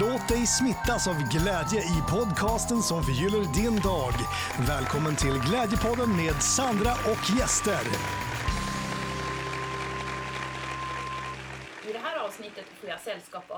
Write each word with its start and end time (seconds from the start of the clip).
Låt 0.00 0.28
dig 0.28 0.46
smittas 0.46 1.08
av 1.08 1.22
glädje 1.28 1.80
i 1.80 2.02
podcasten 2.10 2.82
som 2.82 3.02
förgyller 3.02 3.44
din 3.44 3.80
dag. 3.80 4.12
Välkommen 4.58 5.16
till 5.16 5.38
Glädjepodden 5.38 6.16
med 6.16 6.42
Sandra 6.42 6.92
och 6.92 7.38
gäster. 7.38 7.80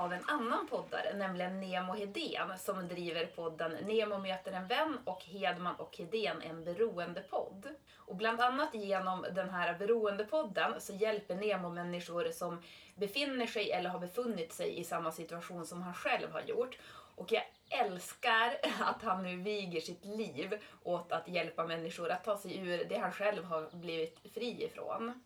Av 0.05 0.13
en 0.13 0.25
annan 0.27 0.67
poddare, 0.67 1.13
nämligen 1.13 1.59
Nemo 1.59 1.93
Hedén 1.93 2.59
som 2.59 2.87
driver 2.87 3.25
podden 3.25 3.71
Nemo 3.71 4.17
möter 4.17 4.51
en 4.51 4.67
vän 4.67 4.97
och 5.05 5.23
Hedman 5.23 5.75
och 5.75 5.97
Hedén 5.97 6.41
en 6.41 6.63
beroendepodd. 6.63 7.69
Och 7.95 8.15
bland 8.15 8.41
annat 8.41 8.69
genom 8.73 9.25
den 9.31 9.49
här 9.49 9.77
beroendepodden 9.79 10.81
så 10.81 10.93
hjälper 10.93 11.35
Nemo 11.35 11.69
människor 11.69 12.31
som 12.31 12.61
befinner 12.95 13.47
sig 13.47 13.71
eller 13.71 13.89
har 13.89 13.99
befunnit 13.99 14.53
sig 14.53 14.79
i 14.79 14.83
samma 14.83 15.11
situation 15.11 15.65
som 15.65 15.81
han 15.81 15.93
själv 15.93 16.31
har 16.31 16.41
gjort. 16.41 16.77
Och 17.15 17.31
jag 17.31 17.43
älskar 17.69 18.57
att 18.79 19.01
han 19.01 19.23
nu 19.23 19.37
viger 19.37 19.81
sitt 19.81 20.05
liv 20.05 20.59
åt 20.83 21.11
att 21.11 21.27
hjälpa 21.27 21.67
människor 21.67 22.11
att 22.11 22.23
ta 22.23 22.37
sig 22.37 22.57
ur 22.57 22.85
det 22.85 22.97
han 22.97 23.11
själv 23.11 23.43
har 23.43 23.69
blivit 23.71 24.19
fri 24.33 24.63
ifrån. 24.63 25.21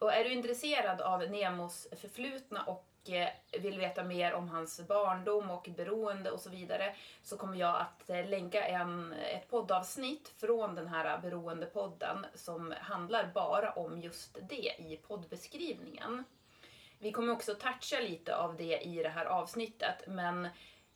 Och 0.00 0.12
är 0.12 0.24
du 0.24 0.32
intresserad 0.32 1.00
av 1.00 1.30
Nemos 1.30 1.88
förflutna 2.00 2.62
och 2.62 2.87
Eh, 3.08 3.28
vill 3.60 3.78
veta 3.78 4.04
mer 4.04 4.34
om 4.34 4.48
hans 4.48 4.80
barndom 4.88 5.50
och 5.50 5.68
beroende 5.76 6.30
och 6.30 6.40
så 6.40 6.50
vidare 6.50 6.94
så 7.22 7.36
kommer 7.36 7.56
jag 7.56 7.80
att 7.80 8.10
eh, 8.10 8.28
länka 8.28 8.66
en, 8.66 9.12
ett 9.12 9.50
poddavsnitt 9.50 10.32
från 10.36 10.74
den 10.74 10.88
här 10.88 11.18
beroendepodden 11.18 12.26
som 12.34 12.74
handlar 12.80 13.30
bara 13.34 13.72
om 13.72 14.00
just 14.00 14.38
det 14.48 14.74
i 14.78 15.00
poddbeskrivningen. 15.06 16.24
Vi 16.98 17.12
kommer 17.12 17.32
också 17.32 17.54
toucha 17.54 18.00
lite 18.00 18.36
av 18.36 18.56
det 18.56 18.78
i 18.78 19.02
det 19.02 19.08
här 19.08 19.24
avsnittet 19.24 20.06
men 20.06 20.48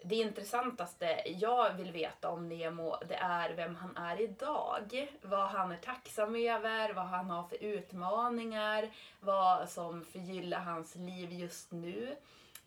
det 0.05 0.15
intressantaste 0.15 1.23
jag 1.27 1.75
vill 1.75 1.93
veta 1.93 2.29
om 2.29 2.49
Nemo 2.49 2.97
det 3.09 3.15
är 3.15 3.55
vem 3.55 3.77
han 3.77 3.97
är 3.97 4.21
idag. 4.21 5.09
Vad 5.23 5.49
han 5.49 5.73
är 5.73 5.77
tacksam 5.77 6.37
över, 6.37 6.93
vad 6.93 7.07
han 7.07 7.31
har 7.31 7.43
för 7.43 7.63
utmaningar, 7.63 8.91
vad 9.21 9.69
som 9.69 10.05
förgyller 10.05 10.59
hans 10.59 10.95
liv 10.95 11.33
just 11.33 11.73
nu. 11.73 12.17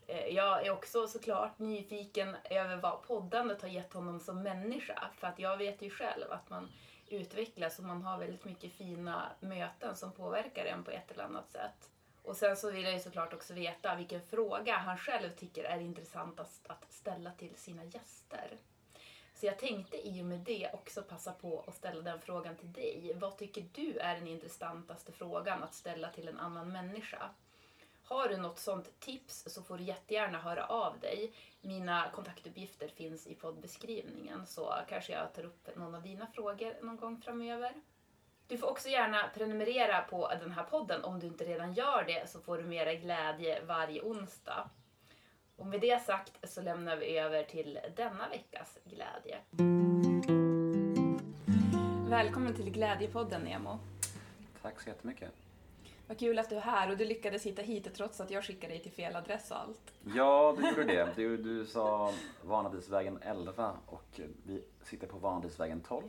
Eh, 0.06 0.26
jag 0.26 0.66
är 0.66 0.70
också 0.70 1.06
såklart 1.06 1.58
nyfiken 1.58 2.36
över 2.50 2.76
vad 2.76 3.02
poddandet 3.02 3.62
har 3.62 3.68
gett 3.68 3.92
honom 3.92 4.20
som 4.20 4.42
människa. 4.42 5.10
För 5.18 5.26
att 5.26 5.38
jag 5.38 5.56
vet 5.56 5.82
ju 5.82 5.90
själv 5.90 6.32
att 6.32 6.50
man 6.50 6.68
utvecklas 7.08 7.78
och 7.78 7.84
man 7.84 8.02
har 8.02 8.18
väldigt 8.18 8.44
mycket 8.44 8.72
fina 8.72 9.22
möten 9.40 9.96
som 9.96 10.12
påverkar 10.12 10.64
en 10.64 10.84
på 10.84 10.90
ett 10.90 11.10
eller 11.10 11.24
annat 11.24 11.50
sätt. 11.50 11.90
Och 12.26 12.36
sen 12.36 12.56
så 12.56 12.70
vill 12.70 12.84
jag 12.84 12.92
ju 12.92 13.00
såklart 13.00 13.34
också 13.34 13.54
veta 13.54 13.96
vilken 13.96 14.22
fråga 14.22 14.76
han 14.76 14.98
själv 14.98 15.30
tycker 15.30 15.64
är 15.64 15.80
intressantast 15.80 16.66
att 16.66 16.92
ställa 16.92 17.30
till 17.30 17.56
sina 17.56 17.84
gäster. 17.84 18.58
Så 19.34 19.46
jag 19.46 19.58
tänkte 19.58 20.08
i 20.08 20.22
och 20.22 20.26
med 20.26 20.38
det 20.38 20.70
också 20.72 21.02
passa 21.02 21.32
på 21.32 21.64
att 21.66 21.74
ställa 21.74 22.02
den 22.02 22.20
frågan 22.20 22.56
till 22.56 22.72
dig. 22.72 23.12
Vad 23.14 23.38
tycker 23.38 23.68
du 23.72 23.98
är 23.98 24.14
den 24.14 24.26
intressantaste 24.26 25.12
frågan 25.12 25.62
att 25.62 25.74
ställa 25.74 26.08
till 26.10 26.28
en 26.28 26.38
annan 26.40 26.72
människa? 26.72 27.30
Har 28.04 28.28
du 28.28 28.36
något 28.36 28.58
sånt 28.58 29.00
tips 29.00 29.44
så 29.46 29.62
får 29.62 29.78
du 29.78 29.84
jättegärna 29.84 30.38
höra 30.38 30.66
av 30.66 31.00
dig. 31.00 31.32
Mina 31.60 32.10
kontaktuppgifter 32.14 32.88
finns 32.88 33.26
i 33.26 33.34
poddbeskrivningen 33.34 34.46
så 34.46 34.74
kanske 34.88 35.12
jag 35.12 35.34
tar 35.34 35.44
upp 35.44 35.76
någon 35.76 35.94
av 35.94 36.02
dina 36.02 36.26
frågor 36.26 36.74
någon 36.82 36.96
gång 36.96 37.20
framöver. 37.20 37.74
Du 38.48 38.58
får 38.58 38.70
också 38.70 38.88
gärna 38.88 39.28
prenumerera 39.34 40.00
på 40.00 40.32
den 40.40 40.50
här 40.50 40.62
podden 40.64 41.04
om 41.04 41.20
du 41.20 41.26
inte 41.26 41.44
redan 41.44 41.72
gör 41.72 42.04
det 42.06 42.30
så 42.30 42.40
får 42.40 42.58
du 42.58 42.64
mera 42.64 42.94
glädje 42.94 43.64
varje 43.64 44.02
onsdag. 44.02 44.70
Och 45.56 45.66
med 45.66 45.80
det 45.80 46.02
sagt 46.02 46.50
så 46.50 46.62
lämnar 46.62 46.96
vi 46.96 47.18
över 47.18 47.42
till 47.42 47.78
denna 47.96 48.28
veckas 48.28 48.78
glädje. 48.84 49.38
Välkommen 52.08 52.54
till 52.54 52.70
Glädjepodden 52.70 53.42
Nemo. 53.42 53.78
Tack 54.62 54.80
så 54.80 54.88
jättemycket. 54.88 55.45
Vad 56.08 56.18
kul 56.18 56.38
att 56.38 56.50
du 56.50 56.56
är 56.56 56.60
här 56.60 56.90
och 56.90 56.96
du 56.96 57.04
lyckades 57.04 57.46
hitta 57.46 57.62
hit 57.62 57.94
trots 57.94 58.20
att 58.20 58.30
jag 58.30 58.44
skickade 58.44 58.72
dig 58.72 58.82
till 58.82 58.92
fel 58.92 59.16
adress 59.16 59.50
och 59.50 59.60
allt. 59.60 59.92
Ja, 60.14 60.56
du 60.58 60.68
gjorde 60.68 60.84
det. 60.84 61.08
Du, 61.16 61.36
du 61.36 61.66
sa 61.66 62.12
Vanadisvägen 62.42 63.18
11 63.22 63.72
och 63.86 64.20
vi 64.42 64.64
sitter 64.82 65.06
på 65.06 65.18
Vanadisvägen 65.18 65.80
12. 65.80 66.02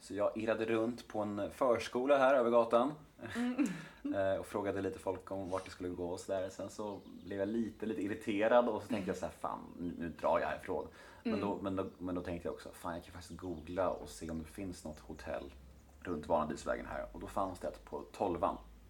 Så 0.00 0.14
jag 0.14 0.36
irrade 0.36 0.64
runt 0.64 1.08
på 1.08 1.20
en 1.20 1.50
förskola 1.50 2.18
här 2.18 2.34
över 2.34 2.50
gatan 2.50 2.92
Eh, 4.14 4.40
och 4.40 4.46
frågade 4.46 4.80
lite 4.80 4.98
folk 4.98 5.30
om 5.30 5.50
vart 5.50 5.64
det 5.64 5.70
skulle 5.70 5.88
gå 5.88 6.08
och 6.08 6.20
sådär. 6.20 6.48
Sen 6.48 6.70
så 6.70 7.00
blev 7.24 7.38
jag 7.38 7.48
lite, 7.48 7.86
lite 7.86 8.02
irriterad 8.02 8.68
och 8.68 8.82
så 8.82 8.88
tänkte 8.88 9.10
jag 9.10 9.16
så 9.16 9.26
här, 9.26 9.32
fan 9.32 9.58
nu, 9.98 10.12
drar 10.20 10.38
jag 10.40 10.46
härifrån. 10.46 10.88
Men, 11.22 11.40
då, 11.40 11.58
men, 11.62 11.76
då, 11.76 11.86
men 11.98 12.14
då 12.14 12.20
tänkte 12.20 12.48
jag 12.48 12.54
också, 12.54 12.68
fan 12.72 12.94
jag 12.94 13.04
kan 13.04 13.12
faktiskt 13.12 13.40
googla 13.40 13.90
och 13.90 14.08
se 14.08 14.30
om 14.30 14.38
det 14.38 14.44
finns 14.44 14.84
något 14.84 15.00
hotell 15.00 15.52
runt 16.00 16.28
Vanadisvägen 16.28 16.86
här. 16.86 17.06
Och 17.12 17.20
då 17.20 17.26
fanns 17.26 17.58
det 17.58 17.68
ett 17.68 17.84
på 17.84 18.04
12 18.12 18.44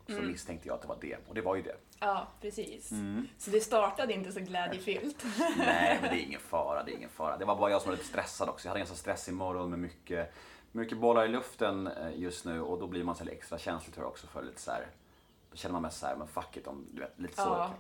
Så 0.06 0.12
misstänkte 0.22 0.68
jag 0.68 0.74
att 0.74 0.82
det 0.82 0.88
var 0.88 0.98
det. 1.00 1.16
Och 1.28 1.34
det 1.34 1.40
var 1.40 1.56
ju 1.56 1.62
det. 1.62 1.76
Ja, 1.98 2.26
precis. 2.40 2.90
Så 3.38 3.50
det 3.50 3.60
startade 3.60 4.12
inte 4.14 4.32
så 4.32 4.40
glädjefyllt. 4.40 5.24
Nej, 5.58 5.98
men 6.02 6.10
det 6.10 6.22
är 6.22 6.24
ingen 6.26 6.40
fara. 6.48 6.82
Det 6.82 6.92
är 6.92 6.96
ingen 6.96 7.10
fara. 7.10 7.36
Det 7.36 7.44
var 7.44 7.56
bara 7.56 7.70
jag 7.70 7.82
som 7.82 7.90
var 7.90 7.96
lite 7.96 8.08
stressad 8.08 8.48
också. 8.48 8.66
Jag 8.66 8.70
hade 8.70 8.78
en 8.80 8.86
ganska 8.86 8.96
stressig 8.96 9.34
morgon 9.34 9.70
med 9.70 9.78
mycket, 9.78 10.34
mycket 10.72 10.98
bollar 10.98 11.24
i 11.24 11.28
luften 11.28 11.86
eh, 11.86 12.10
just 12.16 12.44
nu 12.44 12.60
och 12.60 12.78
då 12.78 12.86
blir 12.86 13.04
man 13.04 13.14
så 13.16 13.24
här 13.24 13.30
extra 13.30 13.58
känslig 13.58 13.94
tror 13.94 14.04
jag 14.04 14.10
också 14.10 14.26
för 14.26 14.42
lite 14.42 14.60
så 14.60 14.70
här. 14.70 14.86
Då 15.50 15.56
känner 15.56 15.72
man 15.72 15.82
mest 15.82 15.98
så 15.98 16.06
här, 16.06 16.16
men 16.16 16.26
fuck 16.28 16.56
it, 16.56 16.66
om, 16.66 16.86
du 16.92 17.00
vet, 17.00 17.18
lite 17.18 17.34
så. 17.36 17.42
Ja. 17.42 17.70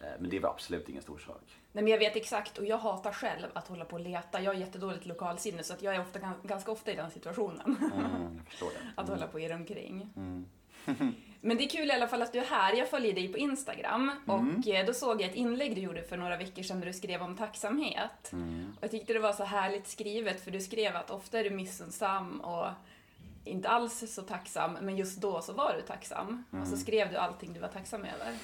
Eh, 0.00 0.06
Men 0.20 0.30
det 0.30 0.40
var 0.40 0.50
absolut 0.50 0.88
ingen 0.88 1.02
stor 1.02 1.18
sak. 1.18 1.42
Nej, 1.72 1.84
men 1.84 1.90
jag 1.90 1.98
vet 1.98 2.16
exakt 2.16 2.58
och 2.58 2.64
jag 2.66 2.78
hatar 2.78 3.12
själv 3.12 3.46
att 3.52 3.68
hålla 3.68 3.84
på 3.84 3.96
och 3.96 4.00
leta. 4.00 4.40
Jag 4.40 4.50
har 4.54 4.58
jättedåligt 4.60 5.06
lokalsinne 5.06 5.62
så 5.62 5.72
att 5.74 5.82
jag 5.82 5.94
är 5.94 6.00
ofta, 6.00 6.18
ganska 6.42 6.70
ofta 6.72 6.92
i 6.92 6.94
den 6.94 7.10
situationen. 7.10 7.76
Mm, 7.92 8.36
jag 8.38 8.46
förstår 8.48 8.66
det. 8.70 8.92
Att 9.02 9.08
hålla 9.08 9.26
på 9.26 9.34
och 9.34 9.40
irra 9.40 9.54
omkring. 9.54 10.10
Men 11.46 11.56
det 11.56 11.64
är 11.64 11.68
kul 11.68 11.88
i 11.88 11.92
alla 11.92 12.08
fall 12.08 12.22
att 12.22 12.32
du 12.32 12.38
är 12.38 12.44
här. 12.44 12.74
Jag 12.74 12.88
följer 12.88 13.12
dig 13.12 13.28
på 13.28 13.38
Instagram 13.38 14.10
och 14.26 14.68
eh, 14.68 14.86
då 14.86 14.94
såg 14.94 15.20
jag 15.20 15.30
ett 15.30 15.34
inlägg 15.34 15.74
du 15.74 15.80
gjorde 15.80 16.02
för 16.02 16.16
några 16.16 16.36
veckor 16.36 16.62
sedan 16.62 16.80
där 16.80 16.86
du 16.86 16.92
skrev 16.92 17.22
om 17.22 17.36
tacksamhet. 17.36 18.32
Och 18.76 18.82
jag 18.82 18.90
tyckte 18.90 19.12
det 19.12 19.18
var 19.18 19.32
så 19.32 19.44
härligt 19.44 19.88
skrivet 19.88 20.44
för 20.44 20.50
du 20.50 20.60
skrev 20.60 20.96
att 20.96 21.10
ofta 21.10 21.38
är 21.38 21.44
du 21.44 21.50
missunnsam 21.50 22.40
och 22.40 22.66
inte 23.44 23.68
alls 23.68 24.14
så 24.14 24.22
tacksam, 24.22 24.78
men 24.82 24.96
just 24.96 25.20
då 25.20 25.40
så 25.40 25.52
var 25.52 25.74
du 25.74 25.82
tacksam. 25.82 26.44
Och 26.60 26.66
så 26.66 26.76
skrev 26.76 27.10
du 27.10 27.16
allting 27.16 27.52
du 27.52 27.60
var 27.60 27.68
tacksam 27.68 28.00
över. 28.00 28.34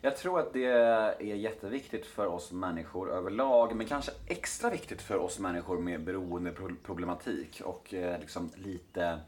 Jag 0.00 0.16
tror 0.16 0.40
att 0.40 0.52
det 0.52 0.64
är 0.64 1.20
jätteviktigt 1.20 2.06
för 2.06 2.26
oss 2.26 2.52
människor 2.52 3.10
överlag, 3.10 3.76
men 3.76 3.86
kanske 3.86 4.12
extra 4.26 4.70
viktigt 4.70 5.02
för 5.02 5.18
oss 5.18 5.38
människor 5.38 5.78
med 5.78 6.04
beroendeproblematik 6.04 7.60
och 7.64 7.94
eh, 7.94 8.20
liksom 8.20 8.50
lite, 8.56 9.20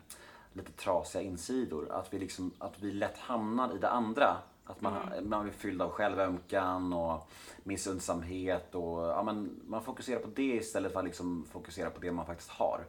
lite 0.55 0.73
trasiga 0.73 1.23
insidor. 1.23 1.93
Att 1.93 2.15
vi, 2.15 2.19
liksom, 2.19 2.51
att 2.59 2.75
vi 2.81 2.93
lätt 2.93 3.19
hamnar 3.19 3.75
i 3.75 3.79
det 3.79 3.91
andra. 3.91 4.37
Att 4.67 4.81
man, 4.81 4.93
man 5.23 5.43
blir 5.43 5.53
fylld 5.53 5.83
av 5.83 5.91
självömkan 5.91 6.93
och 6.93 7.29
missundsamhet. 7.63 8.75
Och, 8.75 9.03
ja, 9.03 9.23
men 9.23 9.61
man 9.67 9.83
fokuserar 9.83 10.21
på 10.21 10.29
det 10.35 10.55
istället 10.55 10.93
för 10.93 10.99
att 10.99 11.05
liksom 11.05 11.47
fokusera 11.53 11.91
på 11.91 12.01
det 12.01 12.13
man 12.13 12.27
faktiskt 12.27 12.51
har. 12.51 12.85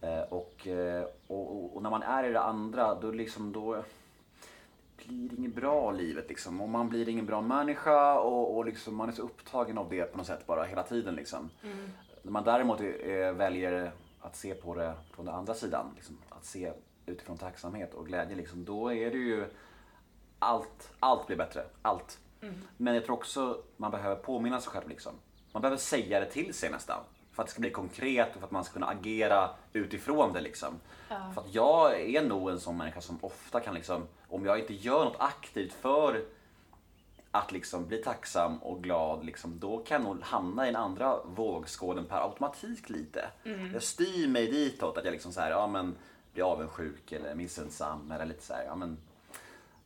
Eh, 0.00 0.20
och, 0.20 0.66
eh, 0.66 1.04
och, 1.26 1.56
och, 1.56 1.76
och 1.76 1.82
när 1.82 1.90
man 1.90 2.02
är 2.02 2.24
i 2.24 2.32
det 2.32 2.40
andra, 2.40 2.94
då, 2.94 3.10
liksom, 3.10 3.52
då 3.52 3.82
blir 4.96 5.28
det 5.28 5.36
inget 5.36 5.54
bra 5.54 5.90
livet 5.90 6.28
liksom. 6.28 6.60
Och 6.60 6.68
man 6.68 6.88
blir 6.88 7.08
ingen 7.08 7.26
bra 7.26 7.40
människa 7.40 8.18
och, 8.18 8.56
och 8.56 8.64
liksom, 8.64 8.96
man 8.96 9.08
är 9.08 9.12
så 9.12 9.22
upptagen 9.22 9.78
av 9.78 9.90
det 9.90 10.04
på 10.04 10.18
något 10.18 10.26
sätt 10.26 10.46
bara 10.46 10.64
hela 10.64 10.82
tiden 10.82 11.14
liksom. 11.14 11.50
När 12.22 12.32
man 12.32 12.44
däremot 12.44 12.80
eh, 12.80 13.32
väljer 13.32 13.92
att 14.20 14.36
se 14.36 14.54
på 14.54 14.74
det 14.74 14.94
från 15.10 15.26
den 15.26 15.34
andra 15.34 15.54
sidan, 15.54 15.86
liksom, 15.94 16.18
att 16.44 16.48
se 16.48 16.72
utifrån 17.06 17.38
tacksamhet 17.38 17.94
och 17.94 18.06
glädje, 18.06 18.36
liksom, 18.36 18.64
då 18.64 18.92
är 18.92 19.10
det 19.10 19.18
ju 19.18 19.46
allt, 20.38 20.92
allt 21.00 21.26
blir 21.26 21.36
bättre. 21.36 21.64
Allt. 21.82 22.18
Men 22.76 22.94
jag 22.94 23.04
tror 23.04 23.16
också 23.16 23.62
man 23.76 23.90
behöver 23.90 24.16
påminna 24.16 24.60
sig 24.60 24.72
själv. 24.72 24.88
Liksom. 24.88 25.12
Man 25.52 25.62
behöver 25.62 25.78
säga 25.78 26.20
det 26.20 26.26
till 26.26 26.54
sig 26.54 26.70
nästan. 26.70 27.00
För 27.32 27.42
att 27.42 27.46
det 27.46 27.52
ska 27.52 27.60
bli 27.60 27.70
konkret 27.70 28.28
och 28.34 28.40
för 28.40 28.46
att 28.46 28.50
man 28.50 28.64
ska 28.64 28.72
kunna 28.72 28.86
agera 28.86 29.50
utifrån 29.72 30.32
det. 30.32 30.40
Liksom. 30.40 30.80
För 31.08 31.40
att 31.40 31.54
jag 31.54 32.00
är 32.00 32.22
nog 32.22 32.50
en 32.50 32.60
sån 32.60 32.76
människa 32.76 33.00
som 33.00 33.18
ofta 33.20 33.60
kan, 33.60 33.74
liksom, 33.74 34.02
om 34.28 34.44
jag 34.44 34.58
inte 34.58 34.74
gör 34.74 35.04
något 35.04 35.16
aktivt 35.18 35.72
för 35.72 36.24
att 37.30 37.52
liksom 37.52 37.86
bli 37.86 38.02
tacksam 38.02 38.58
och 38.58 38.82
glad, 38.82 39.24
liksom, 39.24 39.58
då 39.58 39.78
kan 39.78 40.02
jag 40.02 40.14
nog 40.14 40.22
hamna 40.22 40.68
i 40.68 40.72
den 40.72 40.82
andra 40.82 41.22
vågskålen 41.24 42.04
per 42.04 42.16
automatik 42.16 42.88
lite. 42.88 43.28
Jag 43.72 43.82
styr 43.82 44.28
mig 44.28 44.46
ditåt, 44.46 44.98
att 44.98 45.04
jag 45.04 45.12
liksom 45.12 45.32
så 45.32 45.40
här, 45.40 45.50
ja, 45.50 45.66
men, 45.66 45.96
blir 46.34 46.52
avundsjuk 46.52 47.12
eller 47.12 47.34
missunnsam 47.34 48.10
eller 48.10 48.24
lite 48.24 48.42
så 48.42 48.54
här, 48.54 48.64
ja, 48.64 48.74
men, 48.74 48.98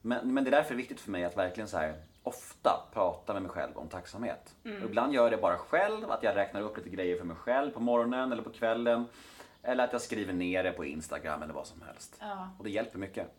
men, 0.02 0.34
men 0.34 0.44
det 0.44 0.50
är 0.50 0.56
därför 0.56 0.74
viktigt 0.74 1.00
för 1.00 1.10
mig 1.10 1.24
att 1.24 1.36
verkligen 1.36 1.68
så 1.68 1.78
här, 1.78 2.02
ofta 2.22 2.88
prata 2.92 3.32
med 3.32 3.42
mig 3.42 3.50
själv 3.50 3.78
om 3.78 3.88
tacksamhet. 3.88 4.54
Och 4.64 4.68
ibland 4.84 5.14
gör 5.14 5.22
jag 5.22 5.32
det 5.32 5.36
bara 5.36 5.58
själv, 5.58 6.10
att 6.10 6.22
jag 6.22 6.36
räknar 6.36 6.60
upp 6.60 6.76
lite 6.76 6.88
grejer 6.88 7.18
för 7.18 7.24
mig 7.24 7.36
själv 7.36 7.70
på 7.70 7.80
morgonen 7.80 8.32
eller 8.32 8.42
på 8.42 8.50
kvällen. 8.50 9.06
Eller 9.62 9.84
att 9.84 9.92
jag 9.92 10.02
skriver 10.02 10.32
ner 10.32 10.64
det 10.64 10.72
på 10.72 10.84
Instagram 10.84 11.42
eller 11.42 11.54
vad 11.54 11.66
som 11.66 11.82
helst. 11.82 12.16
Ja. 12.20 12.50
Och 12.58 12.64
det 12.64 12.70
hjälper 12.70 12.98
mycket. 12.98 13.34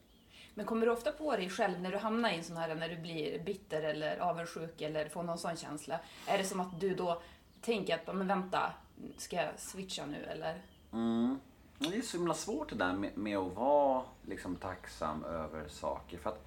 Men 0.53 0.65
kommer 0.65 0.85
du 0.85 0.91
ofta 0.91 1.11
på 1.11 1.35
dig 1.35 1.49
själv 1.49 1.81
när 1.81 1.91
du 1.91 1.97
hamnar 1.97 2.29
i 2.29 2.37
en 2.37 2.43
sån 2.43 2.57
här, 2.57 2.75
när 2.75 2.89
du 2.89 2.97
blir 2.97 3.39
bitter 3.39 3.81
eller 3.81 4.17
avundsjuk 4.17 4.81
eller 4.81 5.09
får 5.09 5.23
någon 5.23 5.37
sån 5.37 5.55
känsla? 5.55 5.99
Är 6.27 6.37
det 6.37 6.43
som 6.43 6.59
att 6.59 6.79
du 6.79 6.95
då 6.95 7.21
tänker 7.61 7.95
att, 7.95 8.15
men 8.15 8.27
vänta, 8.27 8.73
ska 9.17 9.35
jag 9.35 9.59
switcha 9.59 10.05
nu 10.05 10.23
eller? 10.23 10.61
Mm. 10.93 11.39
Det 11.79 11.97
är 11.97 12.01
så 12.01 12.17
himla 12.17 12.33
svårt 12.33 12.69
det 12.69 12.75
där 12.75 12.93
med, 12.93 13.17
med 13.17 13.37
att 13.37 13.55
vara 13.55 14.03
liksom 14.27 14.55
tacksam 14.55 15.23
över 15.23 15.67
saker. 15.67 16.17
För 16.17 16.29
att 16.29 16.45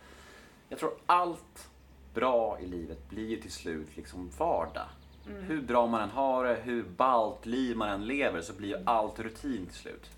jag 0.69 0.79
tror 0.79 0.93
allt 1.06 1.69
bra 2.14 2.58
i 2.61 2.67
livet 2.67 3.08
blir 3.08 3.29
ju 3.29 3.40
till 3.40 3.52
slut 3.52 3.96
liksom 3.96 4.31
vardag. 4.38 4.87
Hur 5.26 5.62
bra 5.62 5.87
man 5.87 6.00
än 6.00 6.11
har 6.11 6.44
det, 6.44 6.55
hur 6.55 6.82
ballt 6.82 7.46
liv 7.46 7.76
man 7.76 7.88
än 7.88 8.06
lever 8.06 8.40
så 8.40 8.52
blir 8.52 8.69
ju 8.69 8.76
allt 8.84 9.19
rutin 9.19 9.67
till 9.67 9.76
slut. 9.76 10.11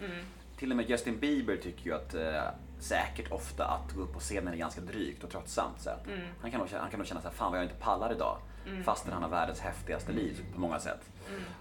Till 0.59 0.71
och 0.71 0.77
med 0.77 0.91
Justin 0.91 1.19
Bieber 1.19 1.57
tycker 1.57 1.85
ju 1.85 1.93
att 1.93 2.15
eh, 2.15 2.43
säkert 2.85 3.33
ofta 3.33 3.65
att 3.65 3.93
gå 3.93 4.03
upp 4.03 4.13
på 4.13 4.21
scenen 4.21 4.55
är 4.55 4.57
ganska 4.57 4.81
drygt 4.81 5.25
och 5.25 5.31
tröttsamt. 5.31 5.81
Så. 5.81 5.91
att 5.91 6.07
Han 6.41 6.51
kan 6.51 6.61
nog 6.61 6.69
han 6.71 6.91
kan 6.91 6.99
nog 6.99 7.07
känna 7.07 7.21
så 7.21 7.29
här, 7.29 7.35
fan 7.35 7.51
vad 7.51 7.61
jag 7.61 7.65
inte 7.65 7.81
pallar 7.81 8.13
idag. 8.13 8.37
Fastän 8.85 9.13
han 9.13 9.23
har 9.23 9.31
världens 9.31 9.61
häftigaste 9.61 10.13
liv 10.13 10.45
på 10.55 10.61
många 10.61 10.79
sätt. 10.81 11.01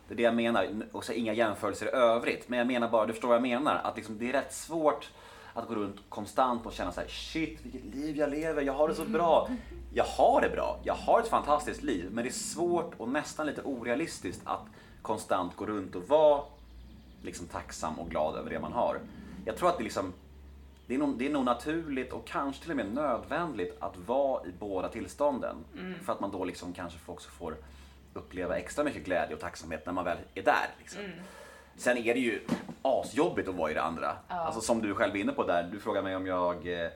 Det 0.07 0.13
är 0.13 0.17
det 0.17 0.23
jag 0.23 0.35
menar, 0.35 0.67
och 0.91 1.03
så 1.03 1.13
inga 1.13 1.33
jämförelser 1.33 1.85
i 1.85 1.89
övrigt. 1.89 2.49
Men 2.49 2.59
jag 2.59 2.67
menar 2.67 2.89
bara, 2.89 3.05
du 3.05 3.13
förstår 3.13 3.27
vad 3.27 3.35
jag 3.35 3.41
menar, 3.41 3.81
att 3.83 3.95
liksom, 3.95 4.17
det 4.17 4.29
är 4.29 4.33
rätt 4.33 4.53
svårt 4.53 5.09
att 5.53 5.67
gå 5.67 5.75
runt 5.75 5.95
konstant 6.09 6.65
och 6.65 6.73
känna 6.73 6.91
så 6.91 7.01
här: 7.01 7.07
shit 7.07 7.59
vilket 7.63 7.95
liv 7.95 8.17
jag 8.17 8.29
lever, 8.29 8.61
jag 8.61 8.73
har 8.73 8.87
det 8.87 8.95
så 8.95 9.05
bra. 9.05 9.49
Jag 9.93 10.03
har 10.03 10.41
det 10.41 10.49
bra, 10.49 10.79
jag 10.83 10.93
har 10.93 11.19
ett 11.19 11.27
fantastiskt 11.27 11.83
liv. 11.83 12.09
Men 12.11 12.23
det 12.23 12.29
är 12.29 12.33
svårt 12.33 12.93
och 12.97 13.09
nästan 13.09 13.45
lite 13.45 13.61
orealistiskt 13.61 14.41
att 14.43 14.65
konstant 15.01 15.55
gå 15.55 15.65
runt 15.65 15.95
och 15.95 16.07
vara 16.07 16.43
liksom 17.21 17.47
tacksam 17.47 17.99
och 17.99 18.09
glad 18.09 18.35
över 18.35 18.49
det 18.49 18.59
man 18.59 18.73
har. 18.73 18.97
Jag 19.45 19.57
tror 19.57 19.69
att 19.69 19.77
det, 19.77 19.83
liksom, 19.83 20.13
det, 20.87 20.93
är 20.95 20.97
nog, 20.97 21.17
det 21.17 21.25
är 21.25 21.29
nog 21.29 21.45
naturligt 21.45 22.13
och 22.13 22.27
kanske 22.27 22.61
till 22.61 22.71
och 22.71 22.77
med 22.77 22.93
nödvändigt 22.93 23.77
att 23.79 23.97
vara 23.97 24.45
i 24.45 24.51
båda 24.59 24.89
tillstånden. 24.89 25.55
För 26.05 26.13
att 26.13 26.19
man 26.19 26.31
då 26.31 26.45
liksom 26.45 26.73
kanske 26.73 26.99
också 27.05 27.29
får 27.29 27.55
uppleva 28.13 28.57
extra 28.57 28.83
mycket 28.83 29.05
glädje 29.05 29.35
och 29.35 29.41
tacksamhet 29.41 29.85
när 29.85 29.93
man 29.93 30.05
väl 30.05 30.17
är 30.35 30.43
där. 30.43 30.69
Liksom. 30.79 31.01
Sen 31.77 31.97
är 31.97 32.13
det 32.13 32.19
ju 32.19 32.41
asjobbigt 32.81 33.49
att 33.49 33.55
vara 33.55 33.71
i 33.71 33.73
det 33.73 33.81
andra. 33.81 34.15
Alltså 34.27 34.61
som 34.61 34.81
du 34.81 34.95
själv 34.95 35.15
är 35.15 35.19
inne 35.19 35.31
på 35.31 35.43
där, 35.43 35.63
du 35.71 35.79
frågade 35.79 36.03
mig 36.03 36.15
om 36.15 36.27
jag 36.27 36.83
eh, 36.83 36.89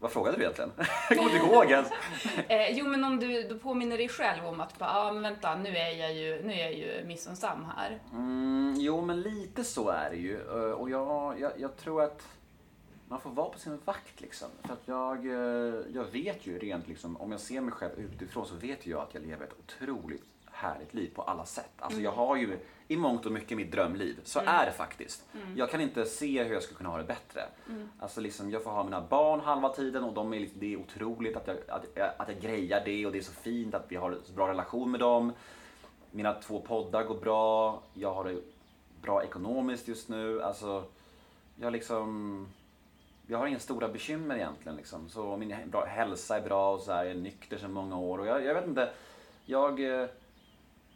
vad 0.00 0.10
frågade 0.12 0.36
du 0.36 0.42
egentligen? 0.42 0.70
jag 1.08 1.18
kommer 1.18 1.34
inte 1.34 1.46
ihåg 1.46 1.70
ens. 1.70 1.88
Eh, 2.48 2.70
jo, 2.70 2.86
men 2.86 3.04
om 3.04 3.20
du, 3.20 3.42
du 3.42 3.58
påminner 3.58 3.98
dig 3.98 4.08
själv 4.08 4.46
om 4.46 4.60
att, 4.60 4.74
ja 4.78 4.86
ah, 4.88 5.12
men 5.12 5.22
vänta, 5.22 5.56
nu 5.56 5.76
är 5.76 5.90
jag 5.90 6.14
ju, 6.14 6.42
nu 6.42 6.52
är 6.52 6.58
jag 6.58 6.72
ju 6.72 7.04
missunnsam 7.06 7.66
här. 7.76 8.00
Mm, 8.12 8.74
jo, 8.78 9.00
men 9.00 9.20
lite 9.20 9.64
så 9.64 9.88
är 9.88 10.10
det 10.10 10.16
ju. 10.16 10.36
Eh, 10.36 10.72
Och 10.72 10.90
jag, 10.90 11.40
jag, 11.40 11.52
jag 11.56 11.76
tror 11.76 12.02
att 12.02 12.22
man 13.08 13.20
får 13.20 13.30
vara 13.30 13.48
på 13.50 13.58
sin 13.58 13.78
vakt 13.84 14.20
liksom. 14.20 14.48
För 14.62 14.72
att 14.72 14.82
jag, 14.88 15.26
eh, 15.26 15.74
jag 15.94 16.04
vet 16.04 16.46
ju 16.46 16.58
rent 16.58 16.88
liksom, 16.88 17.16
om 17.16 17.30
jag 17.32 17.40
ser 17.40 17.60
mig 17.60 17.72
själv 17.72 17.98
utifrån 18.00 18.46
så 18.46 18.54
vet 18.54 18.86
jag 18.86 19.00
att 19.02 19.14
jag 19.14 19.26
lever 19.26 19.44
ett 19.46 19.54
otroligt 19.58 20.24
härligt 20.50 20.94
liv 20.94 21.10
på 21.14 21.22
alla 21.22 21.44
sätt. 21.44 21.70
Alltså 21.78 22.00
jag 22.00 22.12
har 22.12 22.36
ju 22.36 22.58
i 22.88 22.96
mångt 22.96 23.26
och 23.26 23.32
mycket 23.32 23.56
mitt 23.56 23.72
drömliv. 23.72 24.20
Så 24.24 24.38
är 24.46 24.66
det 24.66 24.72
faktiskt. 24.72 25.24
Jag 25.56 25.70
kan 25.70 25.80
inte 25.80 26.04
se 26.04 26.44
hur 26.44 26.54
jag 26.54 26.62
skulle 26.62 26.76
kunna 26.76 26.88
ha 26.90 26.98
det 26.98 27.04
bättre. 27.04 27.42
Alltså 27.98 28.20
liksom, 28.20 28.50
jag 28.50 28.62
får 28.64 28.70
ha 28.70 28.84
mina 28.84 29.00
barn 29.00 29.40
halva 29.40 29.68
tiden 29.68 30.04
och 30.04 30.12
de 30.14 30.32
är, 30.34 30.40
liksom- 30.40 30.60
det 30.60 30.72
är 30.72 30.76
otroligt 30.80 31.36
att 31.36 31.46
jag, 31.46 31.56
att, 31.68 31.84
jag- 31.94 32.10
att 32.18 32.28
jag 32.28 32.40
grejar 32.40 32.82
det 32.84 33.06
och 33.06 33.12
det 33.12 33.18
är 33.18 33.22
så 33.22 33.32
fint 33.32 33.74
att 33.74 33.84
vi 33.88 33.96
har 33.96 34.10
en 34.12 34.18
så 34.24 34.32
bra 34.32 34.48
relation 34.48 34.90
med 34.90 35.00
dem. 35.00 35.32
Mina 36.10 36.34
två 36.34 36.60
poddar 36.60 37.04
går 37.04 37.18
bra. 37.20 37.82
Jag 37.94 38.14
har 38.14 38.24
det 38.24 38.40
bra 39.02 39.22
ekonomiskt 39.24 39.88
just 39.88 40.08
nu. 40.08 40.42
Alltså, 40.42 40.84
jag 41.56 41.72
liksom... 41.72 42.48
Jag 43.30 43.38
har 43.38 43.46
inga 43.46 43.58
stora 43.58 43.88
bekymmer 43.88 44.36
egentligen. 44.36 44.76
Liksom. 44.76 45.08
Så 45.08 45.36
min 45.36 45.56
bra, 45.66 45.84
hälsa 45.84 46.36
är 46.36 46.40
bra 46.40 46.74
och 46.74 46.80
så 46.80 46.92
här, 46.92 47.04
jag 47.04 47.10
är 47.16 47.20
nykter 47.20 47.58
sedan 47.58 47.72
många 47.72 47.98
år. 47.98 48.18
Och 48.18 48.26
jag, 48.26 48.44
jag 48.44 48.54
vet 48.54 48.66
inte, 48.66 48.90
jag... 49.44 50.00
eh, 50.02 50.08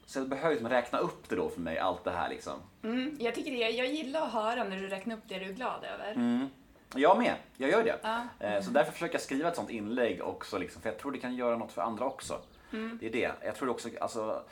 Så 0.06 0.18
jag 0.18 0.28
behöver 0.28 0.50
liksom 0.50 0.68
räkna 0.68 0.98
upp 0.98 1.28
det 1.28 1.36
då 1.36 1.48
för 1.48 1.60
mig, 1.60 1.78
allt 1.78 2.04
det 2.04 2.10
här 2.10 2.28
liksom. 2.28 2.52
Mm, 2.82 3.16
jag 3.20 3.34
tycker 3.34 3.50
det, 3.52 3.58
jag 3.70 3.86
gillar 3.86 4.22
att 4.22 4.32
höra 4.32 4.64
när 4.64 4.76
du 4.76 4.88
räknar 4.88 5.16
upp 5.16 5.22
det 5.28 5.38
du 5.38 5.44
är 5.44 5.52
glad 5.52 5.84
över. 5.84 6.12
Mm. 6.12 6.48
Jag 6.94 7.18
med, 7.18 7.34
jag 7.56 7.70
gör 7.70 7.84
det. 7.84 7.98
Ja. 8.02 8.22
Eh, 8.40 8.62
Så 8.62 8.70
därför 8.70 8.92
försöker 8.92 9.14
jag 9.14 9.22
skriva 9.22 9.48
ett 9.48 9.56
sånt 9.56 9.70
inlägg 9.70 10.22
också, 10.22 10.58
liksom, 10.58 10.82
för 10.82 10.88
jag 10.88 10.98
tror 10.98 11.12
det 11.12 11.18
kan 11.18 11.34
göra 11.34 11.56
något 11.56 11.72
för 11.72 11.82
andra 11.82 12.04
också. 12.04 12.38
Det 13.00 13.06
är 13.06 13.12
det. 13.12 13.32
Jag 13.44 13.54
tror 13.56 13.68
också, 13.68 13.88
alltså, 14.00 14.42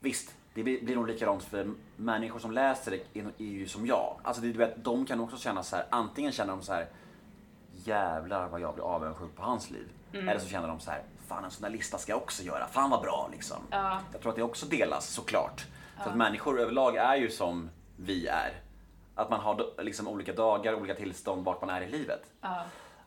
visst, 0.00 0.34
det 0.54 0.62
blir 0.62 0.94
nog 0.96 1.06
likadant 1.08 1.42
för 1.44 1.70
människor 1.96 2.38
som 2.38 2.50
läser 2.52 2.90
det 2.90 3.20
är, 3.20 3.24
är 3.38 3.44
ju 3.44 3.66
som 3.68 3.86
jag. 3.86 4.16
Alltså, 4.22 4.42
det, 4.42 4.52
du 4.52 4.58
vet, 4.58 4.84
de 4.84 5.06
kan 5.06 5.20
också 5.20 5.36
känna 5.36 5.62
så 5.62 5.76
här, 5.76 5.86
antingen 5.90 6.32
känner 6.32 6.52
de 6.52 6.62
så 6.62 6.72
här, 6.72 6.86
jävlar 7.86 8.48
vad 8.48 8.60
jag 8.60 8.74
blir 8.74 8.84
avundsjuk 8.84 9.36
på 9.36 9.42
hans 9.42 9.70
liv. 9.70 9.88
Eller 10.12 10.38
så 10.38 10.48
känner 10.48 10.68
de 10.68 10.80
så 10.80 10.90
här, 10.90 11.02
fan 11.28 11.44
en 11.44 11.50
sån 11.50 11.62
där 11.62 11.70
lista 11.70 11.98
ska 11.98 12.12
jag 12.12 12.22
också 12.22 12.42
göra, 12.42 12.66
fan 12.66 12.90
vad 12.90 13.02
bra 13.02 13.28
liksom. 13.32 13.56
Ja. 13.70 14.00
Jag 14.12 14.20
tror 14.20 14.30
att 14.32 14.36
det 14.36 14.42
också 14.42 14.66
delas 14.66 15.06
såklart. 15.08 15.64
För 16.02 16.10
att 16.10 16.16
människor 16.16 16.60
överlag 16.60 16.96
är 16.96 17.16
ju 17.16 17.30
som 17.30 17.70
vi 17.96 18.26
är. 18.26 18.52
Att 19.14 19.30
man 19.30 19.40
har 19.40 19.82
liksom 19.82 20.08
olika 20.08 20.32
dagar, 20.32 20.74
olika 20.74 20.94
tillstånd 20.94 21.44
vart 21.44 21.60
man 21.60 21.70
är 21.70 21.80
i 21.80 21.90
livet. 21.90 22.22
Ja. 22.40 22.62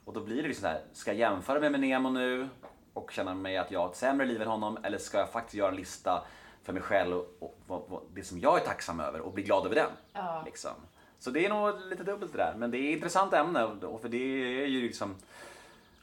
Och 0.06 0.14
då 0.14 0.20
blir 0.22 0.42
det 0.42 0.48
liksom 0.48 0.62
så 0.62 0.68
här, 0.68 0.82
ska 0.94 1.12
jag 1.12 1.20
jämföra 1.20 1.60
mig 1.60 1.70
med 1.70 1.80
Nemo 1.80 2.10
nu 2.10 2.50
och 2.94 3.12
känna 3.12 3.34
mig 3.34 3.58
att 3.58 3.72
jag 3.72 3.80
har 3.80 3.90
ett 3.90 3.96
sämre 3.96 4.26
liv 4.26 4.42
än 4.42 4.48
honom? 4.48 4.78
Eller 4.84 4.98
ska 4.98 5.18
jag 5.18 5.30
faktiskt 5.30 5.54
göra 5.56 5.70
en 5.70 5.76
lista 5.76 6.24
för 6.64 6.74
mig 6.74 6.82
själv 6.82 7.16
och, 7.18 7.58
och, 7.68 7.86
vad- 7.90 8.02
det 8.14 8.24
som 8.24 8.40
jag 8.40 8.62
är 8.62 8.66
tacksam 8.66 9.00
över 9.00 9.20
och 9.22 9.34
bli 9.34 9.44
glad 9.44 9.66
över 9.66 9.76
den? 9.76 9.90
Ja. 10.14 10.42
Liksom. 10.46 10.72
Så 11.20 11.32
det 11.32 11.46
är 11.46 11.50
nog 11.50 11.82
lite 11.90 12.04
dubbelt 12.04 12.32
det 12.32 12.38
där. 12.38 12.54
Men 12.58 12.72
det 12.72 12.78
är 12.78 12.90
ett 12.90 12.96
intressant 12.96 13.34
ämne 13.34 13.64
och 13.64 14.02
för 14.02 14.10
det 14.10 14.18
är 14.64 14.68
ju 14.68 14.82
liksom 14.82 15.16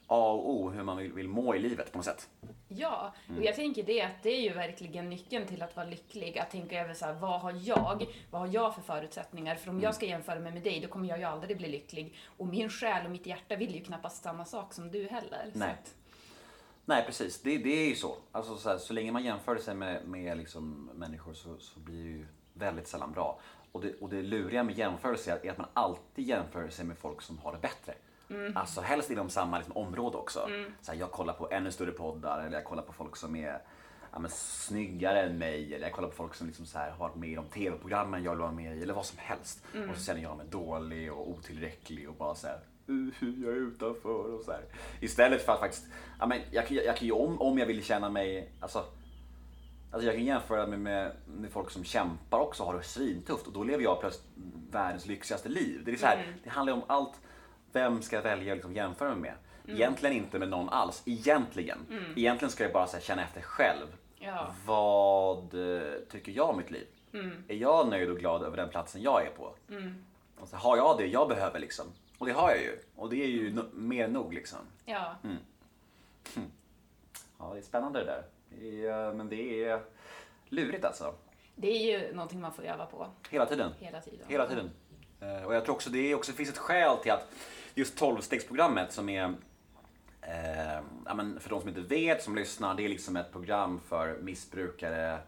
A 0.07 0.31
och 0.31 0.49
O 0.49 0.69
hur 0.69 0.83
man 0.83 0.97
vill, 0.97 1.13
vill 1.13 1.27
må 1.27 1.55
i 1.55 1.59
livet 1.59 1.91
på 1.91 1.97
något 1.97 2.05
sätt. 2.05 2.29
Ja, 2.67 3.13
och 3.37 3.43
jag 3.43 3.55
tänker 3.55 3.83
det 3.83 4.01
att 4.01 4.23
det 4.23 4.29
är 4.29 4.41
ju 4.41 4.53
verkligen 4.53 5.09
nyckeln 5.09 5.47
till 5.47 5.61
att 5.61 5.75
vara 5.75 5.85
lycklig. 5.87 6.37
Att 6.39 6.51
tänka 6.51 6.81
över 6.81 6.93
så 6.93 7.05
här, 7.05 7.13
vad 7.13 7.41
har 7.41 7.51
jag? 7.63 8.05
Vad 8.31 8.41
har 8.41 8.47
jag 8.47 8.75
för 8.75 8.81
förutsättningar? 8.81 9.55
För 9.55 9.69
om 9.69 9.79
jag 9.81 9.95
ska 9.95 10.05
jämföra 10.05 10.39
mig 10.39 10.51
med 10.53 10.63
dig, 10.63 10.79
då 10.79 10.87
kommer 10.87 11.09
jag 11.09 11.17
ju 11.19 11.23
aldrig 11.23 11.57
bli 11.57 11.67
lycklig. 11.69 12.15
Och 12.37 12.47
min 12.47 12.69
själ 12.69 13.05
och 13.05 13.11
mitt 13.11 13.25
hjärta 13.25 13.55
vill 13.55 13.75
ju 13.75 13.83
knappast 13.83 14.23
samma 14.23 14.45
sak 14.45 14.73
som 14.73 14.91
du 14.91 15.07
heller. 15.07 15.51
Nej. 15.53 15.69
att- 15.69 15.93
Nej 16.85 17.03
precis, 17.05 17.41
det, 17.41 17.57
det 17.57 17.69
är 17.85 17.89
ju 17.89 17.95
så. 17.95 18.15
Alltså, 18.31 18.57
så, 18.57 18.69
här, 18.69 18.77
så 18.77 18.93
länge 18.93 19.11
man 19.11 19.23
jämför 19.23 19.57
sig 19.57 19.75
med, 19.75 20.05
med 20.07 20.37
liksom, 20.37 20.89
människor 20.95 21.33
så, 21.33 21.57
så 21.59 21.79
blir 21.79 22.03
det 22.03 22.09
ju 22.09 22.25
väldigt 22.53 22.87
sällan 22.87 23.11
bra. 23.11 23.39
Och 23.75 23.81
det, 23.81 23.93
och 24.01 24.09
det 24.09 24.21
luriga 24.21 24.63
med 24.63 24.77
jämförelse 24.77 25.39
är 25.43 25.51
att 25.51 25.57
man 25.57 25.67
alltid 25.73 26.25
jämför 26.27 26.69
sig 26.69 26.85
med 26.85 26.97
folk 26.97 27.21
som 27.21 27.37
har 27.37 27.51
det 27.51 27.57
bättre. 27.59 27.93
Alltså 28.55 28.81
helst 28.81 29.11
inom 29.11 29.29
samma 29.29 29.57
liksom, 29.57 29.77
område 29.77 30.17
också. 30.17 30.49
Så 30.81 30.91
här, 30.91 30.99
jag 30.99 31.11
kollar 31.11 31.33
på 31.33 31.47
ännu 31.51 31.71
större 31.71 31.91
poddar 31.91 32.45
eller 32.45 32.57
jag 32.57 32.63
kollar 32.65 32.83
på 32.83 32.93
folk 32.93 33.15
som 33.15 33.35
är 33.35 33.61
ja, 34.11 34.19
men, 34.19 34.31
snyggare 34.31 35.21
än 35.21 35.37
mig. 35.37 35.73
Eller 35.75 35.85
jag 35.87 35.93
kollar 35.93 36.09
på 36.09 36.15
folk 36.15 36.35
som 36.35 36.47
liksom, 36.47 36.65
så 36.65 36.77
här, 36.77 36.91
har 36.91 36.97
varit 36.97 37.15
med 37.15 37.29
i 37.29 37.35
de 37.35 37.45
tv-programmen 37.45 38.23
jag 38.23 38.31
vill 38.31 38.39
vara 38.39 38.51
med 38.51 38.77
i. 38.77 38.81
Eller 38.81 38.93
vad 38.93 39.05
som 39.05 39.17
helst. 39.17 39.63
Och 39.89 39.95
så 39.97 40.03
känner 40.03 40.21
jag 40.21 40.37
mig 40.37 40.45
dålig 40.49 41.13
och 41.13 41.29
otillräcklig 41.29 42.09
och 42.09 42.15
bara 42.15 42.35
så 42.35 42.47
här, 42.47 42.59
"Uh, 42.89 43.09
jag 43.43 43.51
är 43.53 43.57
utanför 43.57 44.33
och 44.35 44.41
så 44.45 44.51
här. 44.51 44.61
Istället 45.01 45.45
för 45.45 45.53
att 45.53 45.59
faktiskt, 45.59 45.85
ja, 46.19 46.25
men 46.25 46.41
jag, 46.51 46.67
kan- 46.67 46.77
jag 46.77 46.97
kan 46.97 47.05
ju 47.07 47.11
om, 47.13 47.41
om 47.41 47.57
jag 47.57 47.65
vill 47.65 47.83
känna 47.83 48.09
mig, 48.09 48.51
alltså 48.59 48.83
Alltså 49.91 50.05
jag 50.07 50.15
kan 50.15 50.25
jämföra 50.25 50.67
mig 50.67 50.79
med, 50.79 51.11
med 51.27 51.51
folk 51.51 51.71
som 51.71 51.83
kämpar 51.83 52.39
också 52.39 52.63
och 52.63 52.71
har 52.71 52.77
det 52.77 52.83
svintufft 52.83 53.47
och 53.47 53.53
då 53.53 53.63
lever 53.63 53.83
jag 53.83 53.99
plötsligt 53.99 54.27
världens 54.71 55.05
lyxigaste 55.05 55.49
liv. 55.49 55.81
Det, 55.85 55.91
är 55.91 55.95
så 55.97 56.05
här, 56.05 56.35
det 56.43 56.49
handlar 56.49 56.73
om 56.73 56.81
allt, 56.87 57.21
vem 57.71 58.01
ska 58.01 58.15
jag 58.15 58.23
välja 58.23 58.53
att 58.53 58.57
liksom 58.57 58.73
jämföra 58.73 59.09
mig 59.09 59.19
med? 59.19 59.33
Egentligen 59.75 60.15
inte 60.15 60.39
med 60.39 60.49
någon 60.49 60.69
alls, 60.69 61.03
egentligen. 61.05 61.77
Egentligen 62.15 62.51
ska 62.51 62.63
jag 62.63 62.73
bara 62.73 62.85
här, 62.85 62.99
känna 62.99 63.23
efter 63.23 63.41
själv. 63.41 63.87
Ja. 64.19 64.53
Vad 64.65 65.53
eh, 65.77 65.91
tycker 66.09 66.31
jag 66.31 66.49
om 66.49 66.57
mitt 66.57 66.71
liv? 66.71 66.87
Är 67.47 67.55
jag 67.55 67.89
nöjd 67.89 68.09
och 68.09 68.17
glad 68.17 68.43
över 68.43 68.57
den 68.57 68.69
platsen 68.69 69.01
jag 69.01 69.25
är 69.25 69.29
på? 69.31 69.55
Och 70.39 70.47
så 70.47 70.55
har 70.57 70.77
jag 70.77 70.97
det 70.97 71.05
jag 71.05 71.27
behöver 71.29 71.59
liksom? 71.59 71.85
Och 72.17 72.25
det 72.25 72.33
har 72.33 72.49
jag 72.49 72.61
ju. 72.61 72.79
Och 72.95 73.09
det 73.09 73.23
är 73.23 73.27
ju 73.27 73.51
no- 73.53 73.73
mer 73.73 74.07
nog 74.07 74.33
liksom. 74.33 74.59
Ja. 74.85 75.15
Ja, 77.39 77.51
det 77.53 77.59
är 77.59 77.63
spännande 77.63 77.99
det 77.99 78.05
där. 78.05 78.23
Är, 78.61 79.13
men 79.13 79.29
det 79.29 79.63
är 79.63 79.81
lurigt 80.49 80.85
alltså. 80.85 81.13
Det 81.55 81.67
är 81.67 81.99
ju 81.99 82.13
någonting 82.13 82.41
man 82.41 82.53
får 82.53 82.63
öva 82.63 82.85
på 82.85 83.07
Hela 83.29 83.45
tiden. 83.45 83.71
hela 83.79 84.01
tiden. 84.01 84.25
Hela 84.27 84.47
tiden. 84.47 84.71
Eh, 85.19 85.43
Och 85.43 85.55
jag 85.55 85.65
tror 85.65 85.75
också 85.75 85.89
det 85.89 86.11
är 86.11 86.15
också, 86.15 86.31
finns 86.31 86.49
ett 86.49 86.57
skäl 86.57 86.97
till 86.97 87.11
att 87.11 87.27
just 87.75 87.99
12-stegsprogrammet 87.99 88.89
som 88.89 89.09
är 89.09 89.23
eh, 90.21 90.79
ja, 91.05 91.13
men 91.13 91.39
för 91.39 91.49
de 91.49 91.59
som 91.59 91.69
inte 91.69 91.81
vet, 91.81 92.23
som 92.23 92.35
lyssnar, 92.35 92.75
det 92.75 92.85
är 92.85 92.89
liksom 92.89 93.15
ett 93.15 93.31
program 93.31 93.79
för 93.87 94.17
missbrukare 94.21 95.19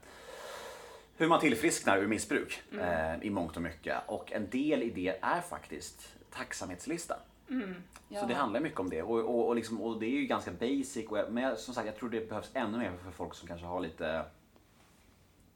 hur 1.16 1.28
man 1.28 1.40
tillfrisknar 1.40 1.98
ur 1.98 2.06
missbruk 2.06 2.62
eh, 2.80 3.22
i 3.22 3.30
mångt 3.30 3.56
och 3.56 3.62
mycket. 3.62 3.96
Och 4.06 4.32
en 4.32 4.50
del 4.50 4.82
i 4.82 4.90
det 4.90 5.18
är 5.22 5.40
faktiskt 5.40 6.14
tacksamhetslista. 6.30 7.16
Ja. 8.08 8.20
Så 8.20 8.26
det 8.26 8.34
handlar 8.34 8.60
mycket 8.60 8.80
om 8.80 8.90
det. 8.90 9.02
Och, 9.02 9.18
och, 9.18 9.48
och, 9.48 9.56
liksom, 9.56 9.80
och 9.82 10.00
det 10.00 10.06
är 10.06 10.10
ju 10.20 10.26
ganska 10.26 10.50
basic. 10.50 11.06
Och 11.08 11.18
jag, 11.18 11.32
men 11.32 11.42
jag, 11.42 11.58
som 11.58 11.74
sagt, 11.74 11.86
jag 11.86 11.96
tror 11.96 12.10
det 12.10 12.28
behövs 12.28 12.50
ännu 12.54 12.78
mer 12.78 12.92
för 13.04 13.10
folk 13.10 13.34
som 13.34 13.48
kanske 13.48 13.66
har 13.66 13.80
lite 13.80 14.24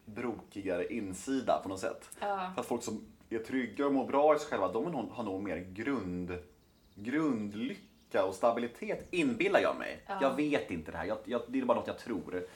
brokigare 0.04 0.86
insida 0.94 1.60
på 1.62 1.68
något 1.68 1.80
sätt. 1.80 2.10
Ja. 2.20 2.50
För 2.54 2.60
att 2.60 2.66
folk 2.66 2.82
som 2.82 3.04
är 3.30 3.38
trygga 3.38 3.86
och 3.86 3.92
mår 3.94 4.06
bra 4.06 4.36
i 4.36 4.38
sig 4.38 4.48
själva, 4.48 4.72
de 4.72 4.84
har 4.84 4.92
nog- 4.92 5.10
har 5.10 5.24
nog 5.24 5.42
mer 5.42 5.56
grund, 5.56 6.38
grundlycka 6.94 7.80
lycka 8.12 8.24
och 8.26 8.34
stabilitet 8.34 9.08
inbillar 9.10 9.60
jag 9.60 9.76
mig. 9.78 10.02
Ja. 10.06 10.18
Jag 10.20 10.36
vet 10.36 10.70
inte 10.70 10.90
det 10.92 10.98
här. 10.98 11.04
Jag, 11.04 11.18
jag, 11.24 11.42
det 11.48 11.58
är 11.60 11.64
bara 11.64 11.78
något 11.78 11.86
jag 11.86 11.98
tror. 11.98 12.46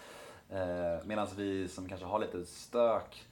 Eh, 0.50 1.04
Medan 1.06 1.26
vi 1.36 1.68
som 1.68 1.88
kanske 1.88 2.06
har 2.06 2.18
lite 2.18 2.46
stök 2.46 3.24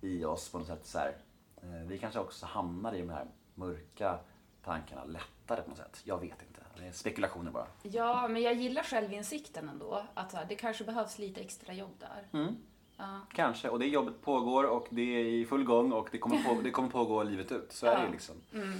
i 0.00 0.24
oss 0.24 0.48
på 0.48 0.58
något 0.58 0.66
sätt 0.66 0.86
så 0.86 0.98
här, 0.98 1.16
eh, 1.62 1.86
vi 1.88 1.98
kanske 1.98 2.20
också 2.20 2.46
hamnar 2.46 2.94
i 2.94 3.00
de 3.00 3.10
här 3.10 3.26
mörka 3.54 4.18
tankarna 4.64 5.04
lättare 5.04 5.62
på 5.62 5.68
något 5.68 5.78
sätt. 5.78 6.00
Jag 6.04 6.18
vet 6.20 6.42
inte. 6.42 6.60
Det 6.78 6.86
är 6.86 6.92
spekulationer 6.92 7.50
bara. 7.50 7.66
Ja, 7.82 8.28
men 8.28 8.42
jag 8.42 8.54
gillar 8.54 8.82
självinsikten 8.82 9.68
ändå. 9.68 10.02
Att 10.14 10.48
det 10.48 10.54
kanske 10.54 10.84
behövs 10.84 11.18
lite 11.18 11.40
extra 11.40 11.72
jobb 11.74 11.94
där. 11.98 12.40
Mm. 12.40 12.56
Ja. 12.96 13.20
Kanske. 13.32 13.68
Och 13.68 13.78
det 13.78 13.86
jobbet 13.86 14.22
pågår 14.22 14.64
och 14.64 14.86
det 14.90 15.02
är 15.02 15.24
i 15.24 15.44
full 15.46 15.64
gång 15.64 15.92
och 15.92 16.08
det 16.12 16.18
kommer, 16.18 16.42
på, 16.42 16.60
det 16.62 16.70
kommer 16.70 16.88
pågå 16.88 17.22
livet 17.22 17.52
ut. 17.52 17.72
Så 17.72 17.86
är 17.86 17.96
det 17.98 18.04
Ja. 18.04 18.10
liksom. 18.10 18.34
Mm. 18.52 18.72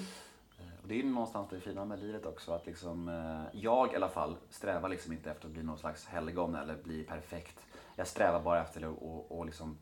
Eh, 0.59 0.65
Och 0.83 0.89
det 0.89 1.01
är 1.01 1.05
någonstans 1.05 1.49
det 1.51 1.61
fina 1.61 1.85
med 1.85 2.01
livet 2.01 2.27
också. 2.27 2.53
Att 2.53 2.67
liksom, 2.67 3.09
eh, 3.09 3.61
jag 3.61 3.93
i 3.93 3.97
alla 3.97 4.09
fall 4.09 4.37
strävar 4.51 4.89
liksom 4.89 5.13
inte 5.13 5.31
efter 5.31 5.47
att 5.47 5.53
bli 5.53 5.63
någon 5.63 5.79
slags 5.79 6.07
helgon 6.07 6.55
eller 6.55 6.77
bli 6.77 7.05
perfekt. 7.05 7.61
Jag 7.97 8.07
strävar 8.07 8.41
bara 8.41 8.61
efter 8.63 8.81
att 8.93 8.99
och, 9.03 9.39
och 9.39 9.47
liksom 9.47 9.79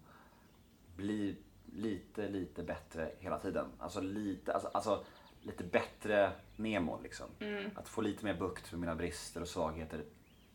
bli 0.96 1.36
lite, 1.72 2.28
lite 2.28 2.62
bättre 2.62 3.10
hela 3.18 3.38
tiden. 3.38 3.66
Alltså 3.78 4.00
lite, 4.00 4.52
alltså, 4.54 4.68
alltså 4.74 5.04
lite 5.42 5.64
bättre 5.64 6.32
Nemo 6.56 7.00
liksom. 7.02 7.26
Mm. 7.40 7.70
Att 7.74 7.88
få 7.88 8.00
lite 8.00 8.24
mer 8.24 8.34
bukt 8.34 8.72
med 8.72 8.80
mina 8.80 8.94
brister 8.94 9.40
och 9.40 9.48
svagheter 9.48 10.04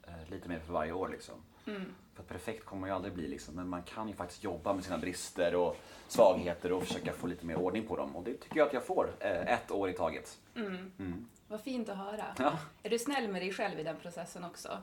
eh, 0.08 0.32
lite 0.32 0.50
mer 0.50 0.60
för 0.60 0.74
varje 0.74 0.92
år 0.92 1.10
liksom. 1.10 1.36
Mm. 1.68 1.94
För 2.14 2.24
att 2.24 2.30
perfekt 2.30 2.66
kommer 2.66 2.80
man 2.80 2.90
ju 2.90 2.96
aldrig 2.96 3.14
bli 3.14 3.28
liksom. 3.28 3.56
Men 3.56 3.70
man 3.70 3.84
kan 3.84 4.08
ju 4.08 4.14
faktiskt 4.14 4.44
jobba 4.44 4.74
med 4.74 4.84
sina 4.84 4.98
brister 4.98 5.56
och 5.56 5.78
svagheter 6.08 6.72
och 6.72 6.84
försöka 6.84 7.14
få 7.14 7.28
lite 7.28 7.46
mer 7.46 7.56
ordning 7.56 7.88
på 7.88 7.98
dem. 7.98 8.16
Och 8.16 8.24
det 8.24 8.34
tycker 8.34 8.58
jag 8.58 8.68
att 8.68 8.74
jag 8.74 8.86
får. 8.86 9.12
Eh, 9.20 9.54
ett 9.54 9.72
år 9.72 9.90
i 9.90 9.94
taget. 9.94 10.38
Mm. 10.56 11.28
Vad 11.48 11.62
fint 11.62 11.90
att 11.90 11.98
höra. 11.98 12.26
Ja. 12.38 12.60
Är 12.84 12.90
du 12.90 13.00
snäll 13.00 13.28
med 13.28 13.42
dig 13.42 13.54
själv 13.54 13.80
i 13.80 13.84
den 13.84 13.96
processen 13.98 14.44
också? 14.44 14.78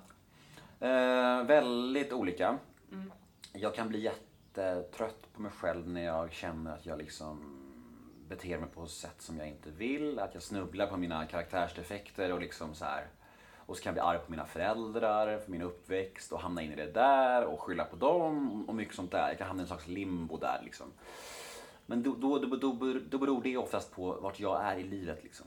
Eh, 0.81 1.43
väldigt 1.43 2.13
olika. 2.13 2.59
Mm. 2.93 3.13
Jag 3.53 3.75
kan 3.75 3.89
bli 3.89 4.01
jättetrött 4.01 5.33
på 5.33 5.43
mig 5.43 5.53
själv 5.53 5.89
när 5.89 6.05
jag 6.05 6.33
känner 6.33 6.75
att 6.75 6.87
jag 6.87 6.99
liksom 6.99 7.54
beter 8.37 8.59
mig 8.59 8.69
på 8.75 8.85
ett 8.85 8.91
sätt 8.91 9.23
som 9.23 9.39
jag 9.39 9.49
inte 9.49 9.71
vill. 9.71 10.19
Att 10.19 10.35
jag 10.35 10.43
snubblar 10.43 10.87
på 10.87 10.97
mina 10.97 11.27
karaktärsdefekter 11.27 12.33
och 12.33 12.41
liksom 12.41 12.75
så 12.75 12.85
här. 12.85 13.07
Och 13.67 13.77
så 13.77 13.83
kan 13.83 13.91
jag 13.91 13.95
bli 13.95 14.01
arg 14.01 14.19
på 14.19 14.31
mina 14.31 14.47
föräldrar 14.47 15.39
för 15.39 15.51
min 15.51 15.63
uppväxt 15.63 16.33
och 16.33 16.41
hamna 16.41 16.63
in 16.63 16.73
i 16.73 16.77
det 16.77 16.93
där 16.93 17.45
och 17.45 17.61
skylla 17.61 17.85
på 17.85 17.97
dem 17.97 18.65
och 18.69 18.75
mycket 18.75 18.95
sånt 18.95 19.11
där. 19.11 19.29
Jag 19.29 19.39
kan 19.39 19.47
hamna 19.47 19.61
i 19.61 19.65
en 19.65 19.67
slags 19.67 19.87
limbo 19.87 20.37
där 20.37 20.61
liksom. 20.65 20.87
Men 21.87 22.03
då, 22.03 22.15
då, 22.15 22.39
då, 22.39 22.57
då, 22.57 22.99
då 23.11 23.19
beror 23.19 23.43
det 23.43 23.57
oftast 23.57 23.93
på 23.93 24.13
vart 24.13 24.41
jag 24.41 24.65
är 24.65 24.77
i 24.77 24.83
livet 24.83 25.23
liksom. 25.23 25.47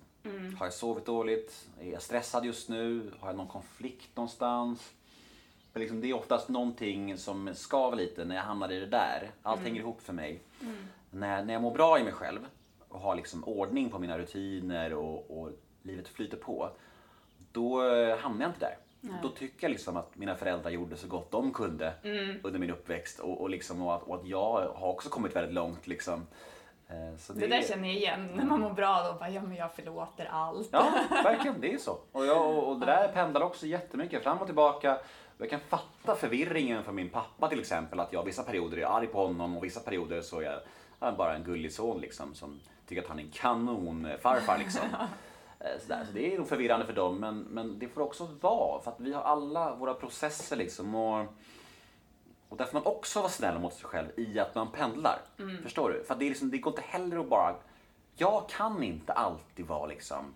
Har 0.60 0.65
jag 0.65 0.74
sovit 0.74 1.06
dåligt? 1.06 1.67
Är 1.79 1.91
jag 1.91 2.01
stressad 2.01 2.46
just 2.46 2.70
nu? 2.70 3.12
Har 3.20 3.29
jag 3.29 3.38
någon 3.38 3.48
konflikt 3.48 4.15
någonstans? 4.15 4.94
Men 5.74 5.82
liksom, 5.82 6.01
det 6.01 6.10
är 6.10 6.13
oftast 6.13 6.50
någonting 6.50 7.17
som 7.17 7.56
skaver 7.56 7.98
lite 7.98 8.25
när 8.25 8.36
jag 8.36 8.44
hamnar 8.44 8.72
i 8.72 8.79
det 8.79 8.86
där. 8.86 9.32
Allt 9.44 9.62
hänger 9.62 9.82
ihop 9.82 10.01
för 10.01 10.13
mig. 10.13 10.41
När, 11.12 11.44
när 11.44 11.53
jag 11.53 11.62
mår 11.62 11.72
bra 11.72 12.00
i 12.00 12.03
mig 12.03 12.13
själv 12.13 12.39
har 12.89 13.15
liksom 13.15 13.44
ordning 13.44 13.89
på 13.89 14.00
mina 14.00 14.17
rutiner 14.17 14.94
och, 14.94 15.39
och 15.41 15.50
livet 15.82 16.08
flyter 16.08 16.38
på. 16.38 16.70
Då 17.51 17.82
hamnar 18.17 18.41
jag 18.41 18.50
inte 18.50 18.60
där. 18.60 18.77
Nej. 19.01 19.20
Då 19.24 19.29
tycker 19.29 19.63
jag 19.67 19.72
liksom 19.72 19.98
att 19.98 20.15
mina 20.15 20.36
föräldrar 20.36 20.72
gjorde 20.72 20.98
så 20.98 21.08
gott 21.08 21.32
de 21.32 21.53
kunde 21.53 21.94
under 22.44 22.60
min 22.60 22.72
uppväxt. 22.72 23.20
Och, 23.20 23.41
och, 23.41 23.50
liksom, 23.50 23.82
och, 23.82 23.96
att, 23.96 24.03
och 24.03 24.15
att 24.15 24.27
jag 24.27 24.74
har 24.75 24.88
också 24.88 25.10
kommit 25.10 25.36
väldigt 25.36 25.53
långt. 25.53 25.88
Liksom. 25.88 26.27
Eh, 26.88 27.17
Så 27.17 27.34
Det 27.34 27.48
där 27.48 27.62
känner 27.62 27.88
jag 27.88 27.98
igen. 27.98 28.32
När 28.36 28.46
man 28.46 28.60
mår 28.60 28.70
bra 28.74 29.03
då 29.12 29.20
bara, 29.20 29.29
ja 29.29 29.41
men 29.41 29.56
jag 29.56 29.74
förlåter 29.74 30.25
allt. 30.25 30.70
Ja, 30.72 30.91
verkligen. 31.24 31.62
Det 31.62 31.74
är 31.74 31.77
så. 31.77 31.98
Och, 32.12 32.25
jag, 32.25 32.58
och, 32.58 32.67
och 32.70 32.79
det 32.79 32.86
där 32.86 33.08
pendlar 33.08 33.41
också 33.41 33.65
jättemycket 33.65 34.24
fram 34.24 34.38
och 34.38 34.46
tillbaka. 34.46 34.98
Jag 35.38 35.50
kan 35.50 35.60
fatta 35.60 36.15
förvirringen 36.15 36.84
för 36.84 36.91
min 36.91 37.10
pappa 37.10 37.48
till 37.50 37.60
exempel. 37.60 38.00
Att 38.00 38.13
jag 38.13 38.24
vissa 38.24 38.44
perioder 38.44 38.77
är 38.77 38.86
arg 38.86 39.08
på 39.08 39.25
honom 39.25 39.58
och 39.58 39.63
vissa 39.63 39.79
perioder 39.79 40.22
så 40.22 40.39
är 40.39 40.44
jag 40.44 40.60
ja, 41.00 41.12
bara 41.12 41.36
en 41.36 41.44
gullig 41.44 41.74
son 41.74 42.01
liksom. 42.01 42.36
Som 42.36 42.60
tycker 42.88 43.01
att 43.01 43.08
han 43.08 43.20
är 43.20 43.24
en 43.24 43.32
kanonfarfar 43.32 44.58
liksom. 44.58 44.82
Eh, 45.60 45.82
Sådär. 45.82 46.06
Så 46.06 46.12
det 46.12 46.34
är 46.34 46.38
nog 46.38 46.48
förvirrande 46.48 46.86
för 46.86 46.94
dem. 46.94 47.18
Men, 47.20 47.39
men 47.39 47.80
det 47.80 47.88
får 47.88 48.01
också 48.01 48.30
vara. 48.42 48.82
För 48.82 48.92
att 48.92 49.00
vi 49.00 49.13
har 49.13 49.22
alla 49.22 49.75
våra 49.75 49.94
processer 49.94 50.56
liksom. 50.56 50.96
Och, 50.96 51.25
och 52.50 52.58
där 52.58 52.66
får 52.66 52.74
man 52.74 52.86
också 52.86 53.20
vara 53.20 53.30
snäll 53.30 53.60
mot 53.60 53.74
sig 53.74 53.86
själv 53.86 54.08
i 54.18 54.39
att 54.39 54.56
man 54.56 54.72
pendlar. 54.72 55.20
Förstår 55.63 55.89
du? 55.89 56.04
För 56.04 56.16
det, 56.16 56.25
är 56.25 56.30
liksom, 56.30 56.51
det 56.51 56.58
går 56.58 56.74
inte 56.74 56.82
heller 56.88 57.20
att 57.20 57.30
bara... 57.30 57.56
Jag 58.16 58.50
kan 58.50 58.84
inte 58.84 59.13
alltid 59.13 59.68
vara 59.68 59.86
liksom 59.86 60.34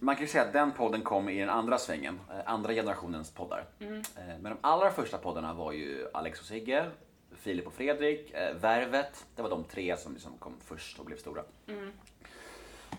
Man 0.00 0.14
kan 0.16 0.22
ju 0.24 0.28
säga 0.28 0.44
att 0.44 0.52
den 0.52 0.72
podden 0.72 1.02
kom 1.02 1.28
i 1.28 1.40
den 1.40 1.50
andra 1.50 1.78
svängen, 1.78 2.20
eh, 2.30 2.36
andra 2.52 2.72
generationens 2.72 3.30
poddar. 3.30 3.64
Eh, 3.80 4.24
Men 4.40 4.42
de 4.42 4.56
allra 4.60 4.90
första 4.90 5.18
poddarna 5.18 5.54
var 5.54 5.72
ju 5.72 6.08
Alex 6.14 6.40
och 6.40 6.46
Sigge, 6.46 6.90
Filip 7.36 7.66
och 7.66 7.72
Fredrik, 7.72 8.30
eh, 8.34 8.54
Värvet. 8.56 9.26
Det 9.36 9.42
var 9.42 9.50
de 9.50 9.64
tre 9.64 9.96
som 9.96 10.12
liksom 10.12 10.32
kom 10.38 10.52
först 10.64 10.98
och 10.98 11.04
blev 11.04 11.16
stora. 11.16 11.42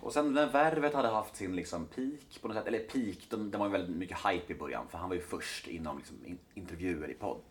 Och 0.01 0.13
sen 0.13 0.34
när 0.34 0.48
Värvet 0.48 0.94
hade 0.94 1.08
haft 1.08 1.36
sin 1.36 1.55
liksom 1.55 1.86
peak 1.86 2.41
på 2.41 2.48
något 2.48 2.58
sätt, 2.58 2.67
eller 2.67 2.79
peak, 2.79 3.17
de, 3.29 3.51
det 3.51 3.58
var 3.58 3.65
ju 3.65 3.72
väldigt 3.72 3.96
mycket 3.96 4.17
hype 4.17 4.53
i 4.53 4.55
början 4.55 4.88
för 4.88 4.98
han 4.98 5.10
var 5.10 5.15
ju 5.15 5.22
först 5.22 5.67
inom 5.67 5.98
liksom 5.98 6.17
in, 6.25 6.39
intervjuer 6.53 7.10
i 7.12 7.13
podd. 7.13 7.41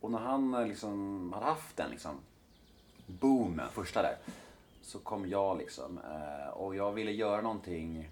Och 0.00 0.10
när 0.10 0.18
han 0.18 0.68
liksom 0.68 1.32
hade 1.32 1.46
haft 1.46 1.76
den 1.76 1.90
liksom 1.90 2.20
boomen, 3.08 3.68
första 3.72 4.02
där, 4.02 4.16
så 4.82 4.98
kom 4.98 5.28
jag 5.28 5.58
liksom 5.58 5.98
eh, 5.98 6.48
och 6.48 6.76
jag 6.76 6.92
ville 6.92 7.12
göra 7.12 7.40
någonting, 7.40 8.08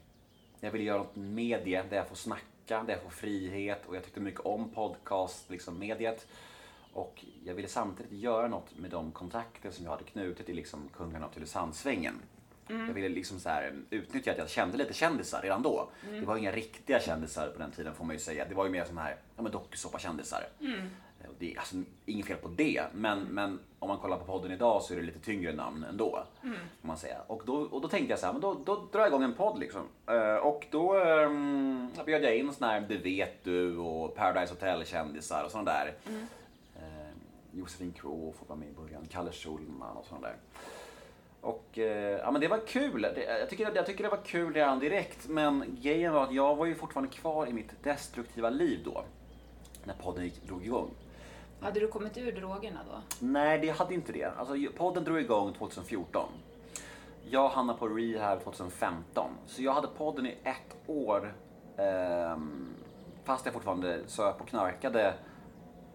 jag 0.60 0.70
ville 0.70 0.84
göra 0.84 0.98
något 0.98 1.16
medie 1.16 1.82
där 1.90 1.96
jag 1.96 2.08
får 2.08 2.16
snacka, 2.16 2.82
där 2.82 2.92
jag 2.92 3.02
får 3.02 3.10
frihet 3.10 3.86
och 3.86 3.96
jag 3.96 4.04
tyckte 4.04 4.20
mycket 4.20 4.40
om 4.40 4.68
podcast, 4.68 5.50
liksom 5.50 5.78
mediet. 5.78 6.26
Och 6.92 7.24
jag 7.44 7.54
ville 7.54 7.68
samtidigt 7.68 8.12
göra 8.12 8.48
något 8.48 8.78
med 8.78 8.90
de 8.90 9.12
kontakter 9.12 9.70
som 9.70 9.84
jag 9.84 9.92
hade 9.92 10.04
knutit 10.04 10.48
i 10.48 10.54
liksom 10.54 10.88
Kungarna 10.96 11.26
av 11.26 11.30
Tylösandssvängen. 11.30 12.14
Jag 12.68 12.94
ville 12.94 13.08
liksom 13.08 13.40
så 13.40 13.48
här 13.48 13.74
utnyttja 13.90 14.30
att 14.32 14.38
jag 14.38 14.50
kände 14.50 14.76
lite 14.76 14.92
kändisar 14.94 15.42
redan 15.42 15.62
då. 15.62 15.88
Det 16.10 16.26
var 16.26 16.36
inga 16.36 16.52
riktiga 16.52 17.00
kändisar 17.00 17.48
på 17.48 17.58
den 17.58 17.70
tiden 17.70 17.94
får 17.94 18.04
man 18.04 18.16
ju 18.16 18.20
säga. 18.20 18.46
Det 18.48 18.54
var 18.54 18.64
ju 18.64 18.70
mer 18.70 18.84
sån 18.84 18.98
här 18.98 19.16
ja, 19.36 19.42
dokusåpakändisar. 19.42 20.46
Och 20.58 21.05
Det 21.38 21.52
är 21.52 21.58
alltså 21.58 21.76
inget 22.06 22.26
fel 22.26 22.36
på 22.36 22.48
det, 22.48 22.84
men, 22.94 23.20
men 23.20 23.58
om 23.78 23.88
man 23.88 23.98
kollar 23.98 24.18
på 24.18 24.24
podden 24.24 24.52
idag 24.52 24.82
så 24.82 24.92
är 24.92 24.98
det 24.98 25.02
lite 25.02 25.18
tyngre 25.18 25.52
namn 25.52 25.84
ändå. 25.84 26.22
Får 26.80 26.88
man 26.88 26.96
säga. 26.96 27.16
Och, 27.26 27.42
då, 27.46 27.54
och 27.54 27.80
då 27.80 27.88
tänkte 27.88 28.12
jag 28.12 28.18
så 28.18 28.26
här, 28.26 28.32
men 28.32 28.42
då, 28.42 28.54
då 28.64 28.88
drar 28.92 29.00
jag 29.00 29.08
igång 29.08 29.22
en 29.22 29.34
podd 29.34 29.58
liksom. 29.58 29.82
Eh, 30.06 30.36
och 30.36 30.66
då 30.70 30.98
um, 30.98 31.90
bjöd 32.06 32.24
jag 32.24 32.36
in 32.36 32.52
såna 32.52 32.70
här 32.70 32.80
Det 32.80 32.96
vet 32.96 33.44
du 33.44 33.76
och 33.76 34.14
Paradise 34.14 34.52
Hotel-kändisar 34.54 35.44
och 35.44 35.50
sådana 35.50 35.70
där. 35.70 35.94
Eh, 36.76 37.10
Josefin 37.52 37.94
får 38.02 38.46
vara 38.46 38.58
med 38.58 38.68
i 38.68 38.72
början, 38.72 39.06
Kalle 39.10 39.32
Schulman 39.32 39.96
och 39.96 40.06
sådana 40.06 40.26
där. 40.26 40.36
Och 41.40 41.78
eh, 41.78 42.18
ja, 42.18 42.30
men 42.30 42.40
det 42.40 42.48
var 42.48 42.66
kul. 42.66 43.02
Det, 43.02 43.38
jag, 43.40 43.50
tycker, 43.50 43.72
jag 43.74 43.86
tycker 43.86 44.04
det 44.04 44.10
var 44.10 44.24
kul 44.24 44.52
redan 44.52 44.78
direkt. 44.78 45.28
Men 45.28 45.78
grejen 45.82 46.12
var 46.12 46.22
att 46.24 46.34
jag 46.34 46.56
var 46.56 46.66
ju 46.66 46.74
fortfarande 46.74 47.12
kvar 47.12 47.46
i 47.46 47.52
mitt 47.52 47.82
destruktiva 47.82 48.50
liv 48.50 48.80
då. 48.84 49.04
När 49.84 49.94
podden 49.94 50.24
gick, 50.24 50.42
drog 50.42 50.64
igång. 50.64 50.90
Hade 51.60 51.80
du 51.80 51.88
kommit 51.88 52.16
ur 52.18 52.32
drogerna 52.32 52.80
då? 52.90 53.00
Nej, 53.20 53.58
det 53.58 53.70
hade 53.70 53.94
inte 53.94 54.12
det. 54.12 54.24
Alltså, 54.38 54.54
podden 54.76 55.04
drog 55.04 55.18
igång 55.20 55.52
2014. 55.54 56.28
Jag 57.30 57.48
hamnade 57.48 57.78
på 57.78 57.88
rehab 57.88 58.40
2015. 58.44 59.30
Så 59.46 59.62
jag 59.62 59.72
hade 59.72 59.86
podden 59.88 60.26
i 60.26 60.36
ett 60.44 60.76
år. 60.86 61.34
ehm, 61.76 62.74
fast 63.24 63.44
jag 63.44 63.54
fortfarande 63.54 64.00
söp 64.06 64.40
och 64.40 64.48
knarkade 64.48 65.14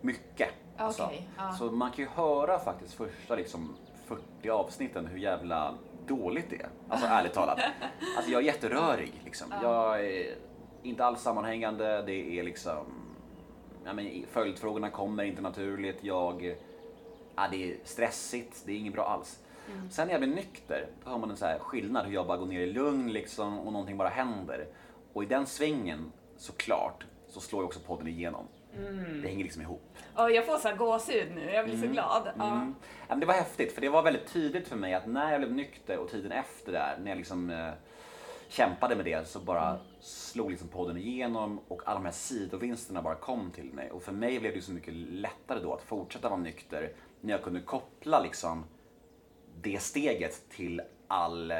mycket. 0.01 0.49
Alltså, 0.77 1.03
Okej, 1.03 1.29
ja. 1.37 1.51
Så 1.51 1.65
man 1.71 1.91
kan 1.91 2.05
ju 2.05 2.09
höra 2.11 2.59
faktiskt 2.59 2.93
första 2.93 3.35
liksom, 3.35 3.75
40 4.05 4.49
avsnitten 4.49 5.05
hur 5.07 5.17
jävla 5.17 5.73
dåligt 6.07 6.49
det 6.49 6.55
är. 6.61 6.69
Alltså 6.89 7.07
ärligt 7.09 7.33
talat. 7.33 7.59
Alltså 8.17 8.31
jag 8.31 8.41
är 8.41 8.45
jätterörig 8.45 9.21
liksom. 9.25 9.47
Jag 9.61 10.05
är 10.05 10.35
inte 10.83 11.05
alls 11.05 11.21
sammanhängande. 11.21 12.01
Det 12.01 12.39
är 12.39 12.43
liksom 12.43 12.85
ja, 13.85 13.93
men 13.93 14.25
följdfrågorna 14.31 14.89
kommer 14.89 15.23
inte 15.23 15.41
naturligt. 15.41 16.03
Jag, 16.03 16.55
ja, 17.35 17.47
det 17.51 17.71
är 17.71 17.77
stressigt, 17.83 18.63
det 18.65 18.71
är 18.71 18.77
inget 18.77 18.93
bra 18.93 19.07
alls. 19.07 19.39
Mm. 19.71 19.89
Sen 19.89 20.07
när 20.07 20.13
jag 20.13 20.21
blir 20.21 20.35
nykter, 20.35 20.87
då 21.03 21.09
har 21.09 21.19
man 21.19 21.29
en 21.29 21.37
så 21.37 21.45
här 21.45 21.59
skillnad 21.59 22.05
hur 22.05 22.13
jag 22.13 22.27
bara 22.27 22.37
går 22.37 22.45
ner 22.45 22.59
i 22.59 22.73
lugn 22.73 23.11
liksom 23.11 23.59
och 23.59 23.73
någonting 23.73 23.97
bara 23.97 24.09
händer. 24.09 24.67
Och 25.13 25.23
i 25.23 25.25
den 25.25 25.45
svängen, 25.45 26.11
såklart, 26.37 27.05
så 27.27 27.39
slår 27.39 27.61
ju 27.61 27.65
också 27.65 27.79
podden 27.79 28.07
igenom. 28.07 28.47
Mm. 28.77 29.21
Det 29.21 29.27
hänger 29.27 29.43
liksom 29.43 29.61
ihop. 29.61 29.97
Ja, 30.15 30.29
jag 30.29 30.45
får 30.45 30.57
så 30.57 30.67
här 30.67 30.75
gåshud 30.75 31.31
nu. 31.35 31.51
Jag 31.51 31.65
blir 31.65 31.75
mm. 31.75 31.87
så 31.87 31.93
glad. 31.93 32.31
Ja. 32.37 32.51
Mm. 32.51 32.75
Ja, 32.99 33.05
men 33.07 33.19
det 33.19 33.25
var 33.25 33.33
häftigt, 33.33 33.73
för 33.73 33.81
det 33.81 33.89
var 33.89 34.03
väldigt 34.03 34.33
tydligt 34.33 34.67
för 34.67 34.75
mig 34.75 34.93
att 34.93 35.07
när 35.07 35.31
jag 35.31 35.41
blev 35.41 35.53
nykter 35.53 35.97
och 35.97 36.09
tiden 36.09 36.31
efter 36.31 36.71
där, 36.71 36.97
när 37.01 37.11
jag 37.11 37.17
liksom 37.17 37.49
eh, 37.49 37.71
kämpade 38.51 38.95
med 38.95 39.05
det, 39.05 39.27
så 39.27 39.39
bara 39.39 39.79
slog 39.99 40.49
liksom 40.49 40.67
podden 40.67 40.97
igenom 40.97 41.59
och 41.67 41.81
alla 41.85 41.99
de 41.99 42.05
här 42.05 42.11
sidovinsterna 42.11 43.01
bara 43.01 43.15
kom 43.15 43.51
till 43.51 43.73
mig. 43.73 43.91
Och 43.91 44.03
för 44.03 44.11
mig 44.11 44.39
blev 44.39 44.53
det 44.53 44.61
så 44.61 44.71
mycket 44.71 44.93
lättare 44.93 45.59
då 45.59 45.73
att 45.73 45.81
fortsätta 45.81 46.29
vara 46.29 46.39
nykter 46.39 46.93
när 47.21 47.33
jag 47.33 47.43
kunde 47.43 47.61
koppla 47.61 48.19
liksom 48.23 48.63
det 49.61 49.81
steget 49.81 50.49
till 50.49 50.81
all, 51.07 51.53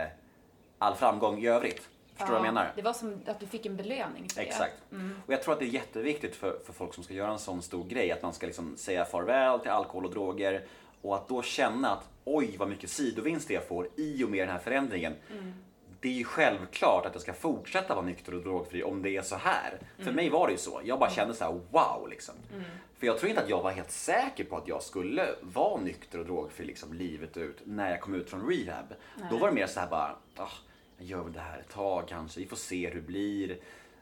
all 0.77 0.95
framgång 0.95 1.39
i 1.39 1.47
övrigt. 1.47 1.89
Förstår 2.15 2.27
du 2.27 2.33
ja, 2.33 2.39
vad 2.39 2.47
jag 2.47 2.53
menar? 2.53 2.71
Det 2.75 2.81
var 2.81 2.93
som 2.93 3.21
att 3.25 3.39
du 3.39 3.47
fick 3.47 3.65
en 3.65 3.77
belöning 3.77 4.29
för 4.29 4.41
Exakt. 4.41 4.73
det. 4.89 4.95
Mm. 4.95 5.15
Och 5.25 5.33
jag 5.33 5.43
tror 5.43 5.53
att 5.53 5.59
det 5.59 5.65
är 5.65 5.73
jätteviktigt 5.73 6.35
för, 6.35 6.59
för 6.65 6.73
folk 6.73 6.93
som 6.93 7.03
ska 7.03 7.13
göra 7.13 7.31
en 7.31 7.39
sån 7.39 7.61
stor 7.61 7.83
grej, 7.83 8.11
att 8.11 8.21
man 8.21 8.33
ska 8.33 8.45
liksom 8.45 8.77
säga 8.77 9.05
farväl 9.05 9.59
till 9.59 9.71
alkohol 9.71 10.05
och 10.05 10.11
droger 10.11 10.65
och 11.01 11.15
att 11.15 11.27
då 11.27 11.41
känna 11.41 11.89
att 11.89 12.09
oj 12.23 12.55
vad 12.57 12.69
mycket 12.69 12.89
sidovinst 12.89 13.49
jag 13.49 13.67
får 13.67 13.87
i 13.95 14.23
och 14.23 14.29
med 14.29 14.47
den 14.47 14.49
här 14.49 14.59
förändringen. 14.59 15.13
Mm. 15.31 15.53
Det 16.01 16.07
är 16.09 16.13
ju 16.13 16.23
självklart 16.23 17.05
att 17.05 17.13
jag 17.13 17.21
ska 17.21 17.33
fortsätta 17.33 17.95
vara 17.95 18.05
nykter 18.05 18.35
och 18.35 18.41
drogfri 18.41 18.83
om 18.83 19.01
det 19.01 19.09
är 19.09 19.21
så 19.21 19.35
här. 19.35 19.69
Mm. 19.69 20.05
För 20.05 20.11
mig 20.11 20.29
var 20.29 20.47
det 20.47 20.53
ju 20.53 20.59
så. 20.59 20.81
Jag 20.83 20.99
bara 20.99 21.05
mm. 21.05 21.15
kände 21.15 21.33
så 21.33 21.43
här: 21.43 21.59
wow 21.71 22.09
liksom. 22.09 22.35
Mm. 22.53 22.63
För 22.97 23.07
jag 23.07 23.19
tror 23.19 23.29
inte 23.29 23.41
att 23.41 23.49
jag 23.49 23.63
var 23.63 23.71
helt 23.71 23.91
säker 23.91 24.43
på 24.43 24.57
att 24.57 24.67
jag 24.67 24.83
skulle 24.83 25.27
vara 25.41 25.81
nykter 25.81 26.19
och 26.19 26.25
drogfri 26.25 26.65
liksom 26.65 26.93
livet 26.93 27.37
ut 27.37 27.61
när 27.63 27.89
jag 27.89 28.01
kom 28.01 28.15
ut 28.15 28.29
från 28.29 28.49
rehab. 28.49 28.85
Nej. 29.15 29.27
Då 29.31 29.37
var 29.37 29.47
det 29.47 29.53
mer 29.53 29.67
så 29.67 29.79
här 29.79 29.87
bara, 29.87 30.15
ah, 30.35 30.49
jag 30.97 31.07
gör 31.07 31.23
väl 31.23 31.33
det 31.33 31.39
här 31.39 31.59
ett 31.59 31.73
tag 31.73 32.03
kanske, 32.07 32.39
vi 32.39 32.45
får 32.45 32.55
se 32.55 32.87
hur 32.87 32.95
det 32.95 33.07
blir. 33.07 33.57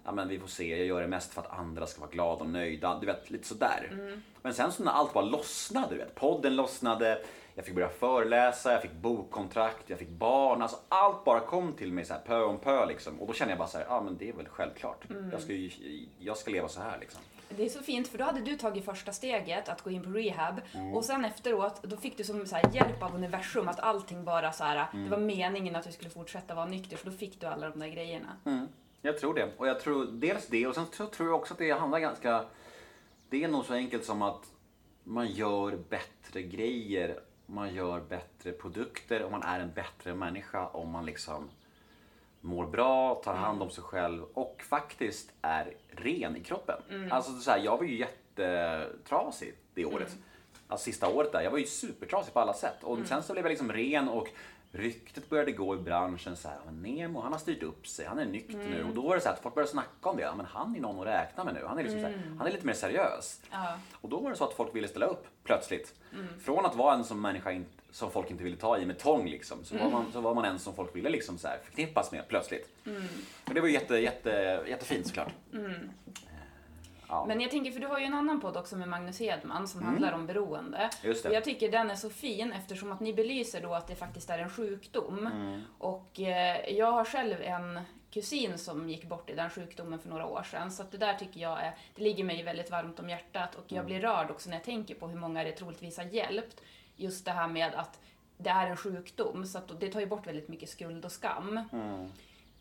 Ja 0.05 0.11
men 0.11 0.27
vi 0.27 0.39
får 0.39 0.47
se, 0.47 0.77
jag 0.77 0.87
gör 0.87 1.01
det 1.01 1.07
mest 1.07 1.33
för 1.33 1.41
att 1.41 1.59
andra 1.59 1.87
ska 1.87 2.01
vara 2.01 2.11
glada 2.11 2.43
och 2.43 2.49
nöjda. 2.49 2.99
Du 2.99 3.05
vet, 3.05 3.29
lite 3.29 3.47
sådär. 3.47 3.89
Mm. 3.91 4.21
Men 4.41 4.53
sen 4.53 4.71
så 4.71 4.83
när 4.83 4.91
allt 4.91 5.13
bara 5.13 5.25
lossnade, 5.25 5.87
du 5.89 5.97
vet, 5.97 6.15
podden 6.15 6.55
lossnade, 6.55 7.21
jag 7.55 7.65
fick 7.65 7.75
börja 7.75 7.89
föreläsa, 7.89 8.71
jag 8.71 8.81
fick 8.81 8.93
bokkontrakt, 8.93 9.89
jag 9.89 9.99
fick 9.99 10.09
barn. 10.09 10.61
Alltså 10.61 10.77
allt 10.89 11.25
bara 11.25 11.39
kom 11.39 11.73
till 11.73 11.93
mig 11.93 12.05
så 12.05 12.13
här 12.13 12.21
pö 12.21 12.41
om 12.41 12.59
pö 12.59 12.85
liksom. 12.85 13.21
Och 13.21 13.27
då 13.27 13.33
kände 13.33 13.51
jag 13.51 13.57
bara 13.57 13.67
så 13.67 13.77
här, 13.77 13.85
ja 13.89 14.01
men 14.01 14.17
det 14.17 14.29
är 14.29 14.33
väl 14.33 14.47
självklart. 14.47 15.09
Mm. 15.09 15.29
Jag, 15.31 15.41
ska 15.41 15.53
ju, 15.53 15.71
jag 16.19 16.37
ska 16.37 16.51
leva 16.51 16.67
så 16.67 16.81
här 16.81 16.97
liksom. 16.99 17.21
Det 17.49 17.65
är 17.65 17.69
så 17.69 17.79
fint 17.79 18.07
för 18.07 18.17
då 18.17 18.23
hade 18.23 18.41
du 18.41 18.55
tagit 18.55 18.85
första 18.85 19.11
steget 19.11 19.69
att 19.69 19.81
gå 19.81 19.89
in 19.89 20.03
på 20.03 20.09
rehab 20.09 20.61
mm. 20.73 20.93
och 20.93 21.05
sen 21.05 21.25
efteråt 21.25 21.83
då 21.83 21.97
fick 21.97 22.17
du 22.17 22.23
som 22.23 22.45
så 22.45 22.55
här, 22.55 22.69
hjälp 22.73 23.03
av 23.03 23.15
universum 23.15 23.67
att 23.67 23.79
allting 23.79 24.25
bara 24.25 24.51
så 24.51 24.63
här, 24.63 24.85
mm. 24.93 25.05
det 25.05 25.11
var 25.11 25.17
meningen 25.17 25.75
att 25.75 25.83
du 25.83 25.91
skulle 25.91 26.09
fortsätta 26.09 26.55
vara 26.55 26.65
nykter 26.65 26.97
för 26.97 27.05
då 27.05 27.17
fick 27.17 27.41
du 27.41 27.47
alla 27.47 27.69
de 27.69 27.79
där 27.79 27.87
grejerna. 27.87 28.37
Mm. 28.45 28.67
Jag 29.01 29.17
tror 29.17 29.33
det. 29.33 29.49
Och 29.57 29.67
jag 29.67 29.79
tror 29.79 30.05
dels 30.05 30.47
det 30.47 30.67
och 30.67 30.75
sen 30.75 30.85
så 30.91 31.05
tror 31.05 31.29
jag 31.29 31.39
också 31.39 31.53
att 31.53 31.57
det 31.57 31.71
handlar 31.71 31.99
ganska, 31.99 32.45
det 33.29 33.43
är 33.43 33.47
nog 33.47 33.65
så 33.65 33.73
enkelt 33.73 34.05
som 34.05 34.21
att 34.21 34.45
man 35.03 35.27
gör 35.27 35.77
bättre 35.89 36.41
grejer, 36.41 37.19
man 37.49 37.73
gör 37.73 37.99
bättre 37.99 38.51
produkter 38.51 39.23
och 39.23 39.31
man 39.31 39.43
är 39.43 39.59
en 39.59 39.73
bättre 39.73 40.15
människa 40.15 40.67
om 40.67 40.89
man 40.89 41.05
liksom 41.05 41.49
mår 42.41 42.65
bra, 42.65 43.15
tar 43.15 43.33
hand 43.33 43.61
om 43.61 43.61
mm. 43.61 43.71
sig 43.71 43.83
själv 43.83 44.23
och 44.33 44.63
faktiskt 44.69 45.31
är 45.41 45.73
ren 45.91 46.35
i 46.35 46.43
kroppen. 46.43 46.81
Mm. 46.89 47.12
Alltså 47.12 47.31
så 47.31 47.51
här, 47.51 47.57
jag 47.57 47.77
var 47.77 47.83
ju 47.83 47.97
jättetrasig 47.97 49.53
det 49.73 49.85
året. 49.85 50.07
Mm. 50.07 50.23
Alltså 50.67 50.85
sista 50.85 51.09
året 51.09 51.31
där. 51.31 51.41
Jag 51.41 51.51
var 51.51 51.57
ju 51.57 51.65
supertrasig 51.65 52.33
på 52.33 52.39
alla 52.39 52.53
sätt. 52.53 52.83
Och 52.83 52.95
mm. 52.95 53.07
sen 53.07 53.23
så 53.23 53.33
blev 53.33 53.45
jag 53.45 53.49
liksom 53.49 53.71
ren 53.71 54.09
och 54.09 54.27
ryktet 54.71 55.29
började 55.29 55.51
gå 55.51 55.75
i 55.75 55.77
branschen 55.77 56.38
så 56.38 56.47
här, 56.47 56.58
Nemo 56.71 57.21
han 57.21 57.32
har 57.32 57.39
styrt 57.39 57.63
upp 57.63 57.88
sig, 57.88 58.05
han 58.05 58.19
är 58.19 58.25
nykter 58.25 58.60
mm. 58.60 58.71
nu. 58.71 58.84
Och 58.84 58.95
då 58.95 59.01
var 59.01 59.15
det 59.15 59.21
så 59.21 59.27
här 59.27 59.36
att 59.36 59.41
folk 59.41 59.55
började 59.55 59.71
snacka 59.71 60.10
om 60.10 60.17
det. 60.17 60.34
Men 60.38 60.45
han 60.45 60.75
är 60.75 60.79
någon 60.79 60.99
att 60.99 61.08
räkna 61.08 61.43
med 61.43 61.53
nu. 61.53 61.65
Han 61.65 61.79
är, 61.79 61.84
liksom 61.84 61.99
mm. 61.99 62.13
här, 62.13 62.21
han 62.38 62.47
är 62.47 62.51
lite 62.51 62.65
mer 62.65 62.73
seriös. 62.73 63.41
Ja. 63.51 63.79
Och 63.93 64.10
då 64.10 64.19
var 64.19 64.29
det 64.29 64.36
så 64.36 64.43
att 64.43 64.53
folk 64.53 64.75
ville 64.75 64.88
ställa 64.88 65.05
upp 65.05 65.27
plötsligt. 65.43 65.93
Mm. 66.13 66.39
Från 66.39 66.65
att 66.65 66.75
vara 66.75 66.93
en 66.93 67.03
som 67.03 67.21
människa 67.21 67.62
som 67.91 68.12
folk 68.12 68.32
inte 68.32 68.43
ville 68.43 68.58
ta 68.58 68.77
i 68.77 68.86
med 68.86 68.99
tång 68.99 69.29
liksom. 69.29 69.63
Så, 69.63 69.75
mm. 69.75 69.86
var, 69.86 69.99
man, 69.99 70.12
så 70.12 70.21
var 70.21 70.36
man 70.36 70.45
en 70.45 70.60
som 70.60 70.75
folk 70.75 70.95
ville 70.95 71.10
liksom 71.10 71.38
så 71.38 71.47
här 71.47 71.60
förknippas 71.63 72.12
med 72.12 72.27
plötsligt. 72.27 72.69
Mm. 72.86 73.03
Och 73.47 73.53
det 73.53 73.62
var 73.62 73.67
jätte, 73.67 73.95
jätte, 73.95 74.63
jättefint 74.67 75.08
såklart. 75.08 75.34
Ja. 77.10 77.26
Men 77.26 77.41
jag 77.41 77.52
tänker, 77.52 77.72
för 77.72 77.80
du 77.80 77.88
har 77.88 78.00
ju 78.00 78.06
en 78.06 78.13
annan 78.13 78.41
podd 78.41 78.58
också 78.58 78.76
med 78.76 78.88
Magnus 78.88 79.19
Hedman 79.19 79.67
som 79.67 79.80
mm. 79.80 79.91
handlar 79.91 80.13
om 80.13 80.26
beroende. 80.26 80.89
Just 81.04 81.24
det. 81.24 81.30
Och 81.30 81.36
jag 81.36 81.43
tycker 81.43 81.72
den 81.72 81.91
är 81.91 81.95
så 81.95 82.10
fin 82.10 82.52
eftersom 82.52 82.91
att 82.91 83.00
ni 83.00 83.13
belyser 83.13 83.62
då 83.62 83.74
att 83.74 83.88
det 83.88 83.95
faktiskt 83.95 84.30
är 84.30 84.39
en 84.39 84.50
sjukdom. 84.50 85.28
Mm. 85.28 85.62
Och 85.78 86.19
eh, 86.19 86.69
jag 86.69 86.91
har 86.91 87.06
själv 87.06 87.41
en 87.41 87.80
kusin 88.12 88.58
som 88.58 88.89
gick 88.89 89.06
bort 89.06 89.30
i 89.30 89.36
den 89.36 89.50
sjukdomen 89.50 90.00
för 90.00 90.10
några 90.10 90.26
år 90.26 90.43
sedan. 90.43 90.72
Så 90.72 90.84
att 90.84 90.91
det 90.91 90.98
där 90.98 91.13
tycker 91.13 91.39
jag 91.39 91.63
är, 91.63 91.76
det 91.95 92.04
ligger 92.04 92.24
mig 92.24 92.43
väldigt 92.43 92.72
varmt 92.72 93.00
om 93.00 93.10
hjärtat 93.10 93.56
och 93.56 93.65
jag 93.67 93.78
mm. 93.78 93.86
blir 93.86 94.00
rörd 94.00 94.32
också 94.32 94.50
när 94.50 94.58
jag 94.58 94.63
tänker 94.63 94.95
på 94.95 95.08
hur 95.08 95.19
många 95.19 95.43
det 95.43 95.52
troligtvis 95.52 95.98
har 95.98 96.06
hjälpt 96.06 96.62
just 96.95 97.26
det 97.26 97.32
här 97.32 97.48
med 97.48 97.76
att 97.76 98.00
det 98.38 98.50
är 98.50 98.67
en 98.67 98.78
sjukdom, 98.78 99.45
så 99.45 99.58
att 99.58 99.80
det 99.80 99.88
tar 99.88 100.00
ju 100.00 100.06
bort 100.06 100.28
väldigt 100.28 100.48
mycket 100.48 100.69
skuld 100.69 101.06
och 101.06 101.12
skam. 101.12 101.60
Mm. 101.72 102.10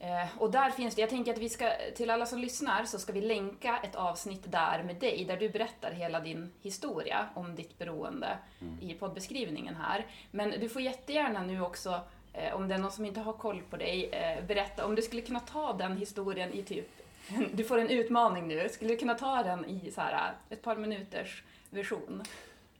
Eh, 0.00 0.28
och 0.38 0.50
där 0.50 0.70
finns 0.70 0.94
det, 0.94 1.00
jag 1.00 1.10
tänker 1.10 1.32
att 1.32 1.38
vi 1.38 1.48
ska, 1.48 1.70
till 1.94 2.10
alla 2.10 2.26
som 2.26 2.38
lyssnar, 2.38 2.84
så 2.84 2.98
ska 2.98 3.12
vi 3.12 3.20
länka 3.20 3.78
ett 3.82 3.94
avsnitt 3.94 4.52
där 4.52 4.82
med 4.82 4.96
dig, 4.96 5.24
där 5.24 5.36
du 5.36 5.48
berättar 5.48 5.90
hela 5.90 6.20
din 6.20 6.52
historia 6.62 7.28
om 7.34 7.54
ditt 7.54 7.78
beroende 7.78 8.38
mm. 8.60 8.78
i 8.80 8.94
poddbeskrivningen 8.94 9.74
här. 9.74 10.06
Men 10.30 10.50
du 10.50 10.68
får 10.68 10.82
jättegärna 10.82 11.42
nu 11.42 11.60
också, 11.60 12.00
eh, 12.32 12.54
om 12.54 12.68
det 12.68 12.74
är 12.74 12.78
någon 12.78 12.92
som 12.92 13.04
inte 13.04 13.20
har 13.20 13.32
koll 13.32 13.62
på 13.70 13.76
dig, 13.76 14.10
eh, 14.12 14.44
berätta 14.44 14.86
om 14.86 14.94
du 14.94 15.02
skulle 15.02 15.22
kunna 15.22 15.40
ta 15.40 15.72
den 15.72 15.96
historien 15.96 16.52
i 16.52 16.62
typ, 16.62 16.88
du 17.52 17.64
får 17.64 17.78
en 17.78 17.90
utmaning 17.90 18.48
nu, 18.48 18.68
skulle 18.68 18.90
du 18.90 18.96
kunna 18.96 19.14
ta 19.14 19.42
den 19.42 19.64
i 19.64 19.90
så 19.90 20.00
här, 20.00 20.32
ett 20.50 20.62
par 20.62 20.76
minuters 20.76 21.42
version? 21.70 22.22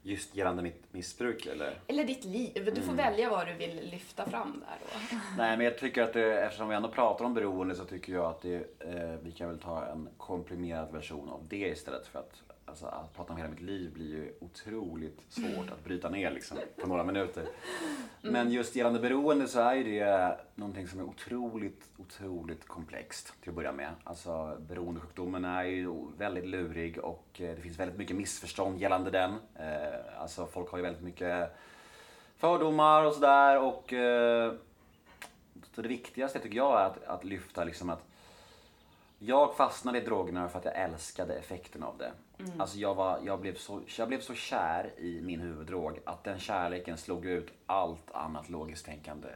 Just 0.01 0.35
gällande 0.35 0.63
mitt 0.63 0.93
missbruk 0.93 1.45
eller? 1.45 1.79
Eller 1.87 2.03
ditt 2.03 2.25
liv. 2.25 2.71
Du 2.75 2.81
får 2.81 2.93
mm. 2.93 2.95
välja 2.95 3.29
vad 3.29 3.47
du 3.47 3.53
vill 3.53 3.89
lyfta 3.91 4.29
fram 4.29 4.63
där 4.67 4.77
då. 4.81 5.17
Nej 5.37 5.57
men 5.57 5.65
jag 5.65 5.77
tycker 5.77 6.03
att 6.03 6.13
det, 6.13 6.41
eftersom 6.41 6.69
vi 6.69 6.75
ändå 6.75 6.89
pratar 6.89 7.25
om 7.25 7.33
beroende 7.33 7.75
så 7.75 7.85
tycker 7.85 8.13
jag 8.13 8.25
att 8.25 8.41
det, 8.41 8.55
eh, 8.79 9.15
vi 9.23 9.31
kan 9.31 9.49
väl 9.49 9.59
ta 9.59 9.85
en 9.85 10.09
komprimerad 10.17 10.91
version 10.91 11.29
av 11.29 11.45
det 11.49 11.67
istället 11.67 12.07
för 12.07 12.19
att 12.19 12.41
alltså, 12.69 12.85
att 12.85 13.15
prata 13.15 13.33
om 13.33 13.37
hela 13.37 13.49
mitt 13.49 13.61
liv 13.61 13.93
blir 13.93 14.07
ju 14.07 14.33
otroligt 14.39 15.21
svårt 15.29 15.71
att 15.71 15.83
bryta 15.83 16.09
ner 16.09 16.31
liksom, 16.31 16.57
på 16.81 16.87
några 16.87 17.03
minuter. 17.03 17.41
Mm. 17.41 18.33
Men 18.33 18.51
just 18.51 18.75
gällande 18.75 18.99
beroende 18.99 19.47
så 19.47 19.59
är 19.59 19.75
ju 19.75 19.83
det 19.83 20.39
någonting 20.55 20.87
som 20.87 20.99
är 20.99 21.03
otroligt, 21.03 21.89
otroligt 21.97 22.67
komplext 22.67 23.33
till 23.41 23.49
att 23.49 23.55
börja 23.55 23.71
med. 23.71 23.89
Alltså 24.03 24.57
beroendesjukdomen 24.59 25.45
är 25.45 25.63
ju 25.63 25.95
väldigt 26.17 26.45
lurig 26.45 26.97
och 26.97 27.27
eh, 27.41 27.55
det 27.55 27.61
finns 27.61 27.79
väldigt 27.79 27.97
mycket 27.97 28.15
missförstånd 28.15 28.81
gällande 28.81 29.11
den. 29.11 29.31
Eh, 29.55 30.21
alltså 30.21 30.45
folk 30.45 30.71
har 30.71 30.77
ju 30.77 30.83
väldigt 30.83 31.03
mycket 31.03 31.57
fördomar 32.37 33.05
och 33.05 33.13
sådär 33.13 33.59
och 33.59 33.93
eh, 33.93 34.53
så 35.73 35.81
det 35.81 35.87
viktigaste 35.87 36.39
tycker 36.39 36.57
jag 36.57 36.81
är 36.81 36.85
att, 36.85 37.03
att 37.03 37.23
lyfta 37.23 37.63
liksom 37.63 37.89
att 37.89 38.05
jag 39.19 39.55
fastnade 39.55 39.97
i 39.97 40.01
drogerna 40.01 40.49
för 40.49 40.59
att 40.59 40.65
jag 40.65 40.75
älskade 40.75 41.33
effekten 41.33 41.83
av 41.83 41.97
det. 41.97 42.11
Mm. 42.39 42.61
Alltså 42.61 42.77
jag, 42.77 42.95
var, 42.95 43.19
jag, 43.25 43.39
blev 43.39 43.55
så, 43.55 43.81
jag 43.97 44.07
blev 44.07 44.19
så 44.19 44.33
kär 44.33 44.99
i 44.99 45.21
min 45.21 45.39
huvuddrog 45.39 45.99
att 46.05 46.23
den 46.23 46.39
kärleken 46.39 46.97
slog 46.97 47.25
ut 47.25 47.53
allt 47.65 48.11
annat 48.11 48.49
logiskt 48.49 48.85
tänkande. 48.85 49.27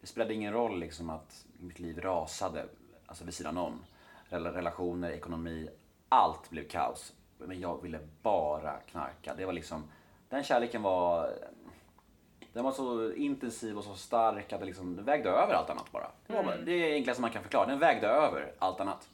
Det 0.00 0.06
spelade 0.06 0.34
ingen 0.34 0.52
roll 0.52 0.78
liksom 0.78 1.10
att 1.10 1.46
mitt 1.58 1.78
liv 1.78 2.00
rasade, 2.00 2.64
alltså 3.06 3.24
vid 3.24 3.34
sidan 3.34 3.58
om. 3.58 3.84
Relationer, 4.28 5.10
ekonomi, 5.10 5.68
allt 6.08 6.50
blev 6.50 6.68
kaos. 6.68 7.12
Men 7.38 7.60
jag 7.60 7.82
ville 7.82 7.98
bara 8.22 8.72
knarka. 8.72 9.34
Det 9.34 9.44
var 9.44 9.52
liksom, 9.52 9.90
den 10.28 10.44
kärleken 10.44 10.82
var 10.82 11.30
den 12.56 12.64
var 12.64 12.72
så 12.72 13.12
intensiv 13.12 13.78
och 13.78 13.84
så 13.84 13.94
stark 13.94 14.52
att 14.52 14.60
det 14.60 14.66
liksom, 14.66 15.04
vägde 15.04 15.28
över 15.28 15.54
allt 15.54 15.70
annat 15.70 15.92
bara. 15.92 16.10
Det, 16.26 16.32
var, 16.32 16.42
mm. 16.42 16.64
det 16.64 16.72
är 16.72 16.94
enklaste 16.94 17.20
man 17.20 17.30
kan 17.30 17.42
förklara. 17.42 17.66
Den 17.66 17.78
vägde 17.78 18.06
över 18.06 18.52
allt 18.58 18.80
annat. 18.80 19.08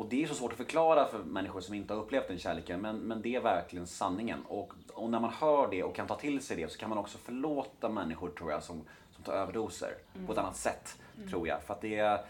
Och 0.00 0.06
det 0.08 0.22
är 0.22 0.26
så 0.26 0.34
svårt 0.34 0.52
att 0.52 0.58
förklara 0.58 1.06
för 1.08 1.18
människor 1.18 1.60
som 1.60 1.74
inte 1.74 1.94
har 1.94 2.00
upplevt 2.00 2.28
den 2.28 2.38
kärleken, 2.38 2.80
men, 2.80 2.96
men 2.96 3.22
det 3.22 3.34
är 3.34 3.40
verkligen 3.40 3.86
sanningen. 3.86 4.38
Och, 4.48 4.72
och 4.94 5.10
när 5.10 5.20
man 5.20 5.32
hör 5.32 5.68
det 5.70 5.82
och 5.82 5.94
kan 5.94 6.06
ta 6.06 6.16
till 6.16 6.42
sig 6.42 6.56
det 6.56 6.72
så 6.72 6.78
kan 6.78 6.88
man 6.88 6.98
också 6.98 7.18
förlåta 7.18 7.88
människor, 7.88 8.30
tror 8.30 8.50
jag, 8.52 8.62
som, 8.62 8.84
som 9.10 9.24
tar 9.24 9.32
överdoser 9.32 9.94
mm. 10.14 10.26
på 10.26 10.32
ett 10.32 10.38
annat 10.38 10.56
sätt, 10.56 10.98
mm. 11.16 11.30
tror 11.30 11.48
jag. 11.48 11.62
För 11.62 11.74
att 11.74 11.80
det, 11.80 12.24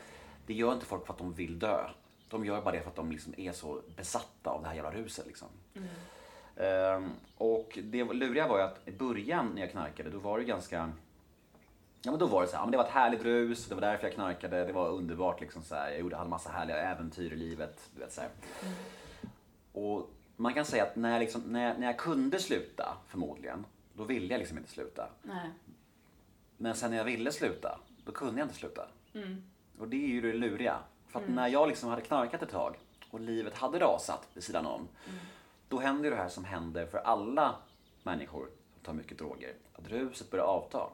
det 0.46 0.54
gör 0.54 0.72
inte 0.72 0.87
folk 0.87 1.06
för 1.06 1.12
att 1.12 1.18
de 1.18 1.33
vill 1.33 1.59
dö. 1.59 1.88
De 2.28 2.44
gör 2.44 2.62
bara 2.62 2.74
det 2.74 2.80
för 2.80 2.90
att 2.90 2.96
de 2.96 3.12
liksom 3.12 3.35
är 3.37 3.52
så 3.52 3.80
besatta 3.96 4.50
av 4.50 4.62
det 4.62 4.68
här 4.68 4.74
jävla 4.74 4.92
ruset. 4.92 5.26
Liksom. 5.26 5.48
Mm. 5.74 6.96
Um, 6.96 7.12
och 7.37 7.78
det 7.83 8.04
luriga 8.04 8.48
var 8.48 8.59
ju 8.59 8.64
att 8.64 8.88
i 8.88 8.92
början 8.92 9.52
när 9.54 9.61
jag 9.61 9.70
knarkade, 9.70 10.11
då 10.11 10.18
var 10.18 10.38
det 10.38 10.44
ganska 10.44 10.92
Ja 12.02 12.10
men 12.10 12.20
då 12.20 12.26
var 12.26 12.42
det 12.42 12.48
så 12.48 12.56
här, 12.56 12.62
men 12.62 12.70
det 12.70 12.76
var 12.76 12.84
ett 12.84 12.90
härligt 12.90 13.22
rus, 13.22 13.66
det 13.66 13.74
var 13.74 13.82
därför 13.82 14.06
jag 14.06 14.14
knarkade, 14.14 14.64
det 14.64 14.72
var 14.72 14.88
underbart 14.88 15.40
liksom 15.40 15.62
så 15.62 15.74
här. 15.74 15.90
Jag 15.90 16.00
gjorde, 16.00 16.16
hade 16.16 16.30
massa 16.30 16.50
härliga 16.50 16.76
äventyr 16.76 17.32
i 17.32 17.36
livet. 17.36 17.90
Du 17.94 18.00
vet, 18.00 18.12
så 18.12 18.20
mm. 18.20 18.74
Och 19.72 20.10
man 20.36 20.54
kan 20.54 20.64
säga 20.64 20.82
att 20.82 20.96
när 20.96 21.12
jag, 21.12 21.20
liksom, 21.20 21.42
när, 21.42 21.68
jag, 21.68 21.78
när 21.78 21.86
jag 21.86 21.98
kunde 21.98 22.38
sluta, 22.38 22.96
förmodligen, 23.08 23.66
då 23.94 24.04
ville 24.04 24.34
jag 24.34 24.38
liksom 24.38 24.58
inte 24.58 24.70
sluta. 24.70 25.08
Nej. 25.22 25.50
Men 26.56 26.74
sen 26.74 26.90
när 26.90 26.98
jag 26.98 27.04
ville 27.04 27.32
sluta, 27.32 27.78
då 28.04 28.12
kunde 28.12 28.40
jag 28.40 28.44
inte 28.44 28.58
sluta. 28.58 28.88
Mm. 29.14 29.42
Och 29.78 29.88
det 29.88 29.96
är 29.96 30.08
ju 30.08 30.20
det 30.20 30.32
luriga. 30.32 30.78
För 31.08 31.20
att 31.20 31.28
när 31.28 31.48
jag 31.48 31.68
liksom 31.68 31.88
hade 31.88 32.02
knarkat 32.02 32.42
ett 32.42 32.50
tag 32.50 32.78
och 33.10 33.20
livet 33.20 33.54
hade 33.54 33.78
rasat 33.78 34.28
vid 34.34 34.44
sidan 34.44 34.66
om. 34.66 34.88
Då 35.68 35.78
händer 35.78 36.04
ju 36.04 36.10
det 36.10 36.16
här 36.16 36.28
som 36.28 36.44
händer 36.44 36.86
för 36.86 36.98
alla 36.98 37.54
människor 38.02 38.48
som 38.74 38.82
tar 38.82 38.92
mycket 38.92 39.18
droger. 39.18 39.54
Att 39.72 39.88
ruset 39.88 40.30
börjar 40.30 40.44
avta. 40.44 40.88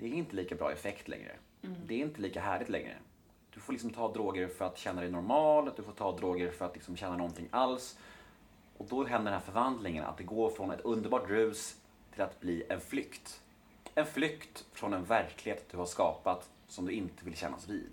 Det 0.00 0.06
är 0.06 0.12
inte 0.12 0.36
lika 0.36 0.54
bra 0.54 0.72
effekt 0.72 1.08
längre. 1.08 1.32
Det 1.60 1.94
är 1.94 1.98
inte 1.98 2.20
lika 2.20 2.40
härligt 2.40 2.68
längre. 2.68 2.96
Du 3.54 3.60
får 3.60 3.72
liksom 3.72 3.90
ta 3.90 4.12
droger 4.12 4.48
för 4.48 4.64
att 4.64 4.78
känna 4.78 5.00
dig 5.00 5.10
normal, 5.10 5.70
du 5.76 5.82
får 5.82 5.92
ta 5.92 6.16
droger 6.16 6.50
för 6.50 6.64
att 6.64 6.74
liksom 6.74 6.96
känna 6.96 7.16
någonting 7.16 7.48
alls. 7.50 7.98
Och 8.76 8.86
då 8.88 9.04
händer 9.04 9.30
den 9.30 9.40
här 9.40 9.46
förvandlingen, 9.46 10.04
att 10.04 10.18
det 10.18 10.24
går 10.24 10.50
från 10.50 10.70
ett 10.70 10.80
underbart 10.80 11.28
rus 11.28 11.76
till 12.12 12.22
att 12.22 12.40
bli 12.40 12.64
en 12.68 12.80
flykt. 12.80 13.40
En 13.94 14.06
flykt 14.06 14.66
från 14.72 14.92
en 14.92 15.04
verklighet 15.04 15.68
du 15.70 15.76
har 15.76 15.86
skapat 15.86 16.50
som 16.68 16.86
du 16.86 16.92
inte 16.92 17.24
vill 17.24 17.36
kännas 17.36 17.68
vid. 17.68 17.90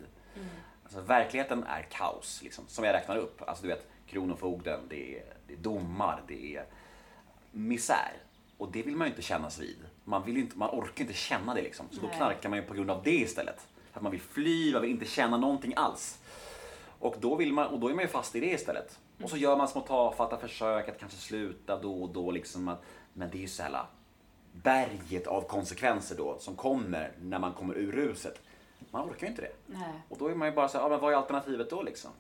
Alltså, 0.83 1.01
verkligheten 1.01 1.63
är 1.63 1.81
kaos, 1.81 2.43
liksom, 2.43 2.63
som 2.67 2.85
jag 2.85 2.93
räknar 2.93 3.17
upp. 3.17 3.41
Alltså, 3.41 3.63
du 3.63 3.69
vet, 3.69 3.87
Kronofogden, 4.07 4.79
det 4.89 5.19
är, 5.19 5.33
det 5.47 5.53
är 5.53 5.57
domar, 5.57 6.23
det 6.27 6.55
är 6.55 6.65
misär. 7.51 8.13
Och 8.57 8.71
det 8.71 8.83
vill 8.83 8.95
man 8.95 9.07
ju 9.07 9.11
inte 9.11 9.21
kännas 9.21 9.59
vid. 9.59 9.77
Man, 10.07 10.23
vill 10.23 10.37
inte, 10.37 10.57
man 10.57 10.69
orkar 10.69 11.01
inte 11.01 11.13
känna 11.13 11.53
det 11.53 11.61
liksom. 11.61 11.85
Så 11.91 12.01
då 12.01 12.07
Nej. 12.07 12.17
knarkar 12.17 12.49
man 12.49 12.59
ju 12.59 12.65
på 12.65 12.73
grund 12.73 12.91
av 12.91 13.03
det 13.03 13.15
istället. 13.15 13.67
Att 13.93 14.01
man 14.01 14.11
vill 14.11 14.21
fly, 14.21 14.73
man 14.73 14.81
vill 14.81 14.91
inte 14.91 15.05
känna 15.05 15.37
någonting 15.37 15.73
alls. 15.75 16.19
Och 16.99 17.15
då, 17.19 17.35
vill 17.35 17.53
man, 17.53 17.67
och 17.67 17.79
då 17.79 17.87
är 17.87 17.93
man 17.93 18.03
ju 18.03 18.07
fast 18.07 18.35
i 18.35 18.39
det 18.39 18.51
istället. 18.51 18.99
Och 19.23 19.29
så 19.29 19.37
gör 19.37 19.57
man 19.57 19.67
små 19.67 19.81
tafatta 19.81 20.37
försök 20.37 20.89
att 20.89 20.99
kanske 20.99 21.17
sluta 21.17 21.81
då 21.81 22.03
och 22.03 22.09
då. 22.09 22.31
Liksom 22.31 22.67
att, 22.67 22.81
men 23.13 23.29
det 23.29 23.37
är 23.37 23.41
ju 23.41 23.47
så 23.47 23.63
här 23.63 23.85
berget 24.51 25.27
av 25.27 25.41
konsekvenser 25.41 26.15
då 26.17 26.37
som 26.39 26.55
kommer 26.55 27.11
när 27.21 27.39
man 27.39 27.53
kommer 27.53 27.77
ur 27.77 27.91
ruset. 27.91 28.41
Man 28.91 29.09
orkar 29.09 29.21
ju 29.21 29.27
inte 29.27 29.41
det. 29.41 29.51
Nej. 29.65 30.01
Och 30.09 30.17
då 30.17 30.27
är 30.27 30.35
man 30.35 30.47
ju 30.47 30.53
bara 30.53 30.67
så 30.67 30.77
här, 30.77 30.85
ja, 30.85 30.89
men 30.89 30.99
vad 30.99 31.13
är 31.13 31.17
alternativet 31.17 31.69
då 31.69 31.81
liksom? 31.81 32.11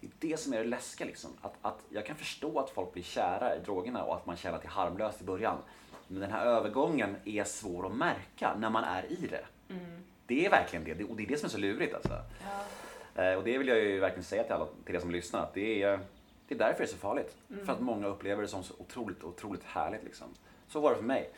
Det 0.00 0.06
är 0.06 0.30
det 0.30 0.36
som 0.36 0.52
är 0.52 0.58
det 0.58 0.64
läskiga 0.64 1.06
liksom. 1.06 1.30
Att, 1.40 1.54
att 1.62 1.78
jag 1.88 2.06
kan 2.06 2.16
förstå 2.16 2.58
att 2.58 2.70
folk 2.70 2.92
blir 2.92 3.02
kära 3.02 3.56
i 3.56 3.58
drogerna 3.58 4.04
och 4.04 4.14
att 4.14 4.26
man 4.26 4.36
känner 4.36 4.56
att 4.56 4.62
det 4.62 4.68
är 4.68 4.72
harmlöst 4.72 5.20
i 5.20 5.24
början. 5.24 5.58
Men 6.10 6.20
den 6.20 6.30
här 6.30 6.46
övergången 6.46 7.16
är 7.24 7.44
svår 7.44 7.86
att 7.86 7.94
märka 7.94 8.54
när 8.58 8.70
man 8.70 8.84
är 8.84 9.12
i 9.12 9.26
det. 9.26 9.44
Det 10.26 10.46
är 10.46 10.50
verkligen 10.50 10.84
det. 10.84 11.04
Och 11.04 11.16
det 11.16 11.22
är 11.22 11.26
det 11.26 11.36
som 11.36 11.46
är 11.46 11.50
så 11.50 11.58
lurigt 11.58 11.94
alltså. 11.94 12.14
Ja. 13.14 13.22
Eh, 13.22 13.34
Och 13.38 13.44
det 13.44 13.58
vill 13.58 13.68
jag 13.68 13.78
ju 13.78 14.00
verkligen 14.00 14.24
säga 14.24 14.42
till 14.42 14.52
alla, 14.52 14.66
till 14.84 14.94
er 14.94 15.00
som 15.00 15.10
lyssnar, 15.10 15.42
att 15.42 15.54
det 15.54 15.82
är, 15.82 16.00
det 16.48 16.54
är 16.54 16.58
därför 16.58 16.78
det 16.78 16.84
är 16.84 16.86
så 16.92 16.96
farligt. 16.96 17.36
För 17.64 17.72
att 17.72 17.80
många 17.80 18.06
upplever 18.06 18.42
det 18.42 18.48
som 18.48 18.62
så 18.62 18.74
otroligt, 18.78 19.24
otroligt 19.24 19.64
härligt 19.64 20.04
liksom. 20.04 20.26
Så 20.68 20.80
var 20.80 20.90
det 20.90 20.96
för 20.96 21.02
mig. 21.04 21.30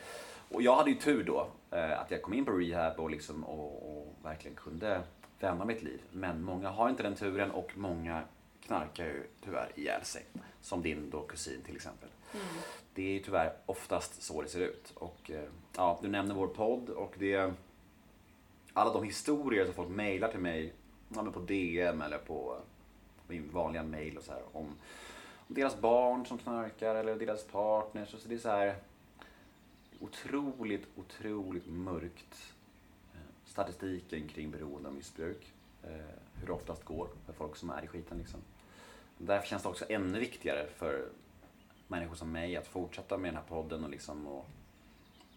Och 0.48 0.62
jag 0.62 0.76
hade 0.76 0.90
ju 0.90 0.96
tur 0.96 1.24
då, 1.24 1.46
eh, 1.70 2.00
att 2.00 2.10
jag 2.10 2.22
kom 2.22 2.34
in 2.34 2.44
på 2.44 2.52
rehab 2.52 3.00
och, 3.00 3.10
liksom, 3.10 3.44
och, 3.44 3.98
och 3.98 4.14
verkligen 4.22 4.56
kunde 4.56 5.00
vända 5.40 5.64
mitt 5.64 5.82
liv. 5.82 6.00
Men 6.12 6.42
många 6.42 6.68
har 6.68 6.88
inte 6.88 7.02
den 7.02 7.14
turen 7.14 7.50
och 7.50 7.70
många 7.74 8.22
knarkar 8.66 9.04
ju 9.06 9.26
tyvärr 9.44 9.72
ihjäl 9.76 10.04
sig. 10.04 10.24
Som 10.60 10.82
din 10.82 11.10
då 11.10 11.22
kusin 11.22 11.62
till 11.62 11.76
exempel. 11.76 12.08
Det 12.94 13.02
är 13.02 13.12
ju 13.12 13.18
tyvärr 13.18 13.52
oftast 13.66 14.22
så 14.22 14.42
det 14.42 14.48
ser 14.48 14.60
ut. 14.60 14.92
Och 14.94 15.30
eh, 15.30 15.48
ja, 15.76 15.98
du 16.02 16.08
nämner 16.08 16.34
vår 16.34 16.46
podd 16.46 16.88
och 16.88 17.14
det 17.18 17.52
alla 18.72 18.92
de 18.92 19.04
historier 19.04 19.64
som 19.64 19.74
folk 19.74 19.88
mejlar 19.88 20.30
till 20.30 20.40
mig 20.40 20.72
ja, 21.14 21.24
på 21.32 21.40
DM 21.40 22.02
eller 22.02 22.18
på 22.18 22.56
min 23.28 23.50
vanliga 23.52 23.82
mail 23.82 24.16
och 24.18 24.24
så 24.24 24.32
här, 24.32 24.42
om, 24.52 24.66
om 25.48 25.54
deras 25.54 25.80
barn 25.80 26.26
som 26.26 26.38
knarkar 26.38 26.94
eller 26.94 27.16
deras 27.16 27.44
partners. 27.44 28.08
Så 28.08 28.28
det 28.28 28.34
är 28.34 28.38
så 28.38 28.48
här 28.48 28.76
otroligt, 30.00 30.86
otroligt 30.96 31.66
mörkt. 31.66 32.54
eh, 33.14 33.20
Statistiken 33.44 34.28
kring 34.28 34.50
beroende 34.50 34.88
och 34.88 34.94
missbruk. 34.94 35.52
eh, 35.82 35.90
Hur 36.34 36.46
det 36.46 36.52
oftast 36.52 36.84
går 36.84 37.08
för 37.26 37.32
folk 37.32 37.56
som 37.56 37.70
är 37.70 37.84
i 37.84 37.86
skiten. 37.86 38.18
Liksom. 38.18 38.40
Därför 39.26 39.46
känns 39.48 39.62
det 39.62 39.68
också 39.68 39.84
ännu 39.88 40.18
viktigare 40.20 40.66
för 40.76 41.08
människor 41.88 42.14
som 42.14 42.32
mig 42.32 42.56
att 42.56 42.66
fortsätta 42.66 43.18
med 43.18 43.28
den 43.28 43.36
här 43.36 43.44
podden 43.48 43.84
och, 43.84 43.90
liksom, 43.90 44.26
och 44.26 44.46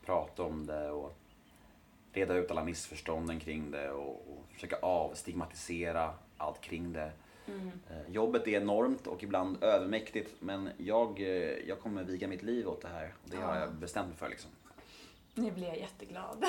prata 0.06 0.44
om 0.44 0.66
det. 0.66 0.90
Och, 0.92 1.16
reda 2.14 2.34
ut 2.34 2.52
alla 2.52 2.64
missförstånden 2.64 3.40
kring 3.40 3.72
det 3.72 3.92
och, 3.92 4.10
och 4.14 4.44
försöka 4.54 4.76
avstigmatisera 4.76 6.14
allt 6.38 6.62
kring 6.62 6.94
det. 6.94 7.12
Eh, 7.90 8.12
Jobbet 8.12 8.48
är 8.48 8.52
enormt 8.62 9.08
och 9.08 9.24
ibland 9.24 9.64
övermäktigt 9.64 10.36
men 10.40 10.70
jag, 10.78 11.20
eh, 11.22 11.28
jag 11.68 11.80
kommer 11.80 12.04
viga 12.04 12.28
mitt 12.28 12.44
liv 12.44 12.68
åt 12.68 12.82
det 12.82 12.88
här. 12.88 13.14
Och 13.24 13.30
det 13.30 13.38
har 13.38 13.56
Ja. 13.56 13.60
jag 13.62 13.74
bestämt 13.74 14.08
mig 14.08 14.18
för. 14.18 14.30
Liksom. 14.30 14.52
Nu 15.36 15.52
blir 15.52 15.68
jag 15.68 15.78
jätteglad. 15.78 16.46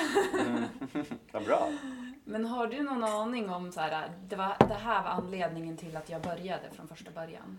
Vad 1.32 1.44
bra. 1.44 1.70
Men 2.24 2.44
har 2.44 2.66
du 2.66 2.82
någon 2.82 3.04
aning 3.04 3.50
om 3.50 3.72
så 3.72 3.80
här, 3.80 4.10
det, 4.28 4.36
var, 4.36 4.56
det 4.58 4.74
här 4.74 5.02
var 5.02 5.10
anledningen 5.10 5.76
till 5.76 5.96
att 5.96 6.10
jag 6.10 6.22
började 6.22 6.70
från 6.72 6.88
första 6.88 7.10
början? 7.10 7.58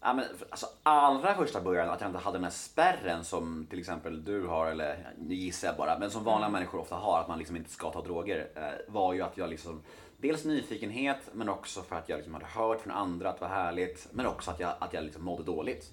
Ja, 0.00 0.14
men, 0.14 0.24
alltså, 0.50 0.66
allra 0.82 1.34
första 1.34 1.60
början 1.60 1.90
att 1.90 2.00
jag 2.00 2.08
inte 2.08 2.18
hade 2.18 2.38
den 2.38 2.44
här 2.44 2.50
spärren 2.50 3.24
som 3.24 3.66
till 3.70 3.78
exempel 3.78 4.24
du 4.24 4.46
har, 4.46 4.66
eller 4.66 5.12
nu 5.18 5.34
gissar 5.34 5.68
jag 5.68 5.76
bara, 5.76 5.98
men 5.98 6.10
som 6.10 6.24
vanliga 6.24 6.48
människor 6.48 6.80
ofta 6.80 6.94
har, 6.94 7.20
att 7.20 7.28
man 7.28 7.38
liksom 7.38 7.56
inte 7.56 7.70
ska 7.70 7.90
ta 7.90 8.02
droger, 8.02 8.48
eh, 8.54 8.92
var 8.92 9.12
ju 9.12 9.22
att 9.22 9.36
jag 9.36 9.50
liksom 9.50 9.82
Dels 10.22 10.44
nyfikenhet, 10.44 11.18
men 11.32 11.48
också 11.48 11.82
för 11.82 11.96
att 11.96 12.08
jag 12.08 12.16
liksom 12.16 12.34
hade 12.34 12.46
hört 12.46 12.80
från 12.80 12.92
andra 12.92 13.30
att 13.30 13.38
det 13.38 13.44
var 13.44 13.54
härligt, 13.54 14.08
men 14.12 14.26
också 14.26 14.50
att 14.50 14.60
jag, 14.60 14.74
att 14.78 14.92
jag 14.92 15.04
liksom 15.04 15.24
mådde 15.24 15.42
dåligt. 15.42 15.90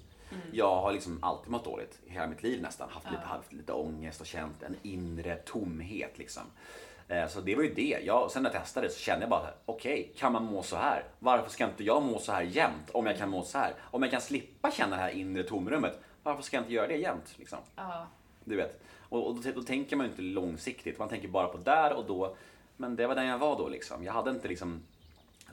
Jag 0.52 0.76
har 0.80 0.92
liksom 0.92 1.18
alltid 1.22 1.50
mått 1.50 1.64
dåligt 1.64 1.98
hela 2.06 2.26
mitt 2.26 2.42
liv 2.42 2.62
nästan. 2.62 2.88
Haft, 2.90 3.10
lite, 3.10 3.22
haft 3.22 3.52
lite 3.52 3.72
ångest 3.72 4.20
och 4.20 4.26
känt 4.26 4.62
en 4.62 4.76
inre 4.82 5.36
tomhet. 5.36 6.18
Liksom. 6.18 6.42
Eh, 7.08 7.26
Så 7.28 7.40
det 7.40 7.54
var 7.56 7.62
ju 7.62 7.74
det. 7.74 7.98
Jag, 8.04 8.30
sen 8.30 8.42
när 8.42 8.50
jag 8.50 8.62
testade 8.62 8.90
så 8.90 8.98
kände 8.98 9.22
jag 9.22 9.30
bara, 9.30 9.50
okej, 9.64 10.12
kan 10.16 10.32
man 10.32 10.44
må 10.44 10.62
så 10.62 10.76
här? 10.76 11.04
Varför 11.18 11.50
ska 11.50 11.64
inte 11.64 11.84
jag 11.84 12.02
må 12.02 12.18
så 12.18 12.32
här 12.32 12.42
jämt 12.42 12.90
om 12.92 13.06
jag 13.06 13.18
kan 13.18 13.30
må 13.30 13.42
så 13.42 13.58
här? 13.58 13.74
Om 13.80 14.02
jag 14.02 14.10
kan 14.10 14.20
slippa 14.20 14.70
känna 14.70 14.96
det 14.96 15.02
här 15.02 15.10
inre 15.10 15.42
tomrummet, 15.42 15.98
varför 16.22 16.42
ska 16.42 16.56
jag 16.56 16.62
inte 16.64 16.74
göra 16.74 16.86
det 16.86 16.96
jämt? 16.96 17.34
Liksom? 17.38 17.58
Ja. 17.76 18.06
Du 18.44 18.56
vet. 18.56 18.80
Och, 19.08 19.26
och 19.26 19.34
då, 19.34 19.50
då 19.54 19.62
tänker 19.62 19.96
man 19.96 20.06
ju 20.06 20.10
inte 20.10 20.22
långsiktigt, 20.22 20.98
man 20.98 21.08
tänker 21.08 21.28
bara 21.28 21.46
på 21.48 21.58
där 21.58 21.92
och 21.92 22.04
då. 22.06 22.36
Men 22.76 22.96
det 22.96 23.06
var 23.06 23.14
den 23.14 23.26
jag 23.26 23.38
var 23.38 23.58
då 23.58 23.68
liksom. 23.68 24.04
Jag 24.04 24.12
hade 24.12 24.30
inte 24.30 24.48
liksom 24.48 24.82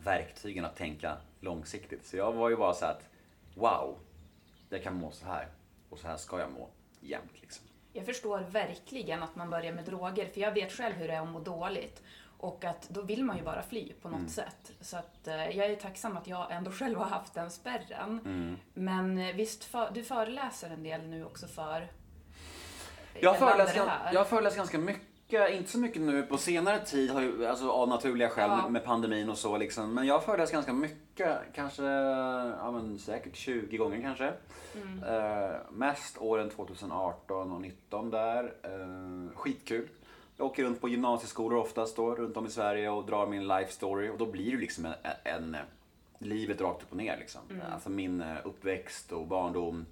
verktygen 0.04 0.64
att 0.64 0.76
tänka 0.76 1.16
långsiktigt. 1.40 2.06
Så 2.06 2.16
jag 2.16 2.32
var 2.32 2.48
ju 2.50 2.56
bara 2.56 2.74
så 2.74 2.84
att, 2.84 3.08
wow, 3.54 3.96
jag 4.68 4.82
kan 4.82 4.94
må 4.94 5.10
så 5.10 5.26
här. 5.26 5.48
Och 5.90 5.98
så 5.98 6.08
här 6.08 6.16
ska 6.16 6.40
jag 6.40 6.52
må 6.52 6.68
jämt 7.00 7.40
liksom. 7.40 7.66
Jag 7.92 8.06
förstår 8.06 8.40
verkligen 8.40 9.22
att 9.22 9.36
man 9.36 9.50
börjar 9.50 9.72
med 9.72 9.84
droger, 9.84 10.26
för 10.26 10.40
jag 10.40 10.52
vet 10.52 10.72
själv 10.72 10.94
hur 10.94 11.08
det 11.08 11.14
är 11.14 11.20
att 11.20 11.28
må 11.28 11.40
dåligt. 11.40 12.02
Och 12.38 12.64
att 12.64 12.88
då 12.88 13.02
vill 13.02 13.24
man 13.24 13.36
ju 13.36 13.42
bara 13.42 13.62
fly 13.62 13.92
på 13.92 14.08
något 14.08 14.30
sätt. 14.30 14.72
Så 14.80 14.96
att 14.96 15.28
eh, 15.28 15.56
jag 15.56 15.70
är 15.70 15.76
tacksam 15.76 16.16
att 16.16 16.26
jag 16.26 16.52
ändå 16.52 16.70
själv 16.80 16.98
har 16.98 17.06
haft 17.06 17.34
den 17.34 17.50
spärren. 17.50 18.20
Men 18.74 19.18
eh, 19.18 19.34
visst, 19.34 19.64
för, 19.64 19.90
du 19.94 20.04
föreläser 20.04 20.70
en 20.70 20.82
del 20.82 21.06
nu 21.06 21.24
också 21.24 21.46
för 21.46 21.88
Jag 23.20 23.38
föreläser, 23.38 23.90
jag 24.12 24.28
föreläser 24.28 24.56
ganska 24.56 24.78
mycket, 24.78 25.07
inte 25.32 25.70
så 25.70 25.78
mycket 25.78 26.02
nu 26.02 26.22
på 26.22 26.38
senare 26.38 26.84
tid, 26.84 27.10
har 27.10 27.20
ju, 27.20 27.46
alltså 27.46 27.70
av 27.70 27.88
naturliga 27.88 28.28
skäl 28.28 28.50
Ja. 28.50 28.68
med 28.68 28.84
pandemin 28.84 29.30
och 29.30 29.38
så 29.38 29.56
liksom. 29.56 29.94
Men 29.94 30.06
jag 30.06 30.24
föreläser 30.24 30.52
ganska 30.52 30.72
mycket, 30.72 31.38
kanske, 31.54 31.82
ja 31.82 32.70
men 32.70 32.98
säkert 32.98 33.36
20 33.36 33.76
gånger 33.76 34.00
kanske. 34.00 34.32
Mm. 34.74 35.02
Eh, 35.04 35.56
mest 35.70 36.18
åren 36.18 36.50
2018 36.50 37.52
och 37.52 37.60
19 37.60 38.10
där. 38.10 38.54
Eh, 38.62 39.36
skitkul. 39.36 39.88
Jag 40.36 40.46
åker 40.46 40.64
runt 40.64 40.80
på 40.80 40.88
gymnasieskolor 40.88 41.58
oftast 41.58 41.96
då, 41.96 42.14
runt 42.14 42.36
om 42.36 42.46
i 42.46 42.50
Sverige 42.50 42.90
och 42.90 43.06
drar 43.06 43.26
min 43.26 43.48
life 43.48 43.72
story. 43.72 44.08
Och 44.08 44.18
då 44.18 44.26
blir 44.26 44.50
det 44.50 44.58
liksom 44.58 44.84
en, 44.86 44.94
en, 45.24 45.56
livet 46.18 46.60
rakt 46.60 46.82
upp 46.82 46.90
och 46.90 46.96
ner 46.96 47.16
liksom. 47.18 47.40
Alltså 47.72 47.90
min 47.90 48.20
eh, 48.20 48.36
uppväxt 48.44 49.12
och 49.12 49.26
barndom 49.26 49.86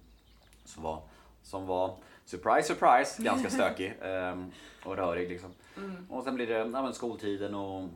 som 0.65 0.83
var, 0.83 1.01
som 1.43 1.67
var 1.67 1.95
surprise, 2.27 2.67
surprise, 2.75 3.23
ganska 3.23 3.49
stökig 3.57 3.93
ehm, 4.01 4.51
och 4.85 4.95
rörig 4.97 5.29
liksom. 5.29 5.49
Och 6.09 6.23
sen 6.23 6.35
blir 6.35 6.47
det 6.47 6.53
ja, 6.57 6.65
men 6.65 6.93
skoltiden 6.93 7.55
och 7.55 7.89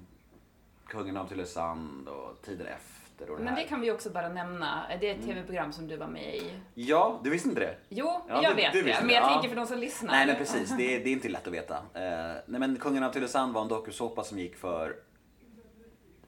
Kungen 0.87 1.17
av 1.17 1.27
Tylösand 1.27 2.07
och 2.07 2.41
tiden 2.41 2.67
efter 2.67 3.29
och 3.29 3.37
det 3.37 3.43
Men 3.43 3.53
här. 3.53 3.61
det 3.61 3.67
kan 3.67 3.81
vi 3.81 3.91
också 3.91 4.09
bara 4.09 4.29
nämna. 4.29 4.83
Det 4.99 5.09
är 5.09 5.15
ett 5.15 5.25
tv-program 5.25 5.73
som 5.73 5.87
du 5.87 5.97
var 5.97 6.07
med 6.07 6.35
i. 6.35 6.51
Ja, 6.73 7.19
du 7.23 7.29
visste 7.29 7.49
inte 7.49 7.61
det? 7.61 7.75
Jo, 7.89 8.21
Ja, 8.29 8.43
jag 8.43 8.51
du- 8.51 8.55
vet 8.55 8.73
du 8.73 8.81
det. 8.81 8.97
Men 9.01 9.09
jag 9.09 9.23
ja. 9.23 9.27
tänker 9.33 9.49
för 9.49 9.55
de 9.55 9.65
som 9.67 9.77
lyssnar. 9.79 10.11
Nej, 10.13 10.27
men 10.27 10.35
precis. 10.35 10.69
Det 10.77 10.95
är, 10.95 11.03
det 11.03 11.09
är 11.09 11.13
inte 11.13 11.29
lätt 11.29 11.47
att 11.47 11.53
veta. 11.53 11.75
Eh, 11.75 12.41
nej, 12.45 12.59
men 12.59 12.77
Kungen 12.77 13.03
av 13.03 13.11
Tylösand 13.11 13.53
var 13.53 13.61
en 13.61 13.67
dokusåpa 13.67 14.23
som 14.23 14.39
gick 14.39 14.55
för 14.55 14.95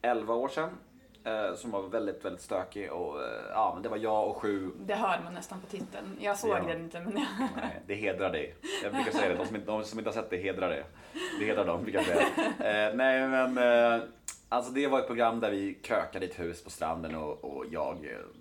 11 0.01 0.33
år 0.33 0.49
sedan. 0.49 0.69
Eh, 1.25 1.55
som 1.55 1.71
var 1.71 1.81
väldigt, 1.81 2.25
väldigt 2.25 2.41
stökig 2.41 2.91
och 2.91 3.21
eh, 3.21 3.27
ja, 3.49 3.71
men 3.73 3.83
det 3.83 3.89
var 3.89 3.97
jag 3.97 4.27
och 4.27 4.37
sju 4.37 4.71
Det 4.85 4.95
hör 4.95 5.21
man 5.23 5.33
nästan 5.33 5.59
på 5.59 5.67
titeln. 5.67 6.17
Jag 6.19 6.37
såg 6.37 6.49
Ja. 6.49 6.63
den 6.67 6.81
inte, 6.83 6.99
men 6.99 7.13
jag... 7.17 7.25
Nej, 7.55 7.81
det 7.87 7.95
hedrar 7.95 8.31
dig. 8.31 8.55
Jag 8.83 8.93
brukar 8.93 9.11
säga 9.11 9.29
det, 9.29 9.35
de 9.35 9.45
som 9.47 9.55
inte, 9.55 9.71
de 9.71 9.83
som 9.83 9.99
inte 9.99 10.09
har 10.09 10.13
sett 10.15 10.29
det 10.29 10.37
hedrar 10.37 10.69
det. 10.69 10.83
Det 11.39 11.45
hedrar 11.45 11.65
dem, 11.65 11.83
brukar 11.83 11.99
jag 11.99 12.07
säga. 12.07 12.89
Eh, 12.89 12.95
nej 12.95 13.27
men, 13.27 13.57
eh, 13.57 14.03
Alltså 14.49 14.71
det 14.71 14.87
var 14.87 14.99
ett 14.99 15.07
program 15.07 15.39
där 15.39 15.51
vi 15.51 15.73
krökade 15.73 16.25
i 16.25 16.29
ett 16.29 16.39
hus 16.39 16.63
på 16.63 16.69
stranden 16.69 17.15
och, 17.15 17.43
och 17.43 17.65
jag 17.71 17.97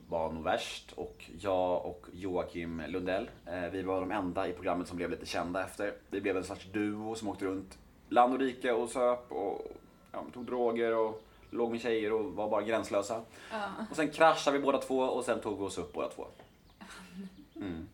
var 0.09 0.33
nog 0.33 0.45
värst. 0.45 0.93
Och 0.93 1.25
jag 1.41 1.87
och 1.87 2.07
Joakim 2.13 2.83
Lundell, 2.89 3.31
eh, 3.47 3.71
vi 3.73 3.83
var 3.83 4.01
de 4.01 4.11
enda 4.13 4.49
i 4.49 4.53
programmet 4.53 4.89
som 4.89 4.97
blev 4.97 5.11
lite 5.11 5.27
kända 5.27 5.65
efter. 5.65 5.93
Vi 6.11 6.21
blev 6.21 6.37
en 6.37 6.45
slags 6.45 6.65
duo 6.73 7.15
som 7.15 7.29
åkte 7.29 7.45
runt 7.45 7.79
land 8.09 8.33
och 8.35 8.41
rike 8.41 8.73
och 8.73 8.89
söp 8.89 9.33
och 9.33 9.67
ja, 10.13 10.25
tog 10.35 10.45
droger 10.45 10.97
och 10.97 11.23
låg 11.53 11.71
med 11.71 11.81
tjejer 11.81 12.13
och 12.13 12.25
var 12.33 12.51
bara 12.51 12.63
gränslösa. 12.63 13.21
Ja. 13.53 13.59
Och 13.91 13.97
sen 13.97 14.11
kraschade 14.11 14.59
vi 14.59 14.65
båda 14.65 14.79
två 14.79 14.99
och 14.99 15.25
sen 15.25 15.41
tog 15.41 15.59
vi 15.59 15.65
oss 15.65 15.79
upp 15.79 15.93
båda 15.93 16.09
två. 16.09 16.27
Mm. 17.57 17.89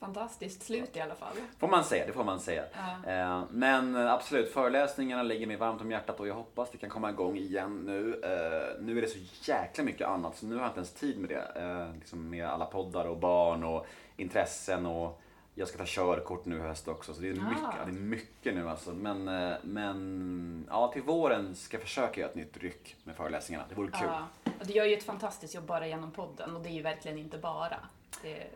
Fantastiskt 0.00 0.62
slut 0.62 0.96
i 0.96 1.00
alla 1.00 1.14
fall. 1.14 1.36
Får 1.58 1.68
man 1.68 1.84
säga, 1.84 2.06
det 2.06 2.12
får 2.12 2.24
man 2.24 2.40
säga. 2.40 2.64
Ja. 3.04 3.10
Eh, 3.12 3.42
Men 3.50 3.96
absolut, 3.96 4.52
föreläsningarna 4.52 5.22
ligger 5.22 5.46
mig 5.46 5.56
varmt 5.56 5.80
om 5.80 5.90
hjärtat 5.90 6.20
och 6.20 6.28
jag 6.28 6.34
hoppas 6.34 6.70
det 6.70 6.78
kan 6.78 6.90
komma 6.90 7.10
igång 7.10 7.36
igen 7.36 7.76
nu. 7.86 8.20
Eh, 8.22 8.82
Nu 8.82 8.98
är 8.98 9.02
det 9.02 9.08
så 9.08 9.18
jäkla 9.52 9.84
mycket 9.84 10.08
annat 10.08 10.36
så 10.36 10.46
nu 10.46 10.54
har 10.54 10.62
jag 10.62 10.70
inte 10.70 10.78
ens 10.78 10.92
tid 10.92 11.18
med 11.18 11.30
det. 11.30 11.60
Eh, 11.62 11.94
Liksom 12.00 12.30
med 12.30 12.46
alla 12.48 12.64
poddar 12.66 13.04
och 13.04 13.16
barn 13.16 13.64
och 13.64 13.86
intressen 14.16 14.86
och 14.86 15.20
jag 15.54 15.68
ska 15.68 15.78
ta 15.78 15.84
körkort 15.86 16.44
nu 16.44 16.56
i 16.56 16.60
höst 16.60 16.88
också 16.88 17.14
så 17.14 17.20
det 17.20 17.28
är 17.28 17.32
mycket, 17.32 17.64
Ah. 17.64 17.84
det 17.84 17.90
är 17.90 17.92
mycket 17.92 18.54
nu 18.54 18.68
alltså. 18.68 18.92
Men, 18.94 19.28
eh, 19.28 19.56
men 19.62 20.66
ja, 20.70 20.92
till 20.92 21.02
våren 21.02 21.54
ska 21.54 21.76
jag 21.76 21.82
försöka 21.82 22.20
göra 22.20 22.30
ett 22.30 22.36
nytt 22.36 22.56
ryck 22.56 22.96
med 23.04 23.16
föreläsningarna. 23.16 23.64
Det 23.68 23.74
vore 23.74 23.90
kul. 23.90 24.08
Ja. 24.08 24.26
Och 24.60 24.66
du 24.66 24.72
gör 24.72 24.84
ju 24.84 24.94
ett 24.94 25.04
fantastiskt 25.04 25.54
jobb 25.54 25.64
bara 25.64 25.86
genom 25.86 26.10
podden 26.10 26.56
och 26.56 26.62
det 26.62 26.68
är 26.68 26.74
ju 26.74 26.82
verkligen 26.82 27.18
inte 27.18 27.38
bara. 27.38 27.76
Nej. 28.22 28.50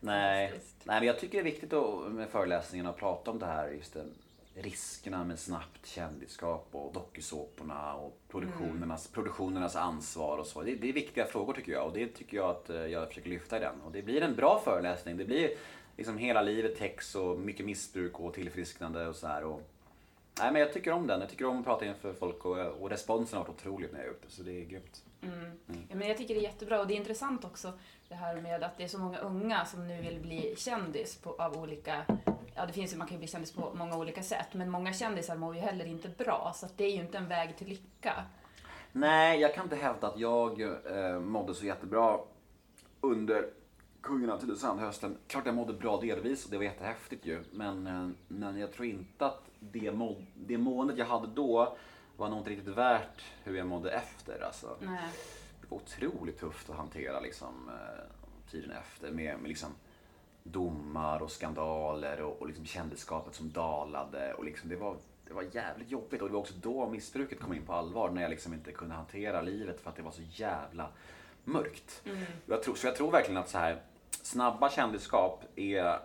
Nej, 0.00 0.60
men 0.84 1.04
jag 1.04 1.18
tycker 1.18 1.38
det 1.38 1.42
är 1.48 1.52
viktigt 1.52 1.72
att, 1.72 2.12
med 2.12 2.28
föreläsningarna 2.28 2.90
att 2.90 2.96
prata 2.96 3.30
om 3.30 3.38
det 3.38 3.46
här, 3.46 3.68
just 3.68 3.94
det, 3.94 4.04
riskerna 4.54 5.24
med 5.24 5.38
snabbt 5.38 5.86
kändisskap 5.86 6.68
och 6.72 6.92
dokusåporna 6.92 7.94
och 7.94 8.18
produktionernas, 8.28 9.08
produktionernas 9.08 9.76
ansvar 9.76 10.38
och 10.38 10.46
så. 10.46 10.62
Det, 10.62 10.74
det 10.74 10.88
är 10.88 10.92
viktiga 10.92 11.24
frågor 11.26 11.52
tycker 11.52 11.72
jag 11.72 11.86
och 11.86 11.92
det 11.92 12.06
tycker 12.06 12.36
jag 12.36 12.50
att 12.50 12.70
eh, 12.70 12.76
jag 12.76 13.08
försöker 13.08 13.30
lyfta 13.30 13.56
i 13.56 13.60
den. 13.60 13.80
Och 13.80 13.92
det 13.92 14.02
blir 14.02 14.22
en 14.22 14.34
bra 14.34 14.60
föreläsning. 14.64 15.16
Det 15.16 15.24
blir 15.24 15.50
liksom 15.96 16.18
hela 16.18 16.42
livet 16.42 16.78
text 16.78 17.16
och 17.16 17.38
mycket 17.38 17.66
missbruk 17.66 18.20
och 18.20 18.34
tillfrisknande 18.34 19.08
och 19.08 19.16
så 19.16 19.26
här. 19.26 19.44
Och, 19.44 19.62
nej, 20.38 20.52
men 20.52 20.60
jag 20.60 20.72
tycker 20.72 20.92
om 20.92 21.06
den. 21.06 21.20
Jag 21.20 21.30
tycker 21.30 21.46
om 21.46 21.58
att 21.58 21.64
prata 21.64 21.84
inför 21.84 22.12
folk 22.12 22.44
och, 22.44 22.58
och 22.58 22.90
responsen 22.90 23.38
har 23.38 23.44
varit 23.44 23.60
otroligt 23.60 23.92
när 23.92 23.98
jag 23.98 24.08
är 24.08 24.12
ute 24.12 24.30
så 24.30 24.42
det 24.42 24.60
är 24.60 24.64
grymt. 24.64 25.04
Mm. 25.22 25.58
Ja, 25.66 25.96
men 25.96 26.08
jag 26.08 26.16
tycker 26.16 26.34
det 26.34 26.40
är 26.40 26.42
jättebra 26.42 26.80
och 26.80 26.86
det 26.86 26.94
är 26.94 26.96
intressant 26.96 27.44
också 27.44 27.72
det 28.08 28.14
här 28.14 28.40
med 28.40 28.62
att 28.62 28.76
det 28.76 28.84
är 28.84 28.88
så 28.88 28.98
många 28.98 29.18
unga 29.18 29.64
som 29.64 29.88
nu 29.88 30.02
vill 30.02 30.20
bli 30.20 30.54
kändis 30.56 31.16
på, 31.16 31.34
av 31.38 31.58
olika 31.58 32.04
Ja, 32.54 32.66
det 32.66 32.72
finns 32.72 32.92
ju, 32.92 32.96
man 32.96 33.06
kan 33.06 33.14
ju 33.14 33.18
bli 33.18 33.28
kändis 33.28 33.52
på 33.52 33.72
många 33.74 33.96
olika 33.96 34.22
sätt, 34.22 34.48
men 34.52 34.70
många 34.70 34.92
kändisar 34.92 35.36
mår 35.36 35.54
ju 35.54 35.60
heller 35.60 35.86
inte 35.86 36.08
bra, 36.08 36.52
så 36.54 36.66
det 36.76 36.84
är 36.84 36.90
ju 36.90 37.00
inte 37.00 37.18
en 37.18 37.28
väg 37.28 37.56
till 37.56 37.68
lycka. 37.68 38.24
Nej, 38.92 39.40
jag 39.40 39.54
kan 39.54 39.64
inte 39.64 39.76
hävda 39.76 40.06
att 40.06 40.18
jag 40.18 40.60
eh, 40.60 41.20
mådde 41.20 41.54
så 41.54 41.66
jättebra 41.66 42.18
under 43.00 43.50
Kungen 44.04 44.30
av 44.30 44.38
Tylösand 44.38 44.80
hösten. 44.80 45.16
Klart 45.26 45.46
jag 45.46 45.54
mådde 45.54 45.72
bra 45.72 46.00
delvis 46.00 46.44
och 46.44 46.50
det 46.50 46.56
var 46.56 46.64
jättehäftigt 46.64 47.26
ju. 47.26 47.44
Men, 47.52 47.86
eh, 47.86 48.08
men 48.28 48.58
jag 48.58 48.72
tror 48.72 48.86
inte 48.86 49.26
att 49.26 49.50
det, 49.60 49.92
må, 49.92 50.16
det 50.34 50.58
måendet 50.58 50.98
jag 50.98 51.06
hade 51.06 51.26
då 51.26 51.76
var 52.16 52.28
nog 52.28 52.38
inte 52.38 52.50
riktigt 52.50 52.76
värt 52.76 53.24
hur 53.44 53.56
jag 53.56 53.66
mådde 53.66 53.90
efter. 53.90 54.44
Alltså. 54.44 54.76
Nej. 54.80 55.08
Det 55.60 55.70
var 55.70 55.76
otroligt 55.76 56.40
tufft 56.40 56.70
att 56.70 56.76
hantera 56.76 57.20
liksom, 57.20 57.68
eh, 57.68 58.50
tiden 58.50 58.70
efter 58.70 59.10
med, 59.10 59.38
med 59.38 59.48
liksom, 59.48 59.70
domar 60.42 61.22
och 61.22 61.30
skandaler 61.30 62.20
och, 62.20 62.40
och 62.40 62.46
liksom 62.46 62.66
kändisskapet 62.66 63.34
som 63.34 63.52
dalade. 63.52 64.34
Och 64.34 64.44
liksom, 64.44 64.68
det, 64.68 64.76
var, 64.76 64.96
det 65.26 65.34
var 65.34 65.44
jävligt 65.52 65.90
jobbigt 65.90 66.22
och 66.22 66.28
det 66.28 66.34
var 66.34 66.40
också 66.40 66.54
då 66.56 66.88
missbruket 66.88 67.40
kom 67.40 67.54
in 67.54 67.62
på 67.62 67.72
allvar 67.72 68.10
när 68.10 68.22
jag 68.22 68.30
liksom 68.30 68.54
inte 68.54 68.72
kunde 68.72 68.94
hantera 68.94 69.42
livet 69.42 69.80
för 69.80 69.90
att 69.90 69.96
det 69.96 70.02
var 70.02 70.10
så 70.10 70.22
jävla 70.30 70.88
mörkt. 71.44 72.02
Jag 72.46 72.62
tror, 72.62 72.74
så 72.74 72.86
jag 72.86 72.96
tror 72.96 73.10
verkligen 73.10 73.40
att 73.40 73.48
så 73.48 73.58
här, 73.58 73.82
snabba 74.24 74.70
kändisskap 74.70 75.44
är 75.56 75.98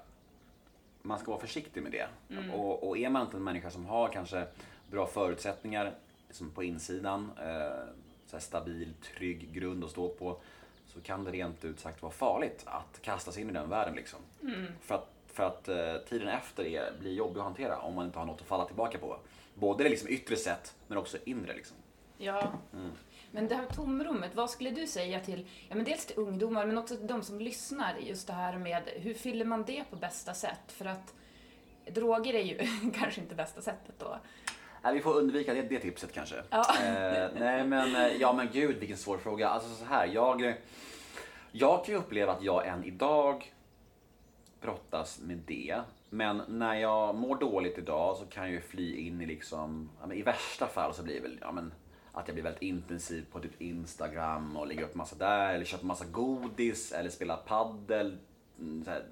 man 1.01 1.19
ska 1.19 1.32
vara 1.32 1.41
försiktig 1.41 1.84
med 1.84 1.91
det. 1.91 2.08
Och, 2.53 2.88
och 2.88 2.97
är 2.97 3.10
man 3.10 3.21
inte 3.21 3.38
en 3.38 3.43
människa 3.43 3.69
som 3.69 3.86
har 3.86 4.08
kanske 4.08 4.47
bra 4.91 5.08
förutsättningar 5.08 5.95
liksom 6.27 6.51
på 6.51 6.63
insidan, 6.63 7.32
eh, 7.41 7.88
så 8.25 8.39
stabil, 8.39 8.93
trygg 9.15 9.53
grund 9.53 9.84
att 9.84 9.91
stå 9.91 10.10
på, 10.10 10.38
så 10.88 11.01
kan 11.01 11.23
det 11.23 11.32
rent 11.32 11.65
ut 11.65 11.79
sagt 11.79 12.01
vara 12.01 12.12
farligt 12.12 12.63
att 12.65 13.01
kasta 13.01 13.32
sig 13.32 13.43
in 13.43 13.49
i 13.49 13.53
den 13.53 13.69
världen. 13.69 13.95
Liksom. 13.95 14.19
För 14.82 14.95
att, 14.95 15.10
för 15.27 15.43
att 15.43 15.67
eh, 15.67 15.95
tiden 16.10 16.27
efter 16.27 16.65
är, 16.65 16.93
blir 16.99 17.13
jobbig 17.13 17.39
att 17.39 17.45
hantera 17.45 17.77
om 17.77 17.95
man 17.95 18.05
inte 18.05 18.19
har 18.19 18.25
något 18.25 18.41
att 18.41 18.47
falla 18.47 18.65
tillbaka 18.65 18.97
på. 18.97 19.17
Både 19.53 19.84
det 19.84 19.89
liksom 19.89 20.10
yttre 20.10 20.36
sett, 20.36 20.75
men 20.88 20.97
också 20.97 21.17
inre. 21.25 21.53
Liksom. 21.53 21.77
Ja. 22.17 22.51
Men 23.32 23.48
det 23.48 23.56
här 23.56 23.65
tomrummet, 23.65 24.36
vad 24.36 24.50
skulle 24.50 24.70
du 24.70 24.88
säga 24.88 25.20
till, 25.20 25.48
ja 25.70 25.76
men 25.76 25.86
dels 25.86 26.06
till 26.06 26.18
ungdomar 26.18 26.65
men 26.65 26.78
också 26.78 26.96
till 26.96 27.08
de 27.08 27.24
som 27.24 27.39
lyssnar, 27.39 27.96
just 28.00 28.28
det 28.28 28.34
här 28.34 28.58
med 28.58 28.84
hur 28.96 29.13
fyller 29.13 29.46
man 29.46 29.63
det 29.63 29.84
på 29.89 29.96
bästa 29.96 30.34
sätt? 30.34 30.72
För 30.72 30.86
att 30.86 31.13
droger 31.92 32.34
är 32.34 32.44
ju 32.44 32.58
kanske 33.00 33.22
inte 33.22 33.36
bästa 33.36 33.62
sättet 33.62 33.96
då. 34.00 34.20
Nej, 34.84 34.94
vi 34.94 35.00
får 35.00 35.15
undvika 35.15 35.54
det, 35.54 35.62
det 35.62 35.80
tipset 35.80 36.13
kanske. 36.13 36.36
Ja. 36.50 36.65
Eh, 36.84 37.30
nej 37.39 37.68
men, 37.68 37.96
eh, 37.96 38.08
ja 38.08 38.34
men 38.34 38.50
gud 38.54 38.78
vilken 38.78 38.98
svår 38.98 39.18
fråga. 39.18 39.50
Alltså 39.50 39.70
så 39.70 39.86
här, 39.86 40.08
jag, 40.08 40.54
jag 41.52 41.86
kan 41.86 41.94
ju 41.94 42.00
uppleva 42.00 42.32
att 42.32 42.44
jag 42.44 42.68
än 42.68 42.84
idag 42.84 43.54
brottas 44.62 45.20
med 45.20 45.38
det. 45.38 45.82
Men 46.10 46.42
när 46.48 46.76
jag 46.76 47.15
mår 47.15 47.36
dåligt 47.36 47.78
idag 47.78 48.18
så 48.18 48.26
kan 48.26 48.44
jag 48.44 48.52
ju 48.52 48.62
fly 48.62 48.96
in 48.96 49.22
i 49.22 49.26
liksom, 49.26 49.89
i 50.13 50.22
värsta 50.22 50.68
fall 50.68 50.94
så 50.94 51.04
blir 51.04 51.15
det 51.15 51.22
väl, 51.22 51.38
ja 51.42 51.52
men 51.52 51.72
att 52.13 52.28
jag 52.28 52.36
blir 52.36 52.43
väldigt 52.43 52.62
intensiv 52.62 53.26
på 53.32 53.39
typ 53.39 53.62
Instagram 53.62 54.58
och 54.58 54.67
lägger 54.67 54.84
upp 54.84 54.95
massa 54.95 55.15
där 55.15 55.54
eller 55.54 55.65
köper 55.65 55.86
massa 55.86 56.06
godis 56.06 56.91
eller 56.91 57.10
spelar 57.10 57.38
paddel 57.38 58.17
mm, 58.60 58.84
så 58.84 58.91
här, 58.91 59.04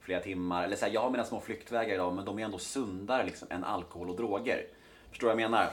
flera 0.00 0.20
timmar. 0.20 0.64
Eller 0.64 0.76
så 0.76 0.86
här, 0.86 0.92
jag 0.92 1.00
har 1.00 1.10
mina 1.10 1.24
små 1.24 1.40
flyktvägar 1.40 1.94
idag 1.94 2.14
men 2.14 2.24
de 2.24 2.38
är 2.38 2.44
ändå 2.44 2.58
sundare 2.58 3.24
liksom, 3.24 3.48
än 3.50 3.64
alkohol 3.64 4.10
och 4.10 4.16
droger. 4.16 4.66
Förstår 5.10 5.28
du 5.28 5.34
vad 5.34 5.42
jag 5.42 5.50
menar? 5.50 5.70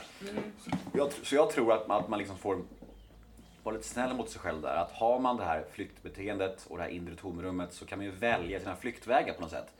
Jag, 0.92 1.08
tr- 1.10 1.24
så 1.24 1.34
jag 1.34 1.50
tror 1.50 1.72
att 1.72 1.88
man, 1.88 1.98
att 1.98 2.08
man 2.08 2.18
liksom 2.18 2.38
får 2.38 2.58
vara 3.62 3.76
lite 3.76 3.88
snäll 3.88 4.14
mot 4.14 4.30
sig 4.30 4.40
själv 4.40 4.62
där. 4.62 4.76
Att 4.76 4.92
har 4.92 5.18
man 5.18 5.36
det 5.36 5.44
här 5.44 5.64
flyktbeteendet 5.72 6.66
och 6.68 6.76
det 6.76 6.82
här 6.82 6.90
inre 6.90 7.16
tomrummet 7.16 7.72
så 7.72 7.86
kan 7.86 7.98
man 7.98 8.06
ju 8.06 8.12
välja 8.12 8.60
sina 8.60 8.76
flyktvägar 8.76 9.34
på 9.34 9.40
något 9.40 9.50
sätt. 9.50 9.72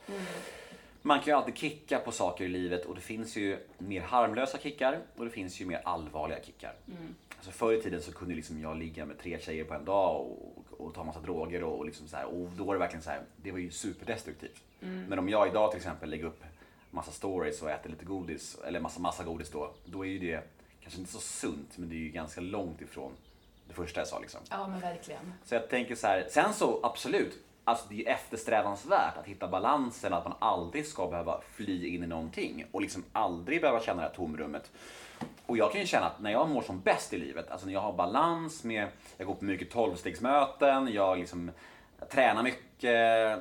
Man 1.07 1.19
kan 1.19 1.27
ju 1.27 1.33
alltid 1.33 1.57
kicka 1.57 1.99
på 1.99 2.13
saker 2.13 2.45
i 2.45 2.49
livet 2.49 2.85
och 2.85 2.95
det 2.95 3.01
finns 3.01 3.37
ju 3.37 3.59
mer 3.79 4.01
harmlösa 4.01 4.59
kickar 4.59 4.99
och 5.17 5.25
det 5.25 5.31
finns 5.31 5.61
ju 5.61 5.67
mer 5.67 5.81
allvarliga 5.85 6.43
kickar. 6.43 6.75
Alltså 7.37 7.51
förr 7.51 7.73
i 7.73 7.83
tiden 7.83 8.03
så 8.03 8.13
kunde 8.13 8.35
liksom 8.35 8.61
jag 8.61 8.77
ligga 8.77 9.07
med 9.07 9.19
tre 9.19 9.41
tjejer 9.41 9.65
på 9.65 9.75
en 9.75 9.85
dag 9.85 10.21
och, 10.21 10.81
och 10.87 10.95
ta 10.95 11.05
massa 11.05 11.21
droger 11.21 11.65
och, 11.65 11.79
och, 11.79 11.87
liksom 11.87 12.09
så 12.09 12.17
här, 12.17 12.25
och 12.25 12.51
då 12.57 12.65
var 12.65 12.75
det 12.75 12.79
verkligen 12.79 13.03
så 13.03 13.11
här, 13.11 13.23
det 13.37 13.53
var 13.53 13.59
ju 13.59 13.71
superdestruktivt. 13.71 14.63
Men 15.09 15.19
om 15.19 15.29
jag 15.29 15.49
idag 15.49 15.71
till 15.71 15.79
exempel 15.79 16.11
lägger 16.11 16.25
upp 16.25 16.45
massa 16.91 17.11
stories 17.13 17.63
och 17.63 17.71
äter 17.71 17.91
lite 17.91 18.05
godis, 18.05 18.59
eller 18.65 18.81
massa 18.81 19.01
massa 19.01 19.25
godis 19.25 19.51
då, 19.51 19.75
då 19.85 20.07
är 20.07 20.11
ju 20.11 20.19
det 20.19 20.43
kanske 20.81 21.01
inte 21.01 21.13
så 21.13 21.21
sunt 21.21 21.79
men 21.79 21.89
det 21.89 21.95
är 21.95 21.99
ju 21.99 22.11
ganska 22.11 22.41
långt 22.41 22.81
ifrån 22.81 23.13
det 23.69 23.75
första 23.75 24.01
jag 24.01 24.09
sa 24.09 24.19
liksom. 24.21 24.41
Ja 24.51 24.69
men 24.69 24.81
verkligen. 24.81 25.35
Så 25.45 25.55
jag 25.55 25.69
tänker 25.69 25.95
så 25.95 26.07
här, 26.07 26.27
sen 26.31 26.55
så 26.55 26.81
absolut, 26.83 27.39
alltså 27.65 27.87
det 27.89 28.07
är 28.07 28.13
eftersträvansvärt 28.13 29.17
att 29.19 29.27
hitta 29.27 29.49
balansen, 29.49 30.13
att 30.13 30.25
man 30.25 30.35
aldrig 30.39 30.87
ska 30.87 31.07
behöva 31.07 31.41
fly 31.53 31.87
in 31.87 32.05
i 32.05 32.07
någonting 32.07 32.65
och 32.73 32.81
liksom 32.81 33.05
aldrig 33.13 33.61
behöva 33.61 33.81
känna 33.81 34.03
det 34.03 34.09
här 34.09 34.15
tomrummet. 34.15 34.71
Och 35.47 35.57
jag 35.57 35.73
kan 35.73 35.81
ju 35.81 35.87
känna 35.87 36.07
att 36.07 36.21
när 36.21 36.31
jag 36.31 36.49
mår 36.49 36.63
som 36.63 36.81
bäst 36.81 37.13
i 37.13 37.19
livet, 37.19 37.51
alltså 37.51 37.67
när 37.67 37.73
jag 37.73 37.81
har 37.81 37.93
balans 37.93 38.65
med, 38.65 38.89
jag 39.17 39.27
går 39.27 39.35
på 39.35 39.45
mycket 39.45 39.71
tolvstegsmöten, 39.71 40.93
jag 40.93 41.19
liksom 41.19 41.51
jag 41.99 42.11
tränar 42.11 42.43
mycket, 42.43 43.39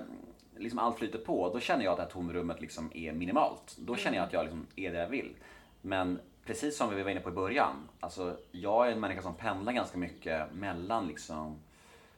liksom 0.58 0.80
allt 0.80 0.98
flyter 0.98 1.20
på, 1.20 1.50
då 1.54 1.60
känner 1.60 1.84
jag 1.84 1.92
att 1.92 1.98
det 1.98 2.04
här 2.04 2.10
tomrummet 2.10 2.62
liksom 2.62 2.92
är 2.94 3.12
minimalt. 3.12 3.76
Då 3.78 3.96
känner 3.96 4.18
jag 4.18 4.26
att 4.26 4.34
jag 4.34 4.44
liksom 4.44 4.68
är 4.76 4.92
det 4.92 5.00
jag 5.00 5.08
vill. 5.08 5.36
Men 5.82 6.20
precis 6.46 6.78
som 6.78 6.96
vi 6.96 7.04
var 7.04 7.12
inne 7.12 7.20
på 7.20 7.30
i 7.30 7.34
början, 7.34 7.90
alltså 8.00 8.38
jag 8.52 8.88
är 8.88 8.92
en 8.92 9.00
människa 9.00 9.22
som 9.22 9.36
pendlar 9.36 9.74
ganska 9.74 9.98
mycket 9.98 10.54
mellan 10.54 11.08
liksom 11.08 11.60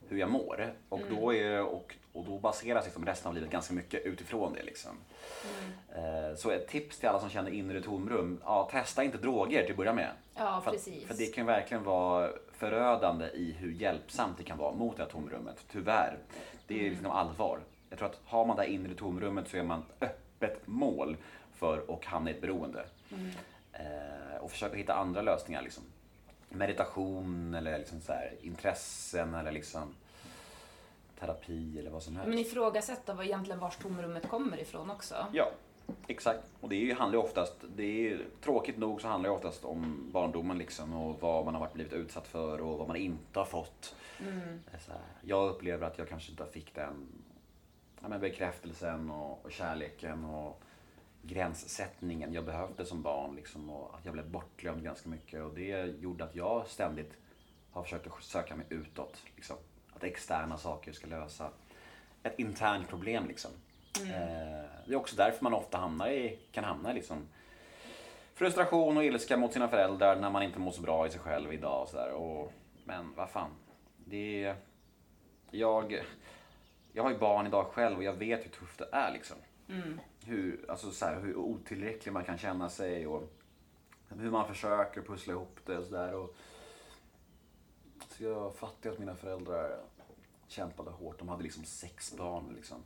hur 0.10 0.18
jag 0.18 0.30
mår. 0.30 0.74
Och, 0.90 1.02
då, 1.10 1.34
är, 1.34 1.62
och, 1.64 1.96
och 2.14 2.26
då 2.26 2.38
baseras 2.40 2.86
liksom 2.86 3.06
resten 3.06 3.28
av 3.30 3.36
livet 3.36 3.50
ganska 3.50 3.74
mycket 3.74 4.06
utifrån 4.06 4.54
det. 4.54 4.64
Liksom. 4.64 4.92
Eh, 5.96 6.36
Så 6.36 6.50
ett 6.50 6.68
tips 6.68 7.00
till 7.00 7.10
alla 7.10 7.20
som 7.20 7.30
känner 7.30 7.52
inre 7.52 7.82
tomrum, 7.82 8.42
ja, 8.46 8.70
testa 8.72 9.04
inte 9.04 9.18
droger 9.18 9.62
till 9.64 9.72
att 9.72 9.78
börja 9.78 9.94
med. 9.94 10.10
Ja, 10.36 10.62
för, 10.64 10.72
precis. 10.72 11.06
för 11.08 11.14
det 11.14 11.26
kan 11.26 11.46
verkligen 11.46 11.84
vara 11.84 12.30
förödande 12.54 13.26
i 13.26 13.52
hur 13.60 13.72
hjälpsamt 13.72 14.38
det 14.38 14.44
kan 14.44 14.58
vara 14.58 14.74
mot 14.74 14.98
det 14.98 15.04
här 15.04 15.10
tomrummet. 15.10 15.66
Tyvärr. 15.72 16.18
Det 16.68 16.86
är 16.86 16.90
liksom 16.90 17.12
allvar. 17.12 17.60
Jag 17.90 18.00
tror 18.00 18.10
att 18.10 18.20
har 18.26 18.46
man 18.46 18.56
det 18.56 18.62
här 18.62 18.70
inre 18.70 18.94
tomrummet 18.96 19.48
så 19.50 19.58
är 19.58 19.64
man 19.64 19.84
öppet 20.02 20.68
mål 20.68 21.18
för 21.56 21.84
att 21.94 22.06
hamna 22.06 22.30
i 22.30 22.34
ett 22.34 22.42
beroende. 22.42 22.86
Eh, 23.74 24.38
och 24.42 24.52
försöka 24.52 24.76
hitta 24.76 24.94
andra 24.94 25.22
lösningar. 25.22 25.62
Liksom. 25.62 25.84
Meditation 26.58 27.54
eller 27.54 27.78
liksom 27.78 28.02
så 28.02 28.12
här, 28.12 28.34
intressen 28.42 29.34
eller 29.34 29.52
liksom 29.52 29.96
terapi 31.20 31.80
eller 31.80 31.92
vad 31.92 32.04
som 32.04 32.16
helst. 32.16 32.30
Men 32.30 32.40
ifrågasätta 32.40 33.14
vad 33.14 33.26
egentligen 33.26 33.60
vars 33.60 33.78
tomrummet 33.78 34.30
kommer 34.30 34.60
ifrån 34.60 34.92
också. 34.92 35.16
Ja, 35.34 35.52
Exakt. 36.08 36.52
Och 36.62 36.70
det 36.70 36.94
handlar 36.94 37.20
ju 37.20 37.26
oftast, 37.26 37.54
det 37.76 38.10
är 38.10 38.26
tråkigt 38.42 38.78
nog 38.78 39.02
så 39.02 39.08
handlar 39.08 39.30
det 39.30 39.36
oftast 39.36 39.66
om 39.66 40.10
barndomen 40.12 40.58
liksom 40.58 40.94
och 40.94 41.22
vad 41.22 41.46
man 41.46 41.54
har 41.54 41.62
varit 41.62 41.74
blivit 41.74 41.94
utsatt 41.94 42.28
för 42.28 42.62
och 42.62 42.78
vad 42.78 42.88
man 42.88 42.98
inte 42.98 43.40
har 43.40 43.46
fått. 43.46 43.96
Så 44.86 44.92
här, 44.92 45.02
jag 45.22 45.50
upplever 45.50 45.88
att 45.88 45.98
jag 45.98 46.10
kanske 46.10 46.32
inte 46.32 46.46
fick 46.46 46.76
den 46.76 47.08
ja, 48.02 48.08
men 48.08 48.20
bekräftelsen 48.20 49.10
och, 49.10 49.46
och 49.46 49.52
kärleken 49.52 50.26
och 50.26 50.62
gränssättningen 51.28 52.34
jag 52.34 52.46
behövde 52.46 52.86
som 52.86 53.02
barn. 53.02 53.36
Liksom, 53.36 53.70
och 53.70 53.96
att 53.96 54.06
jag 54.06 54.14
blev 54.14 54.30
bortglömd 54.30 54.84
ganska 54.84 55.10
mycket. 55.10 55.44
Och 55.44 55.54
det 55.54 55.86
gjorde 56.00 56.24
att 56.24 56.36
jag 56.36 56.68
ständigt 56.68 57.18
har 57.72 57.84
försökt 57.84 58.08
att 58.08 58.24
söka 58.24 58.56
mig 58.56 58.66
utåt. 58.70 59.24
Liksom. 59.36 59.56
Att 59.96 60.04
externa 60.04 60.58
saker 60.58 60.92
ska 60.92 61.08
lösa 61.08 61.50
ett 62.24 62.40
internt 62.40 62.90
problem. 62.90 63.28
Liksom. 63.28 63.52
Eh, 64.00 64.70
det 64.86 64.94
är 64.94 64.96
också 64.96 65.16
därför 65.16 65.44
man 65.44 65.54
ofta 65.54 65.78
hamnar 65.78 66.10
i, 66.10 66.40
kan 66.52 66.64
hamna 66.64 66.92
i 66.92 66.94
liksom, 66.94 67.28
frustration 68.34 68.98
och 68.98 69.06
ilska 69.06 69.38
mot 69.38 69.54
sina 69.54 69.68
föräldrar 69.68 70.16
när 70.16 70.30
man 70.30 70.44
inte 70.44 70.60
mår 70.60 70.72
så 70.72 70.82
bra 70.82 71.08
i 71.08 71.10
sig 71.10 71.20
själv 71.20 71.54
idag. 71.54 71.82
Och 71.82 71.90
så 71.90 71.98
där. 71.98 72.12
Och, 72.12 72.54
men 72.84 73.14
vad 73.16 73.30
fan. 73.30 73.52
Det 74.06 74.44
är, 74.44 74.56
jag, 75.52 76.04
jag 76.94 77.04
har 77.04 77.12
ju 77.12 77.18
barn 77.18 77.48
idag 77.48 77.66
själv 77.66 77.98
och 77.98 78.04
jag 78.04 78.14
vet 78.14 78.46
hur 78.46 78.50
tufft 78.50 78.80
det 78.80 78.90
är. 78.92 79.12
Liksom. 79.12 79.38
Hur, 80.26 80.66
alltså, 80.70 80.92
så 80.92 81.06
här, 81.06 81.20
hur 81.20 81.36
otillräcklig 81.36 82.12
man 82.14 82.24
kan 82.24 82.38
känna 82.38 82.70
sig 82.70 83.08
och 83.08 83.34
hur 84.10 84.32
man 84.32 84.48
försöker 84.48 85.02
pussla 85.02 85.34
ihop 85.34 85.60
det 85.66 85.78
och 85.78 85.86
sådär. 85.86 86.28
Så 88.10 88.24
jag 88.24 88.56
fattar 88.56 88.90
att 88.90 89.00
mina 89.00 89.16
föräldrar 89.16 89.80
kämpade 90.48 90.92
hårt. 90.92 91.20
De 91.20 91.30
hade 91.30 91.44
liksom 91.44 91.64
sex 91.64 92.18
barn. 92.18 92.54
Liksom. 92.56 92.78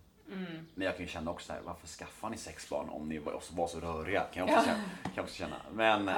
Men 0.75 0.85
jag 0.85 0.95
kan 0.95 1.05
ju 1.05 1.11
känna 1.11 1.31
också 1.31 1.47
så 1.47 1.53
här, 1.53 1.61
varför 1.61 1.87
skaffar 1.87 2.29
ni 2.29 2.37
sex 2.37 2.69
barn 2.69 2.89
om 2.89 3.09
ni 3.09 3.19
var, 3.19 3.67
så 3.67 3.79
röriga? 3.79 4.23
Kan 4.33 4.47
jag 4.47 4.57
också, 4.57 4.69
känna, 4.69 4.83
kan 5.03 5.11
jag 5.15 5.23
också 5.23 5.35
känna. 5.35 5.55
Men 5.73 6.07
eh, 6.07 6.15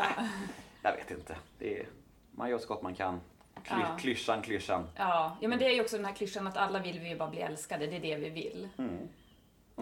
jag 0.81 0.95
vet 0.95 1.12
inte. 1.12 1.38
Är, 1.60 1.88
man 2.31 2.49
gör 2.49 2.57
så 2.57 2.67
gott 2.67 2.81
man 2.81 2.95
kan. 2.95 3.19
Kly, 3.63 3.77
Ja. 3.79 3.97
Klyschan, 3.99 4.41
klyschan. 4.41 4.88
Ja, 4.95 5.38
ja, 5.41 5.47
men 5.47 5.60
det 5.60 5.65
är 5.65 5.73
ju 5.73 5.81
också 5.81 5.97
den 5.97 6.05
här 6.05 6.13
klyschan 6.13 6.47
att 6.47 6.57
alla 6.57 6.79
vill 6.79 6.99
vi 6.99 7.10
ju 7.10 7.17
bara 7.17 7.29
bli 7.29 7.41
älskade. 7.41 7.88
Det 7.88 7.95
är 7.95 7.99
det 7.99 8.15
vi 8.15 8.29
vill. 8.29 8.69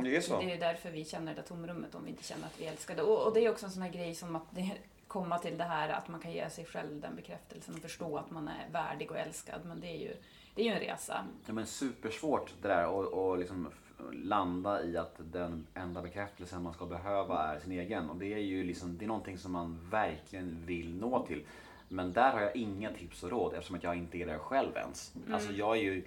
Det 0.04 0.16
är 0.16 0.22
så. 0.22 0.40
Det 0.40 0.52
är 0.52 0.60
därför 0.60 0.92
vi 0.92 1.06
känner 1.06 1.36
det 1.36 1.42
tomrummet 1.42 1.96
om 1.96 2.04
vi 2.04 2.10
inte 2.10 2.24
känner 2.24 2.46
att 2.46 2.60
vi 2.60 2.66
är 2.66 2.72
älskade. 2.72 3.02
Och, 3.02 3.28
och 3.28 3.34
det 3.34 3.46
är 3.46 3.52
också 3.52 3.66
en 3.66 3.72
sån 3.72 3.82
här 3.82 3.90
grej 3.92 4.16
som 4.16 4.36
att 4.36 4.46
det, 4.52 4.72
komma 5.08 5.40
till 5.40 5.58
det 5.58 5.64
här 5.64 5.90
att 5.90 6.08
man 6.08 6.20
kan 6.20 6.32
ge 6.32 6.50
sig 6.50 6.66
själv 6.66 7.02
den 7.02 7.16
bekräftelsen 7.16 7.76
och 7.76 7.82
förstå 7.82 8.18
att 8.18 8.32
man 8.32 8.48
är 8.48 8.70
värdig 8.72 9.12
och 9.12 9.18
älskad. 9.18 9.62
Men 9.66 9.80
det 9.80 9.88
är 9.88 9.98
ju, 9.98 10.14
det 10.56 10.62
är 10.62 10.66
ju 10.66 10.72
en 10.72 10.80
resa. 10.80 11.26
Ja, 11.46 11.54
men 11.54 11.66
supersvårt 11.66 12.54
det 12.62 12.68
där 12.68 12.88
och, 12.88 13.06
och 13.06 13.38
liksom 13.38 13.70
landa 14.12 14.84
i 14.84 14.98
att 14.98 15.16
den 15.18 15.68
enda 15.74 16.02
bekräftelsen 16.02 16.64
man 16.64 16.74
ska 16.74 16.86
behöva 16.86 17.44
är 17.44 17.60
sin 17.60 17.72
egen. 17.72 18.10
Och 18.10 18.16
det 18.16 18.34
är 18.34 18.38
ju 18.38 18.64
liksom, 18.64 18.98
det 18.98 19.06
är 19.06 19.08
någonting 19.08 19.38
som 19.38 19.52
man 19.52 19.80
verkligen 19.92 20.66
vill 20.66 20.96
nå 20.96 21.26
till. 21.26 21.44
Men 21.88 22.14
där 22.14 22.32
har 22.32 22.42
jag 22.42 22.56
inga 22.56 22.94
tips 22.94 23.24
och 23.24 23.30
råd 23.30 23.54
eftersom 23.54 23.76
att 23.76 23.84
jag 23.84 23.96
inte 23.96 24.18
är 24.18 24.26
där 24.26 24.38
själv 24.38 24.76
ens. 24.76 25.14
Alltså 25.32 25.52
jag 25.52 25.78
är 25.78 25.82
ju, 25.82 26.04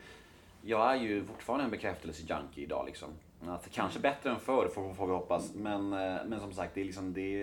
jag 0.63 0.91
är 0.91 0.97
ju 0.97 1.25
fortfarande 1.25 1.65
en 1.65 1.71
bekräftelse-junkie 1.71 2.65
idag 2.65 2.87
liksom. 2.87 3.09
Att 3.49 3.71
kanske 3.71 4.01
bättre 4.01 4.31
än 4.31 4.41
förr 4.41 4.69
får, 4.69 4.95
får 4.95 5.07
vi 5.07 5.13
hoppas. 5.13 5.55
Men, 5.55 5.93
eh, 5.93 6.25
men 6.27 6.41
som 6.41 6.53
sagt, 6.53 6.75
det 6.75 6.81
är 6.81 6.85
liksom 6.85 7.13
det... 7.13 7.39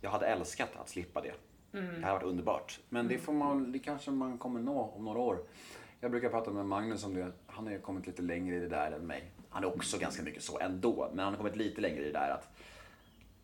Jag 0.00 0.10
hade 0.10 0.26
älskat 0.26 0.76
att 0.76 0.88
slippa 0.88 1.20
det. 1.20 1.32
Det 1.70 2.02
hade 2.02 2.12
varit 2.12 2.22
underbart. 2.22 2.80
Men 2.88 3.08
det, 3.08 3.18
får 3.18 3.32
man, 3.32 3.72
det 3.72 3.78
kanske 3.78 4.10
man 4.10 4.38
kommer 4.38 4.60
nå 4.60 4.92
om 4.96 5.04
några 5.04 5.18
år. 5.18 5.38
Jag 6.00 6.10
brukar 6.10 6.28
prata 6.28 6.50
med 6.50 6.66
Magnus 6.66 7.04
om 7.04 7.14
det. 7.14 7.32
Han 7.46 7.66
har 7.66 7.78
kommit 7.78 8.06
lite 8.06 8.22
längre 8.22 8.56
i 8.56 8.60
det 8.60 8.68
där 8.68 8.92
än 8.92 9.06
mig. 9.06 9.30
Han 9.48 9.64
är 9.64 9.68
också 9.68 9.98
ganska 9.98 10.22
mycket 10.22 10.42
så 10.42 10.58
ändå. 10.58 11.08
Men 11.12 11.24
han 11.24 11.34
har 11.34 11.38
kommit 11.38 11.56
lite 11.56 11.80
längre 11.80 12.00
i 12.00 12.04
det 12.04 12.12
där 12.12 12.30
att 12.30 12.48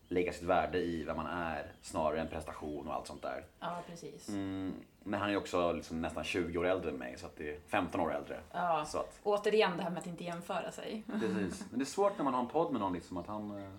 lägga 0.09 0.33
sitt 0.33 0.43
värde 0.43 0.79
i 0.79 1.05
vem 1.05 1.17
man 1.17 1.27
är 1.27 1.73
snarare 1.83 2.21
än 2.21 2.29
prestation 2.29 2.89
och 2.89 2.95
allt 2.95 3.07
sånt 3.07 3.23
där. 3.23 3.45
Ja, 3.61 3.83
precis. 3.87 4.29
Mm, 4.29 4.73
men 5.05 5.21
han 5.21 5.31
är 5.31 5.37
också 5.37 5.73
liksom 5.73 6.03
nästan 6.03 6.25
20 6.25 6.59
år 6.59 6.67
äldre 6.67 6.91
än 6.91 6.97
mig, 6.97 7.19
så 7.19 7.27
att 7.27 7.37
det 7.37 7.51
är 7.57 7.61
15 7.69 8.01
år 8.01 8.15
äldre. 8.15 8.41
Ja. 8.53 8.85
Så 8.87 8.99
att, 8.99 9.21
Återigen 9.23 9.77
det 9.77 9.83
här 9.83 9.91
med 9.91 9.99
att 9.99 10.07
inte 10.07 10.25
jämföra 10.25 10.73
sig. 10.73 11.03
precis. 11.21 11.65
Men 11.71 11.79
det 11.79 11.83
är 11.83 11.87
svårt 11.87 12.17
när 12.19 12.25
man 12.25 12.35
har 12.35 12.41
en 12.41 12.49
podd 12.49 12.73
med 12.73 12.81
någon 12.81 12.93
liksom 12.93 13.17
att 13.17 13.27
han... 13.27 13.63
eh, 13.63 13.71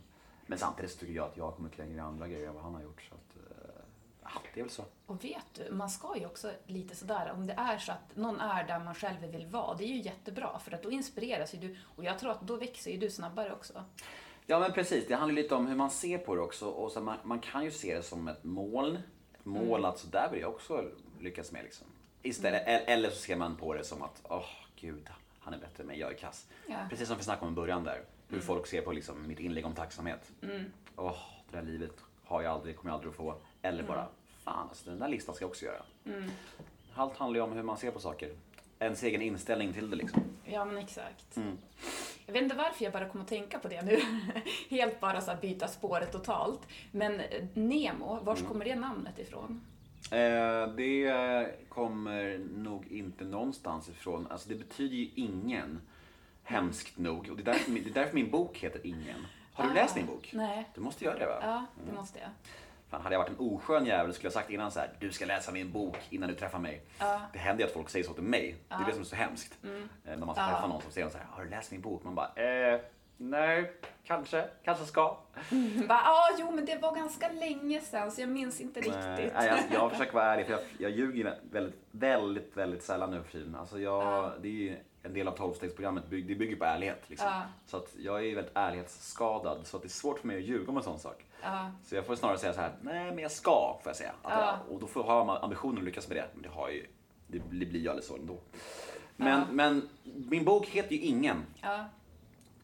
Men 0.45 0.57
samtidigt 0.57 0.99
tycker 0.99 1.13
jag 1.13 1.25
att 1.25 1.37
jag 1.37 1.43
har 1.45 1.51
kommit 1.51 1.77
längre 1.77 1.95
i 1.95 1.99
andra 1.99 2.27
grejer 2.27 2.47
än 2.47 2.53
vad 2.53 2.63
han 2.63 2.75
har 2.75 2.81
gjort. 2.81 3.01
Så 3.09 3.15
att, 3.15 3.35
eh, 3.51 3.81
ja, 4.23 4.29
det 4.53 4.59
är 4.59 4.63
väl 4.63 4.71
så. 4.71 4.83
Och 5.05 5.23
vet 5.23 5.45
du, 5.53 5.71
man 5.73 5.89
ska 5.89 6.17
ju 6.17 6.25
också 6.25 6.51
lite 6.65 6.95
sådär, 6.95 7.31
om 7.35 7.47
det 7.47 7.53
är 7.53 7.77
så 7.77 7.91
att 7.91 8.15
någon 8.15 8.39
är 8.41 8.63
där 8.67 8.79
man 8.79 8.95
själv 8.95 9.21
vill 9.21 9.45
vara, 9.47 9.75
det 9.77 9.83
är 9.83 9.87
ju 9.87 10.01
jättebra 10.01 10.59
för 10.59 10.71
att 10.71 10.83
då 10.83 10.91
inspireras 10.91 11.53
ju 11.55 11.57
du 11.59 11.77
och 11.95 12.03
jag 12.03 12.19
tror 12.19 12.31
att 12.31 12.41
då 12.41 12.55
växer 12.55 12.91
ju 12.91 12.97
du 12.97 13.09
snabbare 13.09 13.53
också. 13.53 13.83
Ja 14.45 14.59
men 14.59 14.71
precis, 14.71 15.07
det 15.07 15.15
handlar 15.15 15.35
lite 15.41 15.55
om 15.55 15.67
hur 15.67 15.75
man 15.75 15.89
ser 15.89 16.17
på 16.17 16.35
det 16.35 16.41
också. 16.41 16.67
Och 16.69 16.91
så 16.91 17.01
man, 17.01 17.17
man 17.23 17.39
kan 17.39 17.63
ju 17.63 17.71
se 17.71 17.95
det 17.95 18.03
som 18.03 18.27
ett 18.27 18.43
moln. 18.43 18.95
Ett 19.33 19.45
mål 19.45 19.85
att 19.85 19.99
så 19.99 20.07
där 20.07 20.29
vill 20.31 20.41
jag 20.41 20.49
också 20.49 20.83
lyckas 21.23 21.51
med. 21.51 21.63
Liksom. 21.63 21.87
Istället, 22.21 22.63
e- 22.67 22.83
Eller 22.87 23.09
så 23.09 23.15
ser 23.15 23.35
man 23.35 23.55
på 23.55 23.73
det 23.73 23.83
som 23.83 24.01
att, 24.01 24.21
åh 24.29 24.45
gud, 24.75 25.07
han 25.39 25.53
är 25.53 25.57
bättre 25.57 25.81
än 25.83 25.87
mig, 25.87 25.99
jag 25.99 26.11
är 26.11 26.17
kass. 26.17 26.47
Ja. 26.67 26.75
Precis 26.89 27.07
som 27.07 27.17
vi 27.17 27.23
snackade 27.23 27.47
om 27.47 27.53
i 27.53 27.55
början 27.55 27.83
där. 27.83 28.01
Hur 28.29 28.39
folk 28.39 28.67
ser 28.67 28.81
på 28.81 28.91
liksom, 28.91 29.27
mitt 29.27 29.39
inlägg 29.39 29.65
om 29.65 29.73
tacksamhet. 29.75 30.31
Åh, 30.95 31.17
det 31.51 31.57
där 31.57 31.63
livet 31.63 31.91
har 32.23 32.41
jag 32.41 32.53
aldrig, 32.53 32.77
kommer 32.77 32.91
jag 32.91 32.95
aldrig 32.95 33.09
att 33.11 33.17
få. 33.17 33.35
Eller 33.61 33.83
bara, 33.83 34.07
fan 34.43 34.67
alltså, 34.69 34.89
den 34.89 34.99
där 34.99 35.07
listan 35.07 35.35
ska 35.35 35.43
jag 35.43 35.49
också 35.49 35.65
göra. 35.65 35.83
Allt 36.95 37.17
handlar 37.17 37.37
ju 37.37 37.43
om 37.43 37.51
hur 37.53 37.63
man 37.63 37.77
ser 37.77 37.91
på 37.91 37.99
saker. 37.99 38.35
Ens 38.79 39.03
egen 39.03 39.21
inställning 39.21 39.73
till 39.73 39.89
det 39.89 39.95
liksom. 39.95 40.23
Ja, 40.45 40.65
men 40.65 40.77
exakt. 40.77 41.37
Jag 42.25 42.33
vet 42.33 42.43
inte 42.43 42.55
varför 42.55 42.83
jag 42.83 42.93
bara 42.93 43.09
kom 43.09 43.21
att 43.21 43.27
tänka 43.27 43.59
på 43.59 43.67
det 43.67 43.81
nu. 43.81 43.99
Helt 44.69 44.99
bara 44.99 45.21
så 45.21 45.35
byta 45.41 45.67
spåret 45.67 46.11
totalt. 46.11 46.59
Men 46.91 47.21
Nemo, 47.53 48.19
var 48.23 48.35
kommer 48.35 48.65
det 48.65 48.75
namnet 48.75 49.19
ifrån? 49.19 49.61
Eh, 50.11 50.67
det 50.75 51.55
kommer 51.69 52.37
nog 52.55 52.87
inte 52.91 53.23
någonstans 53.25 53.89
ifrån. 53.89 54.27
Alltså 54.31 54.49
det 54.49 54.55
betyder 54.55 54.95
ju 54.95 55.09
ingen, 55.15 55.81
hemskt 56.43 56.97
nog. 56.97 57.29
Och 57.29 57.37
det 57.37 57.43
är 57.43 57.45
därför, 57.45 57.71
min- 57.71 57.83
det 57.83 57.89
är 57.89 57.93
därför 57.93 58.15
min 58.15 58.31
bok 58.31 58.57
heter 58.57 58.81
Ingen. 58.87 59.25
Har 59.53 59.63
du 59.65 59.69
Ah, 59.71 59.73
läst 59.73 59.95
min 59.95 60.05
bok? 60.05 60.29
Nej. 60.33 60.69
Du 60.75 60.81
måste 60.81 61.05
göra 61.05 61.19
det 61.19 61.25
va? 61.25 61.37
Ja, 61.41 61.65
det 61.87 61.93
måste 61.93 62.19
jag. 62.19 62.29
Fan, 62.89 63.01
hade 63.01 63.15
jag 63.15 63.19
varit 63.19 63.29
en 63.29 63.39
oskön 63.39 63.85
jävel 63.85 64.13
skulle 64.13 64.25
jag 64.25 64.33
sagt 64.33 64.49
innan 64.49 64.71
så 64.71 64.79
här, 64.79 64.89
du 64.99 65.11
ska 65.11 65.25
läsa 65.25 65.51
min 65.51 65.71
bok 65.71 65.97
innan 66.09 66.29
du 66.29 66.35
träffar 66.35 66.59
mig. 66.59 66.81
Ja. 66.99 67.21
Det 67.33 67.39
händer 67.39 67.63
ju 67.63 67.67
att 67.67 67.73
folk 67.73 67.89
säger 67.89 68.05
så 68.05 68.13
till 68.13 68.23
mig. 68.23 68.55
Det 68.67 68.73
är 68.75 68.85
det 68.85 68.91
som 68.91 69.01
är 69.01 69.05
så 69.05 69.15
hemskt. 69.15 69.57
Eh, 69.63 69.69
När 70.05 70.17
man 70.25 70.35
ska 70.35 70.43
Ja. 70.43 70.49
träffa 70.49 70.67
någon 70.67 70.81
som 70.81 70.91
säger 70.91 71.09
så 71.09 71.17
här, 71.17 71.25
har 71.29 71.43
du 71.43 71.49
läst 71.49 71.71
min 71.71 71.81
bok? 71.81 72.03
Man 72.03 72.15
bara, 72.15 72.33
eh, 72.35 72.79
nej, 73.17 73.73
kanske, 74.03 74.45
kanske 74.63 74.85
ska. 74.85 75.17
Bara, 75.87 75.99
ah, 75.99 76.29
jo, 76.39 76.51
men 76.51 76.65
det 76.65 76.77
var 76.81 76.95
ganska 76.95 77.29
länge 77.31 77.81
sedan 77.81 78.11
så 78.11 78.21
jag 78.21 78.29
minns 78.29 78.61
inte 78.61 78.79
riktigt. 78.79 79.33
Nej, 79.33 79.47
jag, 79.47 79.59
jag 79.81 79.91
försöker 79.91 80.13
vara 80.13 80.25
ärlig 80.33 80.45
för 80.45 80.53
jag, 80.53 80.61
jag 80.77 80.91
ljuger 80.91 81.39
väldigt, 81.51 81.79
väldigt, 81.91 82.57
väldigt 82.57 82.83
sällan 82.83 83.11
nu 83.11 83.23
för 83.23 83.31
tiden. 83.31 83.55
Alltså 83.55 83.79
jag, 83.79 84.03
Ja. 84.03 84.31
Det 84.41 84.47
är 84.47 84.51
ju 84.51 84.77
en 85.03 85.13
del 85.13 85.27
av 85.27 85.31
tolvstegsprogrammet, 85.31 86.09
bygg- 86.09 86.27
det 86.27 86.35
bygger 86.35 86.55
på 86.55 86.65
ärlighet. 86.65 87.01
Liksom. 87.07 87.27
Ja. 87.27 87.41
Så 87.65 87.77
att 87.77 87.95
jag 87.97 88.17
är 88.17 88.21
ju 88.23 88.35
väldigt 88.35 88.57
ärlighetsskadad 88.57 89.57
så 89.67 89.77
att 89.77 89.83
det 89.83 89.87
är 89.87 89.89
svårt 89.89 90.19
för 90.19 90.27
mig 90.27 90.37
att 90.37 90.43
ljuga 90.43 90.69
om 90.71 90.77
en 90.77 90.83
sån 90.83 90.99
sak. 90.99 91.25
Ja. 91.43 91.71
Så 91.85 91.95
jag 91.95 92.05
får 92.05 92.15
snarare 92.15 92.37
säga 92.37 92.53
så 92.53 92.61
här, 92.61 92.71
nej 92.81 93.05
men 93.05 93.19
jag 93.19 93.31
ska, 93.31 93.79
får 93.83 93.89
jag 93.89 93.95
säga. 93.95 94.11
Jag, 94.23 94.57
och 94.69 94.79
då 94.79 94.87
får 94.87 95.05
jag 95.05 95.25
ha 95.25 95.39
ambitionen 95.39 95.77
att 95.77 95.83
lyckas 95.83 96.07
med 96.07 96.17
det. 96.17 96.25
Men 96.33 96.43
det, 96.43 96.49
har 96.49 96.69
ju, 96.69 96.85
det 97.27 97.39
blir 97.39 97.79
ju 97.79 97.89
aldrig 97.89 98.03
så 98.05 98.15
ändå. 98.15 98.37
Men, 99.15 99.41
men 99.51 99.89
min 100.03 100.45
bok 100.45 100.67
heter 100.67 100.95
ju 100.95 101.01
Ingen. 101.01 101.45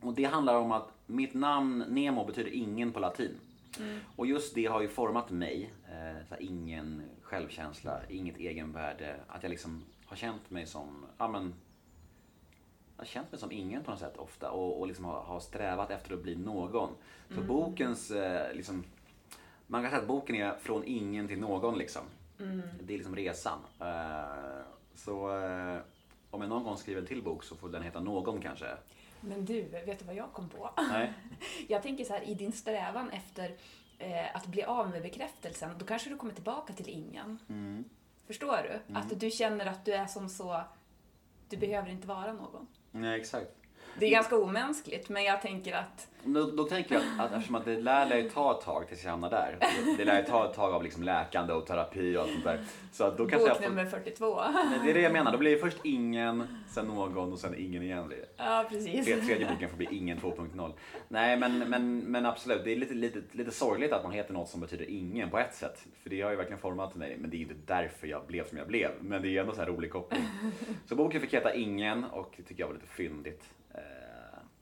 Och 0.02 0.14
det 0.14 0.24
handlar 0.24 0.56
om 0.56 0.72
att 0.72 0.92
mitt 1.06 1.34
namn 1.34 1.86
Nemo 1.88 2.26
betyder 2.26 2.52
ingen 2.52 2.92
på 2.92 3.00
latin. 3.00 3.40
Och 4.16 4.28
just 4.28 4.56
det 4.56 4.66
har 4.66 4.82
ju 4.82 4.88
format 4.88 5.30
mig. 5.30 5.74
Eh, 5.88 6.36
ingen 6.40 7.04
självkänsla, 7.22 8.02
inget 8.10 8.38
egenvärde. 8.38 9.16
Att 9.28 9.44
jag 9.44 9.50
liksom 9.50 9.84
har 10.06 10.16
känt 10.16 10.50
mig 10.50 10.66
som, 10.66 11.06
ja 11.18 11.28
men, 11.28 11.54
jag 12.96 13.02
har 13.02 13.06
känt 13.06 13.32
mig 13.32 13.40
som 13.40 13.52
ingen 13.52 13.84
på 13.84 13.92
något 13.92 14.00
sätt 14.00 14.18
ofta 14.18 14.52
och, 14.52 14.80
och 14.80 14.88
liksom 14.88 15.06
har, 15.06 15.22
har 15.22 15.40
strävat 15.40 15.92
efter 15.92 16.14
att 16.14 16.24
bli 16.24 16.36
någon. 16.36 16.90
Så 17.36 17.42
bokens, 17.42 18.12
eh, 18.12 18.56
liksom, 18.56 18.84
man 19.68 19.82
kan 19.82 19.92
säga 19.92 20.02
att 20.02 20.08
boken 20.08 20.36
är 20.36 20.56
från 20.58 20.84
ingen 20.86 21.28
till 21.28 21.40
någon 21.40 21.78
liksom. 21.78 22.02
Det 22.82 22.94
är 22.94 22.98
liksom 22.98 23.16
resan. 23.16 23.60
Eh, 23.80 24.62
så 24.96 25.38
eh, 25.38 25.78
om 26.32 26.42
jag 26.42 26.50
någon 26.50 26.64
gång 26.64 26.78
skriver 26.78 27.02
en 27.02 27.08
till 27.08 27.24
bok 27.24 27.44
så 27.44 27.56
får 27.56 27.70
den 27.70 27.84
heta 27.84 28.00
Någon 28.00 28.42
kanske. 28.42 28.66
Men 29.22 29.46
du, 29.46 29.62
vet 29.62 30.00
du 30.00 30.06
vad 30.06 30.16
jag 30.16 30.34
kom 30.34 30.50
på? 30.50 30.70
Nej. 30.78 31.14
Jag 31.68 31.84
tänker 31.84 32.04
så 32.04 32.14
här, 32.14 32.30
i 32.30 32.34
din 32.34 32.52
strävan 32.52 33.10
efter 33.10 33.56
eh, 33.98 34.36
att 34.36 34.48
bli 34.48 34.64
av 34.64 34.90
med 34.90 35.02
bekräftelsen, 35.02 35.76
då 35.78 35.86
kanske 35.86 36.10
du 36.10 36.18
kommer 36.18 36.34
tillbaka 36.34 36.74
till 36.74 36.90
ingen. 36.90 37.40
Mm. 37.50 37.84
Förstår 38.28 38.58
du? 38.64 38.96
Att 38.96 39.20
du 39.20 39.32
känner 39.32 39.66
att 39.66 39.86
du 39.86 39.94
är 39.94 40.06
som 40.06 40.30
så, 40.30 40.62
du 41.50 41.58
behöver 41.58 41.90
inte 41.90 42.08
vara 42.08 42.34
någon. 42.34 42.68
Nej, 42.92 43.20
exakt. 43.20 43.52
Det 44.00 44.06
är 44.06 44.12
ganska 44.12 44.36
omänskligt, 44.38 45.10
men 45.10 45.24
jag 45.24 45.42
tänker 45.42 45.74
att 45.76 46.08
Då, 46.24 46.44
då 46.52 46.64
tänker 46.64 46.96
jag 46.96 47.04
att, 47.04 47.26
att 47.26 47.32
eftersom 47.34 47.56
att 47.56 47.66
det 47.66 47.80
lär 47.80 48.18
ju 48.18 48.30
ta 48.30 48.58
ett 48.58 48.66
tag 48.66 48.88
tills 48.88 49.04
jag 49.04 49.12
hamnar 49.12 49.30
där. 49.30 49.58
Det, 49.60 49.96
det 49.98 50.06
lär 50.06 50.20
ju 50.20 50.26
ta 50.26 50.50
ett 50.50 50.56
tag 50.56 50.74
av 50.74 50.84
liksom 50.84 51.04
läkande 51.04 51.54
och 51.54 51.66
terapi 51.66 52.18
och 52.18 52.22
allt 52.22 52.32
sånt 52.32 52.44
där. 52.44 52.66
Så 52.92 53.04
då 53.12 53.18
kanske 53.28 53.38
jag 53.48 53.58
bok 53.58 53.64
får, 53.64 53.70
nummer 53.70 53.86
42. 53.86 54.42
Nej, 54.54 54.80
det 54.84 54.90
är 54.90 54.94
det 54.94 55.02
jag 55.02 55.14
menar. 55.14 55.32
Då 55.32 55.38
blir 55.38 55.52
det 55.52 55.58
först 55.58 55.78
ingen, 55.84 56.48
sen 56.70 56.86
någon 56.86 57.34
och 57.34 57.40
sen 57.40 57.56
ingen 57.58 57.84
igen. 57.84 58.08
blir 58.08 58.18
det. 58.18 58.28
Ja, 58.38 58.66
precis. 58.70 59.06
Tre- 59.06 59.22
Tredje 59.22 59.48
boken 59.48 59.70
får 59.70 59.78
bli 59.78 59.88
ingen 59.92 60.18
2.0. 60.18 60.74
Nej 61.08 61.38
men, 61.38 61.60
men, 61.60 62.00
men 62.00 62.26
absolut, 62.26 62.64
det 62.64 62.72
är 62.72 62.76
lite, 62.76 62.94
lite, 62.94 63.22
lite 63.32 63.52
sorgligt 63.52 63.92
att 63.92 64.04
man 64.04 64.12
heter 64.12 64.34
något 64.34 64.50
som 64.50 64.62
betyder 64.62 64.90
ingen 64.90 65.30
på 65.30 65.40
ett 65.40 65.56
sätt. 65.56 65.86
För 66.04 66.10
det 66.10 66.22
har 66.22 66.32
ju 66.32 66.36
verkligen 66.38 66.60
format 66.60 66.96
mig, 66.96 67.18
men 67.20 67.30
det 67.30 67.38
är 67.38 67.42
inte 67.42 67.56
därför 67.66 68.08
jag 68.08 68.26
blev 68.28 68.50
som 68.50 68.58
jag 68.58 68.68
blev. 68.68 68.92
Men 69.02 69.22
det 69.22 69.38
är 69.38 69.42
ändå 69.42 69.54
så 69.54 69.60
här 69.60 69.68
rolig 69.68 69.92
koppling. 69.92 70.24
Så 70.86 70.96
boken 70.96 71.22
fick 71.22 71.34
heta 71.34 71.54
Ingen 71.54 72.04
och 72.04 72.34
det 72.38 72.44
tycker 72.44 72.64
jag 72.64 72.68
var 72.68 72.74
lite 72.74 72.88
fyndigt. 72.88 73.44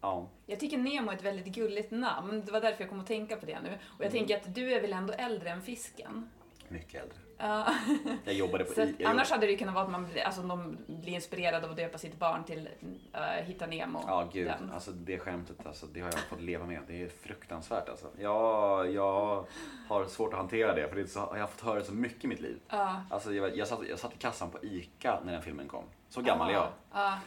Ja. 0.01 0.29
Jag 0.45 0.59
tycker 0.59 0.77
Nemo 0.77 1.11
är 1.11 1.15
ett 1.15 1.23
väldigt 1.23 1.55
gulligt 1.55 1.91
namn. 1.91 2.43
Det 2.45 2.51
var 2.51 2.61
därför 2.61 2.81
jag 2.81 2.89
kom 2.89 2.99
att 2.99 3.07
tänka 3.07 3.37
på 3.37 3.45
det 3.45 3.59
nu. 3.59 3.77
Och 3.97 4.05
jag 4.05 4.11
tänker 4.11 4.37
att 4.37 4.55
du 4.55 4.73
är 4.73 4.81
väl 4.81 4.93
ändå 4.93 5.13
äldre 5.13 5.49
än 5.49 5.61
fisken? 5.61 6.29
Mycket 6.67 7.01
äldre. 7.01 7.17
Ja. 7.37 7.73
Jag 8.25 8.33
jobbade 8.33 8.63
på 8.63 8.73
Så 8.73 8.81
att, 8.81 8.89
jag 8.97 9.09
annars 9.09 9.31
hade 9.31 9.45
det 9.45 9.51
ju 9.51 9.57
kunnat 9.57 9.75
vara 9.75 9.85
att 9.85 9.91
man 9.91 10.07
alltså, 10.25 10.41
de 10.41 10.77
blir 10.87 11.13
inspirerade 11.13 11.65
av 11.65 11.71
att 11.71 11.77
döpa 11.77 11.97
sitt 11.97 12.19
barn 12.19 12.43
till 12.43 12.69
uh, 13.15 13.45
Hitta 13.45 13.65
Nemo. 13.65 14.03
Ja 14.07 14.29
gud, 14.33 14.47
Den. 14.47 14.71
alltså 14.71 14.91
det 14.91 15.19
skämtet 15.19 15.65
alltså, 15.65 15.85
det 15.85 15.99
har 15.99 16.07
jag 16.11 16.19
fått 16.19 16.41
leva 16.41 16.65
med. 16.65 16.81
Det 16.87 17.03
är 17.03 17.09
fruktansvärt 17.09 17.89
alltså. 17.89 18.07
Jag, 18.19 18.93
jag 18.93 19.45
har 19.87 20.05
svårt 20.05 20.33
att 20.33 20.39
hantera 20.39 20.73
det 20.75 20.87
för 20.87 20.95
det 20.95 21.07
så, 21.07 21.19
jag 21.19 21.39
har 21.39 21.47
fått 21.47 21.61
höra 21.61 21.79
det 21.79 21.85
så 21.85 21.93
mycket 21.93 22.23
i 22.23 22.27
mitt 22.27 22.41
liv. 22.41 22.59
Ja. 22.67 23.01
Alltså, 23.09 23.33
jag, 23.33 23.57
jag, 23.57 23.67
satt, 23.67 23.79
jag 23.89 23.99
satt 23.99 24.13
i 24.13 24.17
kassan 24.17 24.49
på 24.51 24.65
ICA 24.65 25.19
när 25.25 25.33
den 25.33 25.41
filmen 25.41 25.67
kom. 25.67 25.83
Så 26.09 26.21
gammal 26.21 26.49
är 26.49 26.53
jag. 26.53 26.67
Ja. 26.93 27.07
Eh, 27.07 27.17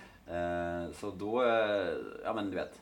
så 0.93 1.11
då, 1.11 1.43
eh, 1.43 1.95
ja 2.25 2.33
men 2.35 2.51
du 2.51 2.57
vet. 2.57 2.81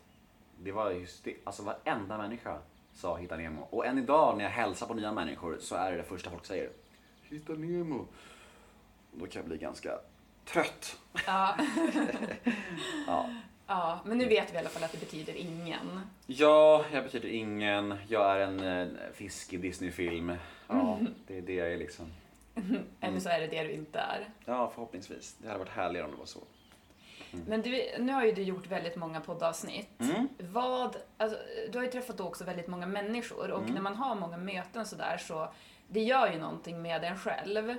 Det 0.62 0.72
var 0.72 0.90
just 0.90 1.24
det, 1.24 1.34
alltså 1.44 1.62
varenda 1.62 2.18
människa 2.18 2.58
sa 2.94 3.16
Hitta 3.16 3.36
Nemo. 3.36 3.66
Och 3.70 3.86
än 3.86 3.98
idag 3.98 4.36
när 4.36 4.44
jag 4.44 4.50
hälsar 4.50 4.86
på 4.86 4.94
nya 4.94 5.12
människor 5.12 5.56
så 5.60 5.74
är 5.74 5.90
det 5.90 5.96
det 5.96 6.02
första 6.02 6.30
folk 6.30 6.46
säger. 6.46 6.70
Hitta 7.22 7.52
Nemo. 7.52 8.06
Då 9.12 9.26
kan 9.26 9.40
jag 9.40 9.48
bli 9.48 9.58
ganska 9.58 9.98
trött. 10.44 10.98
Ja. 11.26 11.56
Ja. 13.06 13.30
ja. 13.66 14.00
Men 14.04 14.18
nu 14.18 14.24
vet 14.28 14.50
vi 14.52 14.54
i 14.56 14.58
alla 14.58 14.68
fall 14.68 14.84
att 14.84 14.92
det 14.92 14.98
betyder 15.00 15.36
ingen. 15.36 16.00
Ja, 16.26 16.84
jag 16.92 17.04
betyder 17.04 17.28
ingen. 17.28 17.94
Jag 18.08 18.36
är 18.36 18.40
en 18.40 18.60
eh, 18.60 18.88
fisk 19.14 19.52
i 19.52 19.56
Disney-film. 19.56 20.36
Ja, 20.68 20.98
Mm. 21.00 21.14
det 21.26 21.38
är 21.38 21.42
det 21.42 21.54
jag 21.54 21.72
är 21.72 21.76
liksom. 21.76 22.06
Eller 23.00 23.20
så 23.20 23.28
är 23.28 23.40
det 23.40 23.46
det 23.46 23.62
du 23.62 23.70
inte 23.72 23.98
är. 23.98 24.28
Ja, 24.44 24.70
förhoppningsvis. 24.74 25.36
Det 25.38 25.46
hade 25.48 25.58
varit 25.58 25.68
härligare 25.72 26.06
om 26.06 26.12
det 26.12 26.18
var 26.18 26.26
så. 26.26 26.40
Men 27.46 27.62
du, 27.62 27.84
nu 27.98 28.12
har 28.12 28.24
ju 28.24 28.32
du 28.32 28.42
gjort 28.42 28.66
väldigt 28.66 28.96
många 28.96 29.20
poddavsnitt. 29.20 30.00
Mm. 30.00 30.28
Vad, 30.38 30.96
alltså, 31.16 31.38
du 31.72 31.78
har 31.78 31.84
ju 31.84 31.90
träffat 31.90 32.20
också 32.20 32.44
väldigt 32.44 32.66
många 32.66 32.86
människor 32.86 33.50
och 33.50 33.62
Mm. 33.62 33.74
när 33.74 33.80
man 33.80 33.96
har 33.96 34.14
många 34.14 34.36
möten 34.36 34.86
sådär 34.86 35.18
så 35.18 35.48
det 35.88 36.00
gör 36.00 36.32
ju 36.32 36.38
någonting 36.38 36.82
med 36.82 37.04
en 37.04 37.18
själv. 37.18 37.74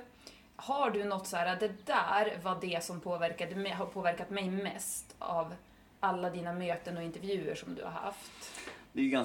Har 0.56 0.90
du 0.90 1.04
något 1.04 1.26
så 1.26 1.36
här, 1.36 1.56
det 1.56 1.86
där 1.86 2.38
var 2.42 2.58
det 2.60 2.84
som 2.84 3.00
påverkade 3.00 3.54
mig, 3.56 3.72
har 3.72 3.86
påverkat 3.86 4.30
mig 4.30 4.50
mest 4.50 5.14
av 5.18 5.54
alla 6.00 6.30
dina 6.30 6.52
möten 6.52 6.96
och 6.96 7.02
intervjuer 7.02 7.54
som 7.54 7.74
du 7.74 7.82
har 7.84 7.90
haft? 7.90 8.50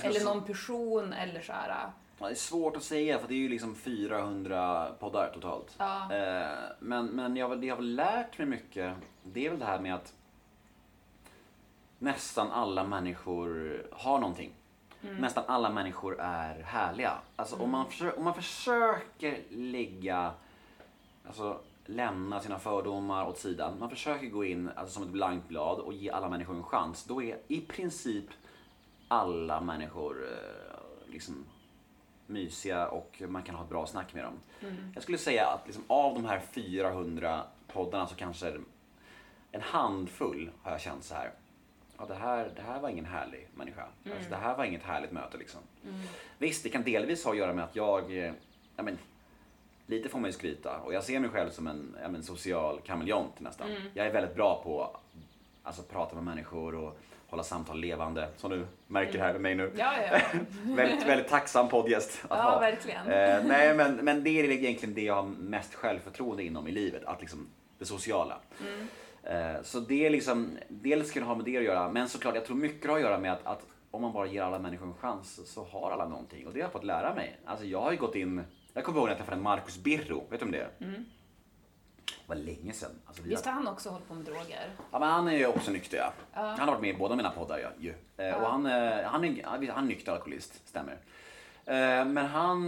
Eller 0.08 0.26
någon 0.26 0.44
person 0.44 1.14
eller 1.14 1.42
så 1.42 1.54
här. 1.54 1.92
Ja, 2.20 2.26
det 2.26 2.32
är 2.32 2.36
svårt 2.36 2.78
att 2.78 2.84
säga 2.84 3.20
för 3.20 3.28
det 3.28 3.34
är 3.34 3.38
ju 3.38 3.50
liksom 3.50 3.76
400 3.76 4.88
poddar 5.00 5.32
totalt. 5.34 5.76
Ja. 5.78 6.14
Eh, 6.14 6.58
men 6.80 7.06
men 7.06 7.36
jag, 7.36 7.62
det 7.62 7.68
jag 7.68 7.76
har 7.76 7.84
lärt 7.84 8.38
mig 8.38 8.48
mycket, 8.48 8.96
det 9.24 9.46
är 9.46 9.50
väl 9.50 9.60
det 9.60 9.66
här 9.66 9.80
med 9.80 9.96
att 9.96 10.14
nästan 12.00 12.52
alla 12.52 12.84
människor 12.84 13.82
har 13.92 14.20
någonting. 14.20 14.52
Nästan 15.20 15.44
alla 15.48 15.70
människor 15.70 16.20
är 16.20 16.62
härliga. 16.62 17.18
Alltså 17.36 17.56
om, 17.56 17.72
man 17.72 17.86
försöker, 17.90 18.18
om 18.18 18.24
man 18.24 18.34
försöker 18.34 19.44
lägga, 19.50 20.34
alltså 21.28 21.60
lämna 21.86 22.42
sina 22.42 22.60
fördomar 22.60 23.28
åt 23.28 23.38
sidan. 23.38 23.80
Man 23.80 23.90
försöker 23.90 24.28
gå 24.28 24.46
in 24.46 24.70
alltså, 24.76 24.94
som 24.94 25.04
ett 25.04 25.10
blankt 25.10 25.48
blad 25.48 25.80
och 25.80 25.94
ge 25.94 26.10
alla 26.10 26.30
människor 26.30 26.56
en 26.56 26.64
chans. 26.64 27.04
Då 27.04 27.24
är 27.24 27.38
i 27.48 27.62
princip 27.62 28.26
alla 29.08 29.62
människor 29.62 30.28
eh, 30.32 31.12
liksom 31.12 31.46
mysiga 32.28 32.88
och 32.88 33.22
man 33.28 33.44
kan 33.44 33.56
ha 33.56 33.64
ett 33.64 33.70
bra 33.70 33.88
snack 33.88 34.14
med 34.14 34.24
dem. 34.24 34.40
Jag 34.94 35.04
skulle 35.04 35.18
säga 35.18 35.48
att 35.48 35.66
liksom, 35.66 35.84
av 35.88 36.14
de 36.14 36.26
här 36.26 36.40
400 36.40 37.44
poddarna 37.68 38.08
så 38.08 38.16
kanske 38.16 38.58
en 39.52 39.62
handfull 39.62 40.52
har 40.62 40.72
jag 40.72 40.82
känt 40.82 41.04
så 41.04 41.16
här. 41.16 41.32
Ja, 41.98 42.06
det 42.06 42.16
här, 42.16 42.52
det 42.56 42.62
här 42.62 42.80
var 42.80 42.90
ingen 42.90 43.06
härlig 43.06 43.48
människa. 43.54 43.86
Alltså, 44.16 44.30
det 44.30 44.36
här 44.36 44.58
var 44.58 44.66
inget 44.66 44.84
härligt 44.84 45.12
möte 45.12 45.38
liksom. 45.38 45.62
Visst, 46.38 46.64
det 46.64 46.70
kan 46.70 46.84
delvis 46.84 47.26
ha 47.26 47.32
att 47.32 47.38
göra 47.38 47.54
med 47.54 47.64
att 47.64 47.76
jag, 47.76 48.18
eh, 48.18 48.34
ja 48.76 48.84
men, 48.84 48.98
lite 49.86 50.10
får 50.10 50.20
man 50.20 50.30
ju 50.30 50.34
skryta 50.34 50.78
och 50.78 50.94
jag 50.94 51.04
ser 51.04 51.20
mig 51.20 51.30
själv 51.30 51.50
som 51.50 51.68
en 51.68 51.96
ja, 52.02 52.08
men, 52.08 52.24
social 52.24 52.82
kameleont 52.86 53.40
nästan. 53.40 53.68
Jag 53.94 54.08
är 54.08 54.14
väldigt 54.14 54.36
bra 54.36 54.62
på 54.64 54.84
att 54.84 55.02
alltså, 55.64 55.84
prata 55.84 56.16
med 56.16 56.24
människor 56.24 56.76
och 56.76 57.00
hålla 57.28 57.44
samtal 57.44 57.80
levande, 57.80 58.30
som 58.38 58.52
du 58.52 58.66
märker 58.88 59.20
här 59.20 59.32
med 59.32 59.42
mig 59.42 59.56
nu. 59.56 59.72
Ja, 59.78 59.94
ja, 60.12 60.20
väldigt, 60.76 61.08
väldigt 61.08 61.28
tacksam 61.28 61.70
poddgäst 61.70 62.20
att 62.30 62.38
Ja, 62.38 62.44
ha. 62.44 62.60
verkligen. 62.60 63.08
Eh, 63.08 63.44
nej, 63.46 63.76
men, 63.76 63.96
men 63.96 64.24
det 64.24 64.30
är 64.30 64.52
egentligen 64.52 64.96
det 64.96 65.02
jag 65.02 65.16
har 65.16 65.24
mest 65.24 65.74
självförtroende 65.74 66.44
inom 66.44 66.68
i 66.68 66.72
livet, 66.72 67.04
att 67.06 67.22
liksom 67.22 67.48
det 67.80 67.86
sociala. 67.86 68.38
Mm. 68.62 68.88
Eh, 69.56 69.62
så 69.62 69.80
det 69.80 70.06
är 70.06 70.10
liksom, 70.10 70.58
dels 70.70 71.12
kan 71.12 71.24
det 71.24 71.28
ha 71.28 71.36
med 71.36 71.46
det 71.46 71.58
att 71.58 71.64
göra, 71.64 71.92
men 71.92 72.10
såklart 72.10 72.36
jag 72.36 72.46
tror 72.46 72.58
mycket 72.58 72.90
har 72.90 72.96
att 72.98 73.04
göra 73.04 73.20
med 73.20 73.34
att, 73.34 73.46
att 73.46 73.66
om 73.92 74.02
man 74.02 74.14
bara 74.14 74.28
ger 74.28 74.42
alla 74.42 74.60
människor 74.60 74.88
en 74.88 74.94
chans 74.94 75.54
så 75.54 75.64
har 75.64 75.92
alla 75.92 76.08
någonting. 76.08 76.48
Och 76.48 76.54
det 76.54 76.60
har 76.60 76.66
jag 76.66 76.72
fått 76.72 76.84
lära 76.84 77.16
mig. 77.16 77.38
Alltså 77.46 77.66
jag 77.66 77.82
har 77.82 77.92
ju 77.92 77.98
gått 77.98 78.16
in, 78.16 78.44
jag 78.74 78.84
kommer 78.84 79.00
ihåg 79.00 79.08
när 79.08 79.12
jag 79.12 79.18
träffade 79.18 79.42
Marcus 79.42 79.78
Birro, 79.78 80.24
vet 80.30 80.40
du 80.40 80.46
om 80.46 80.52
det? 80.52 80.68
Det 80.78 80.86
var 82.28 82.36
länge 82.36 82.74
sedan. 82.74 82.92
Alltså, 83.06 83.24
vi. 83.24 83.30
Visst 83.30 83.46
har- 83.46 83.52
han 83.54 83.68
också 83.68 83.90
hållit 83.90 84.08
på 84.08 84.14
med 84.14 84.26
droger? 84.26 84.70
Ja, 84.92 85.00
men 85.00 85.10
han 85.10 85.28
är 85.28 85.38
ju 85.38 85.46
också 85.48 85.72
nykter 85.72 85.98
ja. 85.98 86.14
Han 86.34 86.60
har 86.60 86.68
varit 86.68 86.82
med 86.82 86.90
i 86.90 86.98
båda 86.98 87.16
mina 87.16 87.32
poddar 87.32 87.58
ja, 87.60 87.70
ju. 87.80 87.94
Eh, 88.26 88.36
Och 88.36 88.50
han, 88.50 88.66
eh, 88.66 88.72
han, 89.04 89.24
är, 89.24 89.44
han 89.72 89.84
är- 89.84 89.88
nykter 89.88 90.12
alkoholist, 90.12 90.68
stämmer. 90.68 90.94
Eh, 91.66 92.06
Men 92.06 92.18
han, 92.18 92.66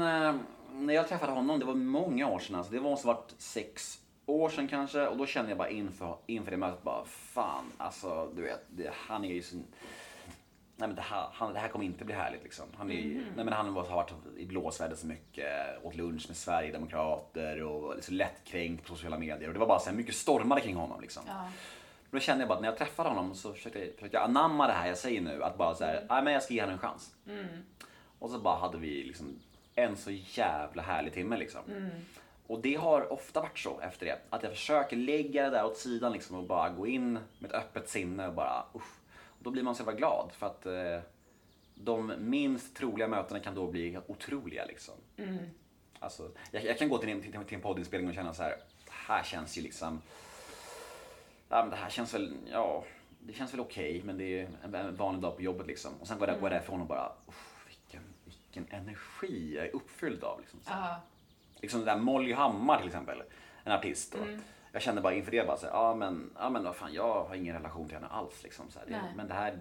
när 0.73 0.93
jag 0.93 1.07
träffade 1.07 1.31
honom, 1.31 1.59
det 1.59 1.65
var 1.65 1.73
många 1.75 2.27
år 2.27 2.39
sedan, 2.39 2.55
alltså, 2.55 2.73
det 2.73 2.81
måste 2.81 3.07
varit 3.07 3.33
sex 3.37 3.99
år 4.25 4.49
sedan 4.49 4.67
kanske. 4.67 5.07
Och 5.07 5.17
då 5.17 5.25
kände 5.25 5.51
jag 5.51 5.57
bara 5.57 5.69
inför, 5.69 6.17
inför 6.25 6.51
det 6.51 6.57
mötet 6.57 6.83
bara, 6.83 7.05
fan 7.05 7.65
alltså 7.77 8.29
du 8.35 8.41
vet, 8.41 8.65
det, 8.69 8.91
han 9.07 9.25
är 9.25 9.33
ju 9.33 9.41
så... 9.41 9.55
Nej 10.79 10.87
men 10.87 10.95
det 10.95 11.01
här, 11.01 11.27
han, 11.33 11.53
det 11.53 11.59
här 11.59 11.67
kommer 11.67 11.85
inte 11.85 12.05
bli 12.05 12.15
härligt 12.15 12.43
liksom. 12.43 12.65
Han, 12.77 12.91
är, 12.91 12.95
ju- 12.95 13.25
nej, 13.35 13.45
men 13.45 13.53
han 13.53 13.65
har 13.75 13.83
varit 13.83 14.11
i 14.37 14.45
blåsväder 14.45 14.95
så 14.95 15.07
mycket, 15.07 15.83
åt 15.83 15.95
lunch 15.95 16.25
med 16.27 16.37
Sverigedemokrater 16.37 17.61
och 17.63 18.03
så 18.03 18.11
lättkränkt 18.11 18.83
på 18.83 18.89
sociala 18.95 19.17
medier. 19.17 19.47
Och 19.47 19.53
det 19.53 19.59
var 19.59 19.67
bara 19.67 19.79
så 19.79 19.91
mycket 19.91 20.15
stormade 20.15 20.61
kring 20.61 20.75
honom 20.75 21.01
liksom. 21.01 21.23
Ja. 21.27 21.49
Då 22.11 22.19
kände 22.19 22.41
jag 22.41 22.47
bara 22.49 22.55
att 22.55 22.61
när 22.61 22.69
jag 22.69 22.77
träffade 22.77 23.09
honom 23.09 23.35
så 23.35 23.53
försökte 23.53 23.79
jag, 23.79 23.93
försökte 23.95 24.17
jag 24.17 24.23
anamma 24.23 24.67
det 24.67 24.73
här 24.73 24.87
jag 24.87 24.97
säger 24.97 25.21
nu. 25.21 25.43
Att 25.43 25.57
bara 25.57 25.75
så 25.75 25.83
här, 25.85 26.05
nej 26.09 26.23
men 26.23 26.33
jag 26.33 26.43
ska 26.43 26.53
ge 26.53 26.61
henne 26.61 26.73
en 26.73 26.79
chans. 26.79 27.15
Och 28.19 28.29
så 28.29 28.39
bara 28.39 28.55
hade 28.55 28.77
vi 28.77 29.03
liksom 29.03 29.39
en 29.75 29.97
så 29.97 30.11
jävla 30.11 30.81
härlig 30.81 31.13
timme 31.13 31.37
liksom. 31.37 31.61
Och 32.47 32.59
det 32.61 32.75
har 32.75 33.13
ofta 33.13 33.41
varit 33.41 33.59
så 33.59 33.79
efter 33.79 34.05
det. 34.05 34.19
Att 34.29 34.43
jag 34.43 34.51
försöker 34.51 34.95
lägga 34.97 35.43
det 35.43 35.49
där 35.49 35.65
åt 35.65 35.77
sidan 35.77 36.11
liksom 36.11 36.35
och 36.37 36.43
bara 36.43 36.69
gå 36.69 36.87
in 36.87 37.13
med 37.13 37.51
ett 37.51 37.57
öppet 37.57 37.89
sinne 37.89 38.27
och 38.27 38.33
bara 38.33 38.63
usch. 38.75 38.96
Då 39.47 39.51
blir 39.51 39.63
man 39.63 39.75
så 39.75 39.81
jävla 39.81 39.93
glad 39.93 40.31
för 40.33 40.47
att 40.47 40.65
eh, 40.65 40.99
de 41.75 42.13
minst 42.17 42.75
troliga 42.75 43.07
mötena 43.07 43.39
kan 43.39 43.55
då 43.55 43.67
bli 43.67 43.97
otroliga 44.07 44.65
liksom. 44.65 44.93
Alltså, 45.99 46.31
jag, 46.51 46.65
jag 46.65 46.77
kan 46.77 46.89
gå 46.89 46.97
till 46.97 47.09
en, 47.09 47.21
till, 47.21 47.31
till 47.31 47.55
en 47.55 47.61
poddinspelning 47.61 48.09
och 48.09 48.15
känna 48.15 48.33
så 48.33 48.43
här, 48.43 48.51
det 48.85 48.91
här 48.91 49.23
känns 49.23 49.57
ju 49.57 49.61
liksom 49.61 50.01
ja, 51.49 51.61
men 51.61 51.69
det 51.69 51.75
här 51.75 51.89
känns 51.89 52.13
väl, 52.13 52.37
ja, 52.51 52.83
det 53.19 53.33
känns 53.33 53.53
väl 53.53 53.59
okej, 53.59 54.01
men 54.05 54.17
det 54.17 54.39
är 54.39 54.49
en, 54.63 54.75
en 54.75 54.95
vanlig 54.95 55.21
dag 55.21 55.35
på 55.35 55.41
jobbet 55.41 55.67
liksom. 55.67 55.91
Och 56.01 56.07
sen 56.07 56.19
går 56.19 56.27
jag, 56.27 56.39
går 56.39 56.51
jag 56.51 56.59
därifrån 56.61 56.81
och 56.81 56.87
bara, 56.87 57.11
"Uff, 57.27 57.65
vilken, 57.67 58.03
vilken 58.25 58.67
energi 58.79 59.55
jag 59.55 59.65
är 59.65 59.75
uppfylld 59.75 60.23
av. 60.23 60.39
Liksom, 60.39 60.59
så. 60.63 60.71
Liksom 61.61 61.79
det 61.79 61.85
där 61.85 61.97
Molly 61.97 62.33
Hammar 62.33 62.77
till 62.77 62.87
exempel, 62.87 63.23
en 63.63 63.71
artist. 63.71 64.13
Och 64.15 64.27
Jag 64.71 64.81
kände 64.81 65.01
bara 65.01 65.13
inför 65.13 65.31
det, 65.31 65.47
bara 65.47 65.57
så 65.57 65.65
ja 65.71 65.95
men, 65.95 66.29
ja 66.39 66.49
men 66.49 66.63
vad 66.63 66.75
fan, 66.75 66.93
jag 66.93 67.23
har 67.23 67.35
ingen 67.35 67.55
relation 67.55 67.85
till 67.87 67.95
henne 67.95 68.07
alls. 68.07 68.43
Liksom, 68.43 68.65
så. 68.69 68.79
Det, 68.87 69.01
men 69.15 69.27
det 69.27 69.33
här, 69.33 69.59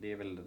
det 0.00 0.12
är 0.12 0.16
väl, 0.16 0.40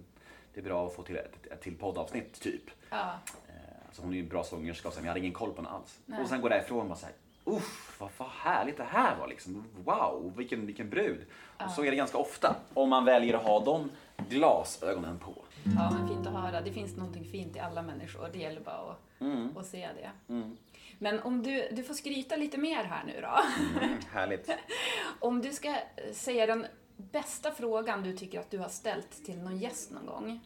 det 0.53 0.59
är 0.59 0.63
bra 0.63 0.85
att 0.87 0.95
få 0.95 1.03
till 1.03 1.17
ett, 1.17 1.45
ett 1.51 1.61
till 1.61 1.77
poddavsnitt 1.77 2.39
typ. 2.41 2.63
Ja. 2.89 3.11
Eh, 3.47 3.53
Alltså 3.87 4.01
hon 4.01 4.11
är 4.11 4.15
ju 4.15 4.23
en 4.23 4.29
bra 4.29 4.43
sångerska 4.43 4.89
men 4.95 5.03
jag 5.03 5.09
hade 5.09 5.19
ingen 5.19 5.33
koll 5.33 5.49
på 5.53 5.55
henne 5.61 5.69
alls. 5.69 5.99
Nej. 6.05 6.21
Och 6.23 6.29
sen 6.29 6.41
går 6.41 6.49
därifrån 6.49 6.79
och 6.81 6.85
bara 6.87 6.95
såhär, 6.95 7.15
uff 7.45 7.95
vad, 7.99 8.09
vad 8.17 8.27
härligt 8.29 8.77
det 8.77 8.83
här 8.83 9.17
var 9.17 9.27
liksom. 9.27 9.65
Wow, 9.85 10.33
vilken, 10.37 10.65
vilken 10.65 10.89
brud. 10.89 11.25
Och 11.65 11.71
så 11.71 11.83
är 11.83 11.91
det 11.91 11.97
ganska 11.97 12.17
ofta. 12.17 12.55
Om 12.73 12.89
man 12.89 13.05
väljer 13.05 13.33
att 13.33 13.43
ha 13.43 13.59
de 13.59 13.89
glasögonen 14.29 15.19
på. 15.19 15.33
ja, 15.63 15.91
men 15.91 16.07
fint 16.07 16.27
att 16.27 16.33
höra. 16.33 16.61
Det 16.61 16.71
finns 16.71 16.97
någonting 16.97 17.25
fint 17.25 17.55
i 17.55 17.59
alla 17.59 17.81
människor. 17.81 18.29
Det 18.33 18.39
gäller 18.39 18.61
bara 18.61 18.75
att, 18.91 19.57
att 19.57 19.65
se 19.65 19.89
det. 19.95 20.33
Mm. 20.33 20.57
Men 21.01 21.19
om 21.19 21.43
du, 21.43 21.67
du 21.71 21.83
får 21.83 21.93
skryta 21.93 22.35
lite 22.35 22.57
mer 22.57 22.83
här 22.83 23.03
nu 23.03 23.21
då. 23.21 23.39
Mm, 23.83 23.99
härligt. 24.11 24.49
Om 25.19 25.41
du 25.41 25.51
ska 25.51 25.75
säga 26.13 26.45
den 26.45 26.65
bästa 26.97 27.51
frågan 27.51 28.03
du 28.03 28.17
tycker 28.17 28.39
att 28.39 28.51
du 28.51 28.57
har 28.57 28.69
ställt 28.69 29.25
till 29.25 29.37
någon 29.41 29.57
gäst 29.57 29.91
någon 29.91 30.05
gång? 30.05 30.39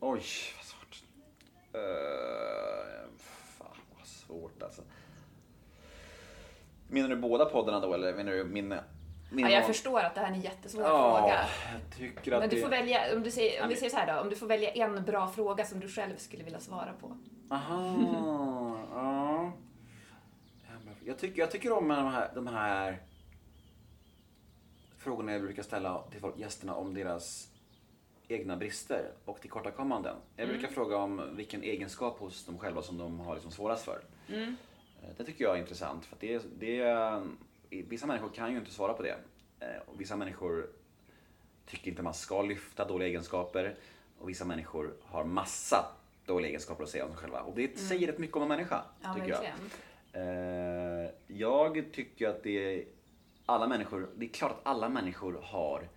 Oj, 0.00 0.22
vad 0.56 0.64
svårt. 0.64 1.02
Uh, 1.74 3.08
fan 3.58 3.76
vad 3.98 4.06
svårt 4.06 4.62
alltså. 4.62 4.82
Menar 6.88 7.08
du 7.08 7.16
båda 7.16 7.44
poddarna 7.44 7.80
då 7.80 7.94
eller 7.94 8.14
menar 8.14 8.32
du 8.32 8.44
min? 8.44 8.74
min 9.30 9.46
Ja, 9.46 9.52
jag 9.52 9.66
förstår 9.66 10.00
att 10.00 10.14
det 10.14 10.20
här 10.20 10.28
är 10.28 10.34
en 10.34 10.40
jättesvår 10.40 10.82
Ja, 10.84 11.18
fråga. 11.18 11.46
jag 12.24 12.40
Men 12.40 12.48
du 12.48 12.56
det... 12.56 12.62
får 12.62 12.68
välja, 12.68 13.16
om, 13.16 13.22
du 13.22 13.30
säger, 13.30 13.62
om 13.62 13.68
vi 13.68 13.76
säger 13.76 13.90
så 13.90 13.96
här 13.96 14.14
då, 14.14 14.20
om 14.20 14.30
du 14.30 14.36
får 14.36 14.46
välja 14.46 14.70
en 14.70 15.04
bra 15.04 15.28
fråga 15.28 15.64
som 15.64 15.80
du 15.80 15.88
själv 15.88 16.16
skulle 16.16 16.44
vilja 16.44 16.60
svara 16.60 16.92
på. 17.00 17.16
Aha, 17.50 18.78
ja. 18.90 19.52
Jag 21.04 21.18
tycker, 21.18 21.38
jag 21.40 21.50
tycker 21.50 21.72
om 21.72 21.88
de 21.88 22.06
här, 22.06 22.30
de 22.34 22.46
här 22.46 23.02
frågorna 24.98 25.32
jag 25.32 25.40
brukar 25.42 25.62
ställa 25.62 26.02
till 26.10 26.20
folk, 26.20 26.38
gästerna 26.38 26.74
om 26.74 26.94
deras 26.94 27.48
egna 28.28 28.56
brister 28.56 29.10
och 29.24 29.40
tillkortakommanden. 29.40 30.16
Jag 30.36 30.48
brukar 30.48 30.68
fråga 30.68 30.96
om 30.96 31.36
vilken 31.36 31.62
egenskap 31.62 32.18
hos 32.18 32.44
dem 32.46 32.58
själva 32.58 32.82
som 32.82 32.98
de 32.98 33.20
har 33.20 33.34
liksom 33.34 33.50
svårast 33.52 33.84
för. 33.84 34.04
Eh, 34.28 35.08
Det 35.16 35.24
tycker 35.24 35.44
jag 35.44 35.56
är 35.56 35.60
intressant 35.60 36.04
för 36.04 36.16
att 36.16 36.20
det, 36.20 36.42
det, 36.58 37.22
vissa 37.68 38.06
människor 38.06 38.28
kan 38.28 38.52
ju 38.52 38.58
inte 38.58 38.70
svara 38.70 38.92
på 38.94 39.02
det. 39.02 39.16
Eh, 39.60 39.82
Och 39.86 40.00
vissa 40.00 40.16
människor 40.16 40.70
tycker 41.66 41.90
inte 41.90 42.02
man 42.02 42.14
ska 42.14 42.42
lyfta 42.42 42.84
dåliga 42.88 43.08
egenskaper 43.08 43.76
och 44.18 44.28
vissa 44.28 44.44
människor 44.44 44.94
har 45.02 45.24
massa 45.24 45.84
dåliga 46.26 46.48
egenskaper 46.48 46.84
att 46.84 46.90
säga 46.90 47.04
om 47.04 47.10
sig 47.10 47.18
själva. 47.20 47.40
Och 47.40 47.54
det 47.56 47.78
säger 47.78 48.06
rätt 48.06 48.18
mycket 48.18 48.36
om 48.36 48.42
en 48.42 48.48
människa, 48.48 48.84
Ja, 49.02 49.14
tycker 49.14 49.28
jag. 49.28 49.38
verkligen. 49.38 49.56
Eh, 49.66 49.72
jag 51.26 51.84
tycker 51.92 52.28
att 52.28 52.42
det 52.42 52.78
är, 52.78 52.84
alla 53.46 53.66
människor, 53.66 54.10
det 54.16 54.24
är 54.26 54.28
klart 54.28 54.50
att 54.50 54.60
alla 54.62 54.88
människor 54.88 55.40
har 55.42 55.88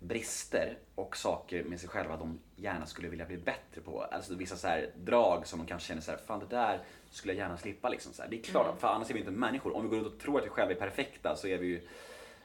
brister 0.00 0.78
och 0.94 1.16
saker 1.16 1.64
med 1.64 1.80
sig 1.80 1.88
själva 1.88 2.16
de 2.16 2.38
gärna 2.56 2.86
skulle 2.86 3.08
vilja 3.08 3.26
bli 3.26 3.36
bättre 3.36 3.80
på. 3.80 4.02
Alltså 4.02 4.34
vissa 4.34 4.56
så 4.56 4.68
här 4.68 4.90
drag 4.96 5.46
som 5.46 5.58
de 5.58 5.66
kanske 5.66 5.88
känner 5.88 6.02
så 6.02 6.10
här, 6.10 6.18
fan 6.18 6.40
det 6.40 6.56
där 6.56 6.80
skulle 7.10 7.32
jag 7.32 7.38
gärna 7.38 7.56
slippa 7.56 7.88
liksom. 7.88 8.12
Så 8.12 8.22
här. 8.22 8.28
Det 8.30 8.38
är 8.38 8.42
klart, 8.42 8.80
för 8.80 8.88
annars 8.88 9.10
är 9.10 9.14
vi 9.14 9.20
inte 9.20 9.32
människor. 9.32 9.76
Om 9.76 9.82
vi 9.82 9.88
går 9.88 9.96
runt 9.96 10.14
och 10.14 10.20
tror 10.20 10.38
att 10.38 10.44
vi 10.44 10.48
själva 10.48 10.72
är 10.72 10.78
perfekta 10.78 11.36
så 11.36 11.46
är 11.46 11.58
vi 11.58 11.66
ju, 11.66 11.88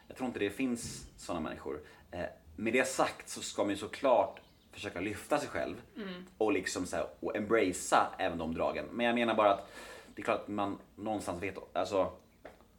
jag 0.07 0.17
tror 0.17 0.27
inte 0.27 0.39
det 0.39 0.49
finns 0.49 1.07
sådana 1.17 1.49
människor. 1.49 1.81
Eh, 2.11 2.25
med 2.55 2.73
det 2.73 2.87
sagt 2.87 3.29
så 3.29 3.41
ska 3.41 3.61
man 3.61 3.69
ju 3.69 3.77
såklart 3.77 4.41
försöka 4.71 4.99
lyfta 4.99 5.37
sig 5.37 5.49
själv 5.49 5.81
och 6.37 6.53
liksom 6.53 6.85
så 6.85 6.95
här, 6.95 7.05
och 7.19 7.35
embracea 7.35 8.07
även 8.17 8.37
de 8.37 8.53
dragen. 8.53 8.85
Men 8.91 9.05
jag 9.05 9.15
menar 9.15 9.35
bara 9.35 9.53
att 9.53 9.69
det 10.15 10.21
är 10.21 10.23
klart 10.23 10.39
att 10.41 10.47
man 10.47 10.77
någonstans 10.95 11.43
vet, 11.43 11.55
alltså 11.77 12.11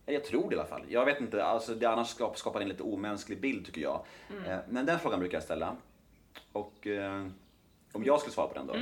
Jag 0.07 0.25
tror 0.25 0.51
det 0.51 0.57
i 0.57 0.59
alla 0.59 0.69
fall. 0.69 0.83
Jag 0.89 1.05
vet 1.05 1.21
inte, 1.21 1.45
alltså 1.45 1.75
det 1.75 1.87
annars 1.87 2.09
skap- 2.19 2.35
skapar 2.35 2.61
en 2.61 2.69
lite 2.69 2.83
omänsklig 2.83 3.41
bild 3.41 3.67
tycker 3.67 3.81
jag. 3.81 4.05
Eh, 4.47 4.59
Men 4.69 4.87
den 4.87 4.99
frågan 4.99 5.19
brukar 5.21 5.37
jag 5.37 5.43
ställa. 5.45 5.77
Och 6.53 6.87
eh, 6.87 7.27
om 7.93 8.05
jag 8.05 8.21
skulle 8.21 8.33
svara 8.35 8.49
på 8.49 8.55
den 8.55 8.67
då. 8.67 8.73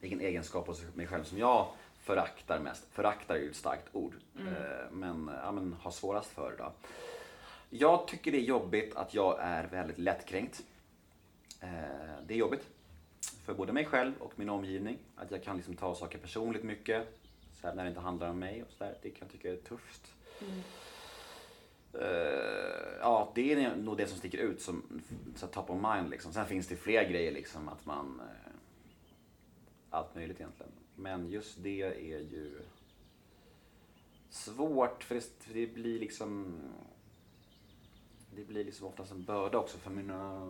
Vilken 0.00 0.20
egenskap 0.20 0.66
hos 0.66 0.82
mig 0.94 1.06
själv 1.06 1.24
som 1.24 1.38
jag 1.38 1.66
föraktar 2.00 2.58
mest. 2.60 2.84
Föraktar 2.92 3.34
är 3.34 3.38
ju 3.38 3.50
ett 3.50 3.56
starkt 3.56 3.88
ord. 3.92 4.14
Eh, 4.38 4.90
Men, 4.90 5.30
ja, 5.44 5.52
men 5.52 5.72
har 5.72 5.90
svårast 5.90 6.30
för 6.30 6.54
då. 6.58 6.72
Jag 7.70 8.08
tycker 8.08 8.32
det 8.32 8.38
är 8.38 8.42
jobbigt 8.42 8.96
att 8.96 9.14
jag 9.14 9.36
är 9.40 9.66
väldigt 9.66 9.98
lättkränkt. 9.98 10.62
Eh, 11.60 11.68
Det 12.26 12.34
är 12.34 12.38
jobbigt. 12.38 12.66
För 13.44 13.54
både 13.54 13.72
mig 13.72 13.84
själv 13.84 14.12
och 14.18 14.32
min 14.38 14.48
omgivning. 14.50 14.98
Att 15.16 15.30
jag 15.30 15.42
kan 15.42 15.56
liksom 15.56 15.74
ta 15.76 15.94
saker 15.94 16.18
personligt 16.18 16.62
mycket. 16.64 17.18
Så 17.60 17.66
här, 17.66 17.74
när 17.74 17.82
det 17.82 17.88
inte 17.88 18.00
handlar 18.00 18.30
om 18.30 18.38
mig 18.38 18.62
och 18.62 18.70
så 18.70 18.84
där. 18.84 18.98
Det 19.02 19.10
kan 19.10 19.28
jag 19.28 19.32
tycka 19.32 19.52
är 19.52 19.56
tufft. 19.56 20.14
Eh, 21.92 22.98
ja, 23.00 23.32
det 23.34 23.52
är 23.52 23.76
nog 23.76 23.96
det 23.96 24.06
som 24.06 24.18
sticker 24.18 24.38
ut 24.38 24.60
som 24.60 25.02
så 25.36 25.46
här, 25.46 25.52
top 25.52 25.70
of 25.70 25.82
mind. 25.82 26.10
Liksom. 26.10 26.32
Sen 26.32 26.46
finns 26.46 26.66
det 26.68 26.76
fler 26.76 27.10
grejer, 27.10 27.32
liksom, 27.32 27.68
att 27.68 27.86
man... 27.86 28.20
eh, 28.20 28.52
allt 29.90 30.14
möjligt 30.14 30.40
egentligen. 30.40 30.72
Men 30.94 31.30
just 31.30 31.62
det 31.62 31.82
är 31.82 32.20
ju 32.20 32.62
svårt, 34.30 35.04
för 35.04 35.14
det, 35.14 35.24
för 35.40 35.54
det 35.54 35.66
blir 35.66 36.00
liksom... 36.00 36.60
Det 38.30 38.44
blir 38.44 38.64
liksom 38.64 38.86
oftast 38.86 39.12
en 39.12 39.24
börda 39.24 39.58
också 39.58 39.78
för 39.78 39.90
mina 39.90 40.42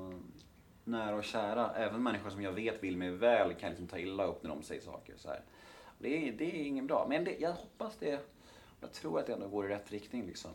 nära 0.84 1.16
och 1.16 1.24
kära. 1.24 1.74
Även 1.74 2.02
människor 2.02 2.30
som 2.30 2.42
jag 2.42 2.52
vet 2.52 2.82
vill 2.82 2.96
mig 2.96 3.10
väl 3.10 3.54
kan 3.54 3.70
liksom 3.70 3.86
ta 3.86 3.98
illa 3.98 4.24
upp 4.24 4.42
när 4.42 4.50
de 4.50 4.62
säger 4.62 4.82
saker. 4.82 5.14
Så 5.16 5.28
här. 5.28 5.40
Det, 5.98 6.28
är, 6.28 6.32
det 6.32 6.44
är 6.44 6.66
ingen 6.66 6.86
bra. 6.86 7.06
Men 7.08 7.24
det, 7.24 7.36
jag 7.38 7.52
hoppas 7.52 7.96
det. 7.96 8.20
Jag 8.80 8.92
tror 8.92 9.20
att 9.20 9.26
det 9.26 9.32
ändå 9.32 9.48
går 9.48 9.66
i 9.66 9.68
rätt 9.68 9.90
riktning 9.92 10.26
liksom. 10.26 10.50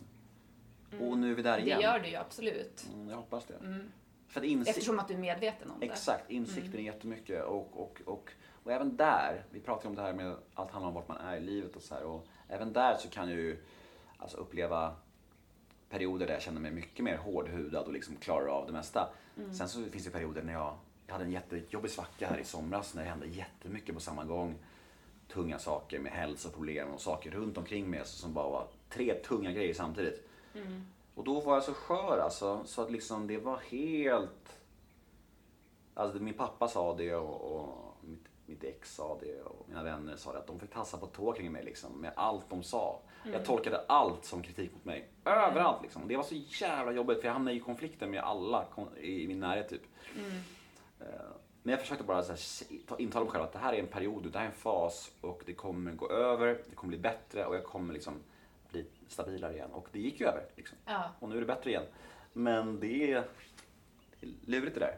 Och 1.00 1.18
nu 1.18 1.32
är 1.32 1.36
vi 1.36 1.42
där 1.42 1.58
Det 1.58 1.64
igen. 1.64 1.82
gör 1.82 2.00
du 2.00 2.10
ju 2.10 2.16
absolut. 2.16 2.86
Mm, 2.94 3.10
jag 3.10 3.18
hoppas 3.18 3.46
det. 3.46 3.84
För 4.28 4.40
att 4.40 4.46
insikt, 4.46 4.78
Eftersom 4.78 5.00
att 5.00 5.08
du 5.08 5.14
är 5.14 5.18
medveten 5.18 5.72
om 5.72 5.80
det. 5.80 5.86
Exakt, 5.86 6.32
insikten 6.32 6.80
är 6.80 6.84
jättemycket. 6.84 7.44
Och, 7.44 7.82
och, 7.82 8.02
och, 8.06 8.32
och 8.64 8.72
även 8.72 8.98
där, 8.98 9.46
vi 9.52 9.60
pratar 9.60 9.84
ju 9.84 9.90
om 9.90 9.96
det 9.96 10.02
här 10.02 10.14
med 10.14 10.36
allt 10.54 10.72
handlar 10.72 10.88
om 10.88 10.94
vart 10.94 11.08
man 11.08 11.18
är 11.18 11.38
i 11.38 11.40
livet 11.40 11.76
och 11.76 11.82
så 11.82 11.96
här. 11.96 12.04
Och 12.04 12.28
även 12.48 12.74
där 12.74 12.98
så 12.98 13.10
kan 13.10 13.30
jag 13.30 13.40
ju 13.40 13.64
alltså, 14.18 14.38
uppleva 14.38 14.96
perioder 15.90 16.28
där 16.28 16.34
jag 16.34 16.42
känner 16.42 16.62
mig 16.62 16.72
mycket 16.72 17.06
mer 17.06 17.18
hårdhudad 17.18 17.86
och 17.86 17.94
liksom 17.94 18.16
klarar 18.16 18.48
av 18.48 18.68
det 18.68 18.74
mesta. 18.74 19.10
Sen 19.58 19.70
så 19.70 19.84
finns 19.84 20.06
det 20.06 20.12
perioder 20.12 20.42
när 20.44 20.54
jag, 20.54 20.78
jag 21.08 21.14
hade 21.14 21.26
en 21.26 21.32
jättejobbig 21.32 21.92
svacka 21.92 22.28
här 22.28 22.38
i 22.38 22.44
somras 22.44 22.94
när 22.94 23.04
det 23.04 23.10
hände 23.10 23.28
jättemycket 23.28 23.96
på 23.96 24.02
samma 24.02 24.24
gång. 24.24 24.56
Tunga 25.34 25.60
saker 25.60 26.00
med 26.00 26.12
hälsoproblem 26.12 26.90
och 26.92 27.02
saker 27.02 27.32
runt 27.32 27.58
omkring 27.58 27.90
mig 27.90 28.00
alltså, 28.00 28.18
som 28.18 28.34
bara 28.34 28.50
var 28.50 28.68
tre 28.90 29.14
tunga 29.14 29.52
grejer 29.52 29.74
samtidigt. 29.74 30.28
Och 31.16 31.24
då 31.24 31.40
var 31.40 31.54
jag 31.54 31.64
så 31.64 31.74
skör 31.74 32.20
alltså, 32.24 32.62
så 32.66 32.82
att 32.82 32.92
liksom 32.92 33.28
det 33.28 33.38
var 33.38 33.58
helt... 33.58 34.60
Alltså 35.94 36.20
min 36.20 36.34
pappa 36.34 36.68
sa 36.68 36.96
det 36.96 37.16
och, 37.16 37.56
och 37.56 37.96
mitt, 38.02 38.26
mitt 38.46 38.64
ex 38.64 38.96
sa 38.96 39.18
det 39.22 39.42
och 39.42 39.66
mina 39.68 39.84
vänner 39.84 40.16
sa 40.16 40.34
det 40.34 40.40
att 40.40 40.48
de 40.48 40.60
fick 40.60 40.74
tassa 40.74 40.98
på 40.98 41.06
tå 41.08 41.34
kring 41.34 41.52
mig 41.52 41.64
liksom 41.64 42.02
med 42.02 42.12
allt 42.16 42.50
de 42.50 42.64
sa. 42.64 43.00
Jag 43.24 43.46
tolkade 43.46 43.86
allt 43.88 44.26
som 44.26 44.44
kritik 44.44 44.74
mot 44.74 44.86
mig. 44.86 45.10
Överallt 45.26 45.82
liksom. 45.84 46.08
Det 46.08 46.18
var 46.18 46.24
så 46.24 46.36
jävla 46.36 46.92
jobbigt 46.92 47.20
för 47.20 47.28
jag 47.28 47.34
hamnade 47.34 47.58
i 47.58 47.60
konflikter 47.60 48.08
med 48.08 48.24
alla 48.24 48.66
i 49.02 49.28
min 49.28 49.40
närhet 49.40 49.70
typ. 49.70 49.82
Eh, 51.00 51.06
Men 51.64 51.72
jag 51.72 51.82
försökte 51.82 52.04
bara 52.04 52.24
så 52.24 52.32
här, 52.32 53.02
intala 53.02 53.26
mig 53.26 53.32
själv 53.32 53.44
att 53.44 53.54
det 53.54 53.60
här 53.60 53.74
är 53.74 53.80
en 53.80 53.88
period, 53.88 54.32
det 54.32 54.40
här 54.40 54.46
är 54.46 54.50
en 54.50 54.56
fas 54.56 55.12
och 55.22 55.44
det 55.46 55.54
kommer 55.54 55.92
gå 55.92 56.10
över, 56.12 56.62
det 56.70 56.76
kommer 56.76 56.90
bli 56.90 56.98
bättre 56.98 57.46
och 57.46 57.56
jag 57.56 57.64
kommer 57.64 57.94
liksom 57.94 58.14
bli 58.72 58.86
stabilare 59.08 59.54
igen. 59.54 59.72
Och 59.72 59.88
det 59.92 60.00
gick 60.00 60.20
ju 60.20 60.26
över. 60.26 60.46
Liksom. 60.56 60.78
Ja. 60.86 61.12
Och 61.20 61.30
nu 61.30 61.36
är 61.36 61.40
det 61.40 61.46
bättre 61.48 61.70
igen. 61.70 61.86
Men 62.34 62.80
det 62.80 63.12
är, 63.12 63.28
det 64.20 64.28
är 64.28 64.32
lurigt 64.46 64.74
det 64.74 64.80
där. 64.80 64.98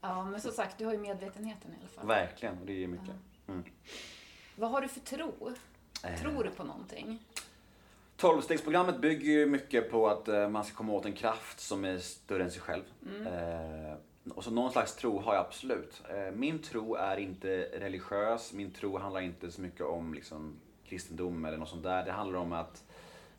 ja, 0.00 0.24
men 0.24 0.40
som 0.40 0.52
sagt, 0.52 0.78
du 0.78 0.84
har 0.84 0.92
ju 0.92 0.98
medvetenheten 0.98 1.70
i 1.70 1.74
alla 1.80 1.88
fall. 1.88 2.06
Verkligen, 2.06 2.58
och 2.58 2.66
det 2.66 2.84
är 2.84 2.88
mycket. 2.88 3.14
Mm. 3.48 3.64
Vad 4.56 4.70
har 4.70 4.80
du 4.80 4.88
för 4.88 5.00
tro? 5.00 5.54
Eh. 6.04 6.20
Tror 6.20 6.44
du 6.44 6.50
på 6.50 6.64
någonting? 6.64 7.22
Tolvstegsprogrammet 8.16 9.00
bygger 9.00 9.32
ju 9.32 9.46
mycket 9.46 9.90
på 9.90 10.08
att 10.08 10.28
eh, 10.28 10.48
man 10.48 10.64
ska 10.64 10.76
komma 10.76 10.92
åt 10.92 11.04
en 11.04 11.12
kraft 11.12 11.60
som 11.60 11.84
är 11.84 11.98
större 11.98 12.44
än 12.44 12.50
sig 12.50 12.60
själv. 12.60 12.84
Eh, 13.26 13.94
och 14.34 14.44
så 14.44 14.50
någon 14.50 14.72
slags 14.72 14.96
tro 14.96 15.20
har 15.20 15.34
jag 15.34 15.46
absolut. 15.46 16.02
Eh, 16.10 16.34
min 16.34 16.58
tro 16.58 16.94
är 16.94 17.16
inte 17.16 17.68
religiös, 17.72 18.52
min 18.52 18.70
tro 18.70 18.98
handlar 18.98 19.20
inte 19.20 19.50
så 19.50 19.60
mycket 19.60 19.86
om 19.86 20.14
liksom, 20.14 20.56
kristendom 20.84 21.44
eller 21.44 21.58
något 21.58 21.68
sånt 21.68 21.82
där. 21.82 22.04
Det 22.04 22.12
handlar 22.12 22.38
om 22.38 22.52
att 22.52 22.84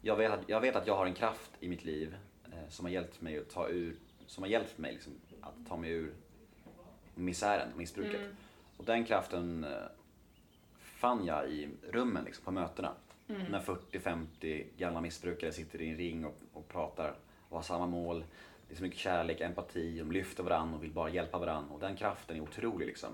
jag 0.01 0.15
vet 0.15 0.31
att 0.31 0.49
jag, 0.49 0.61
vet 0.61 0.75
att 0.75 0.87
jag 0.87 0.95
har 0.95 1.05
en 1.05 1.13
kraft 1.13 1.51
i 1.59 1.69
mitt 1.69 1.85
liv 1.85 2.17
eh, 2.45 2.69
som 2.69 2.85
har 2.85 2.91
hjälpt 2.91 3.21
mig 3.21 3.39
att 3.39 3.49
ta 3.49 3.69
ur, 3.69 3.95
som 4.27 4.43
har 4.43 4.49
hjälpt 4.49 4.77
mig 4.77 4.93
liksom, 4.93 5.13
att 5.41 5.67
ta 5.69 5.77
mig 5.77 5.91
ur 5.91 6.13
misären, 7.15 7.67
missbruket. 7.75 8.21
Och 8.77 8.85
den 8.85 9.05
kraften 9.05 9.63
eh, 9.63 9.71
fann 10.79 11.25
jag 11.25 11.49
i 11.49 11.69
rummen 11.91 12.23
liksom, 12.23 12.45
på 12.45 12.51
mötena. 12.51 12.91
När 13.49 13.61
40-50 13.61 14.65
gamla 14.77 15.01
missbrukare 15.01 15.51
sitter 15.51 15.81
i 15.81 15.89
en 15.89 15.97
ring 15.97 16.25
och, 16.25 16.35
och 16.53 16.67
pratar 16.67 17.15
och 17.49 17.57
har 17.57 17.63
samma 17.63 17.87
mål. 17.87 18.23
Det 18.67 18.73
är 18.73 18.77
så 18.77 18.83
mycket 18.83 18.99
kärlek, 18.99 19.41
empati, 19.41 19.99
de 19.99 20.11
lyfter 20.11 20.43
varandra 20.43 20.77
och 20.77 20.83
vill 20.83 20.91
bara 20.91 21.09
hjälpa 21.09 21.37
varandra. 21.39 21.73
Och 21.73 21.79
den 21.79 21.95
kraften 21.95 22.37
är 22.37 22.41
otrolig 22.41 22.85
liksom. 22.87 23.09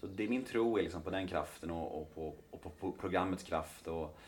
Så 0.00 0.06
det, 0.06 0.28
min 0.28 0.44
tro 0.44 0.78
är 0.78 0.82
liksom 0.82 1.02
på 1.02 1.10
den 1.10 1.28
kraften 1.28 1.70
och, 1.70 2.00
och, 2.02 2.14
på, 2.14 2.34
och 2.50 2.62
på, 2.62 2.70
på 2.70 2.92
programmets 2.92 3.42
kraft. 3.42 3.86
Och, 3.88 4.18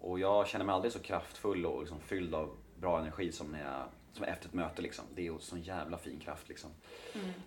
och 0.00 0.18
jag 0.18 0.46
känner 0.48 0.64
mig 0.64 0.72
aldrig 0.74 0.92
så 0.92 0.98
kraftfull 0.98 1.66
och 1.66 1.80
liksom 1.80 2.00
fylld 2.00 2.34
av 2.34 2.50
bra 2.80 3.00
energi 3.00 3.32
som, 3.32 3.52
när 3.52 3.64
jag, 3.64 3.82
som 4.12 4.24
efter 4.24 4.48
ett 4.48 4.54
möte. 4.54 4.82
Liksom. 4.82 5.04
Det 5.14 5.20
är 5.20 5.24
ju 5.32 5.38
sån 5.38 5.60
jävla 5.62 5.98
fin 5.98 6.18
kraft. 6.20 6.48
Liksom. 6.48 6.70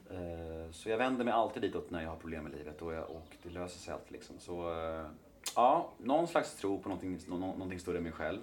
Eh, 0.10 0.72
Så 0.72 0.90
jag 0.90 0.98
vänder 0.98 1.26
mig 1.26 1.34
alltid 1.34 1.62
ditåt 1.62 1.90
när 1.92 2.02
jag 2.04 2.10
har 2.10 2.16
problem 2.18 2.48
i 2.48 2.58
livet 2.58 2.82
och, 2.82 2.94
jag, 2.94 3.10
och 3.10 3.28
det 3.44 3.50
löser 3.50 3.80
sig 3.80 3.94
alltid. 3.94 4.12
Liksom. 4.12 4.40
Så 4.40 4.74
eh, 4.84 5.06
ja, 5.56 5.90
någon 5.98 6.28
slags 6.28 6.56
tro 6.56 6.80
på 6.82 6.90
någonting, 6.90 7.20
nå- 7.28 7.38
nå- 7.38 7.54
någonting 7.54 7.80
större 7.80 7.98
än 7.98 8.04
mig 8.04 8.12
själv 8.12 8.40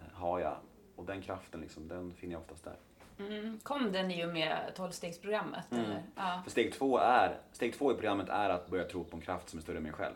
eh, 0.00 0.12
har 0.14 0.40
jag. 0.40 0.56
Och 0.96 1.04
den 1.04 1.22
kraften, 1.22 1.60
liksom, 1.60 1.88
den 1.88 2.14
finner 2.14 2.32
jag 2.32 2.40
oftast 2.42 2.64
där. 2.64 2.76
Mm. 3.18 3.60
Kom 3.62 3.92
den 3.92 4.10
i 4.10 4.24
och 4.24 4.28
med 4.28 4.72
tolvstegsprogrammet? 4.74 5.72
Mm. 5.72 5.84
Eller? 5.84 6.02
Ja. 6.16 6.40
För 6.44 6.50
steg 6.50 6.72
två, 6.72 6.98
är, 6.98 7.38
steg 7.52 7.74
två 7.74 7.92
i 7.92 7.94
programmet 7.94 8.28
är 8.28 8.50
att 8.50 8.70
börja 8.70 8.84
tro 8.84 9.04
på 9.04 9.16
en 9.16 9.22
kraft 9.22 9.48
som 9.48 9.58
är 9.58 9.62
större 9.62 9.76
än 9.76 9.82
mig 9.82 9.92
själv. 9.92 10.14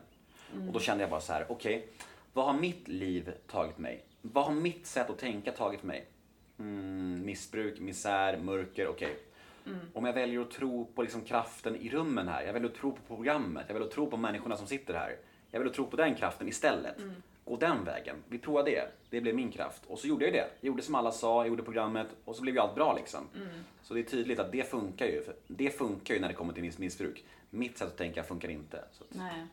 Och 0.66 0.72
då 0.72 0.80
kände 0.80 1.02
jag 1.02 1.10
bara 1.10 1.20
så 1.20 1.32
här: 1.32 1.46
okej, 1.48 1.88
vad 2.32 2.44
har 2.44 2.52
mitt 2.52 2.88
liv 2.88 3.32
tagit 3.46 3.78
mig? 3.78 4.04
Vad 4.22 4.44
har 4.44 4.52
mitt 4.52 4.86
sätt 4.86 5.10
att 5.10 5.18
tänka 5.18 5.52
tagit 5.52 5.82
mig? 5.82 6.06
mm, 6.58 7.26
missbruk, 7.26 7.80
misär, 7.80 8.38
mörker, 8.38 8.88
okej. 8.88 9.16
Om 9.92 10.04
jag 10.04 10.12
väljer 10.12 10.40
att 10.40 10.50
tro 10.50 10.84
på 10.94 11.02
liksom 11.02 11.20
kraften 11.20 11.76
i 11.76 11.88
rummen 11.88 12.28
här, 12.28 12.42
jag 12.42 12.52
väljer 12.52 12.68
att 12.68 12.76
tro 12.76 12.92
på 12.92 13.16
programmet, 13.16 13.64
jag 13.66 13.74
väljer 13.74 13.88
att 13.88 13.94
tro 13.94 14.10
på 14.10 14.16
människorna 14.16 14.56
som 14.56 14.66
sitter 14.66 14.94
här. 14.94 15.16
Jag 15.50 15.58
väljer 15.58 15.70
att 15.70 15.76
tro 15.76 15.86
på 15.86 15.96
den 15.96 16.14
kraften 16.14 16.48
istället. 16.48 16.96
Gå 17.44 17.56
den 17.56 17.84
vägen. 17.84 18.16
Vi 18.28 18.38
provar 18.38 18.64
det. 18.64 18.88
Det 19.10 19.20
blev 19.20 19.34
min 19.34 19.50
kraft. 19.52 19.82
Och 19.86 19.98
så 19.98 20.06
gjorde 20.06 20.24
jag 20.24 20.34
det. 20.34 20.38
Jag 20.60 20.66
gjorde 20.68 20.82
som 20.82 20.94
alla 20.94 21.12
sa, 21.12 21.40
jag 21.42 21.48
gjorde 21.48 21.62
programmet 21.62 22.06
och 22.24 22.36
så 22.36 22.42
blev 22.42 22.54
ju 22.54 22.60
allt 22.60 22.74
bra 22.74 22.94
liksom. 22.96 23.28
Så 23.82 23.94
det 23.94 24.00
är 24.00 24.04
tydligt 24.04 24.38
att 24.38 24.52
det 24.52 24.70
funkar 24.70 25.06
ju. 25.06 25.22
Det 25.46 25.70
funkar 25.70 26.14
ju 26.14 26.20
när 26.20 26.28
det 26.28 26.34
kommer 26.34 26.52
till 26.52 26.62
miss- 26.62 26.78
missbruk. 26.78 27.24
Mitt 27.50 27.78
sätt 27.78 27.88
att 27.88 27.96
tänka 27.96 28.22
funkar 28.22 28.48
inte. 28.48 28.84
Så, 28.92 29.04
Nej. 29.08 29.46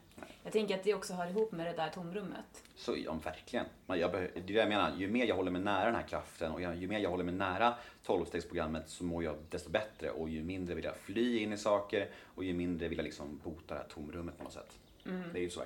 Jag 0.44 0.52
tänker 0.52 0.74
att 0.74 0.84
det 0.84 0.94
också 0.94 1.12
hör 1.12 1.26
ihop 1.30 1.52
med 1.52 1.66
det 1.66 1.72
där 1.72 1.88
tomrummet. 1.90 2.62
så 2.76 2.94
ja, 3.04 3.18
verkligen. 3.24 3.66
Jag, 3.86 4.10
behö- 4.14 4.30
det 4.34 4.40
är 4.40 4.42
det 4.46 4.52
jag 4.52 4.68
menar. 4.68 4.92
Ju 4.98 5.08
mer 5.08 5.26
jag 5.26 5.36
håller 5.36 5.50
mig 5.50 5.62
nära 5.62 5.84
den 5.86 5.94
här 5.94 6.08
kraften 6.08 6.52
och 6.52 6.60
ju 6.62 6.88
mer 6.88 6.98
jag 6.98 7.10
håller 7.10 7.24
mig 7.24 7.34
nära 7.34 7.74
12-stegsprogrammet 8.06 8.82
så 8.86 9.04
mår 9.04 9.24
jag 9.24 9.36
desto 9.50 9.70
bättre. 9.70 10.10
Och 10.10 10.28
ju 10.28 10.42
mindre 10.42 10.74
vill 10.74 10.84
jag 10.84 10.96
fly 10.96 11.38
in 11.38 11.52
i 11.52 11.56
saker 11.58 12.08
och 12.34 12.44
ju 12.44 12.54
mindre 12.54 12.88
vill 12.88 12.98
jag 12.98 13.04
liksom 13.04 13.40
bota 13.44 13.74
det 13.74 13.80
här 13.80 13.88
tomrummet 13.88 14.38
på 14.38 14.44
något 14.44 14.52
sätt. 14.52 14.78
Det 15.32 15.38
är 15.38 15.42
ju 15.42 15.50
så. 15.50 15.62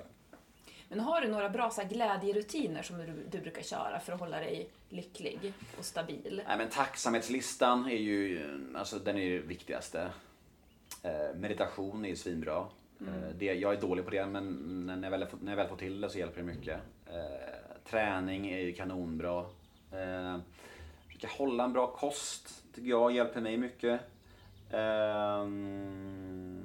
Men 0.95 1.05
har 1.05 1.21
du 1.21 1.27
några 1.27 1.49
bra 1.49 1.69
så 1.69 1.81
här, 1.81 1.89
glädjerutiner 1.89 2.81
som 2.81 2.97
du, 2.97 3.05
du 3.31 3.41
brukar 3.41 3.61
köra 3.61 3.99
för 3.99 4.13
att 4.13 4.19
hålla 4.19 4.39
dig 4.39 4.69
lycklig 4.89 5.53
och 5.77 5.85
stabil? 5.85 6.41
Nej, 6.47 6.57
men 6.57 6.69
tacksamhetslistan 6.69 7.85
är 7.85 7.97
ju, 7.97 8.41
alltså 8.75 8.99
den 8.99 9.17
är 9.17 9.29
det 9.29 9.39
viktigaste. 9.39 10.09
Eh, 11.03 11.35
meditation 11.35 12.05
är 12.05 12.09
ju 12.09 12.15
svinbra. 12.15 12.67
Eh, 12.99 13.29
det, 13.37 13.45
jag 13.45 13.73
är 13.73 13.81
dålig 13.81 14.05
på 14.05 14.11
det, 14.11 14.25
men 14.25 14.85
när 14.85 15.03
jag, 15.03 15.11
väl, 15.11 15.27
när 15.41 15.51
jag 15.51 15.57
väl 15.57 15.67
får 15.67 15.75
till 15.75 16.01
det 16.01 16.09
så 16.09 16.17
hjälper 16.17 16.37
det 16.37 16.47
mycket. 16.47 16.79
Eh, 17.05 17.85
träning 17.89 18.47
är 18.51 18.59
ju 18.59 18.73
kanonbra. 18.73 19.39
Eh, 19.91 20.37
försöka 21.07 21.27
hålla 21.27 21.63
en 21.63 21.73
bra 21.73 21.87
kost, 21.87 22.63
tycker 22.75 22.89
jag 22.89 23.11
hjälper 23.11 23.41
mig 23.41 23.57
mycket. 23.57 24.01
Ehm, 24.71 26.63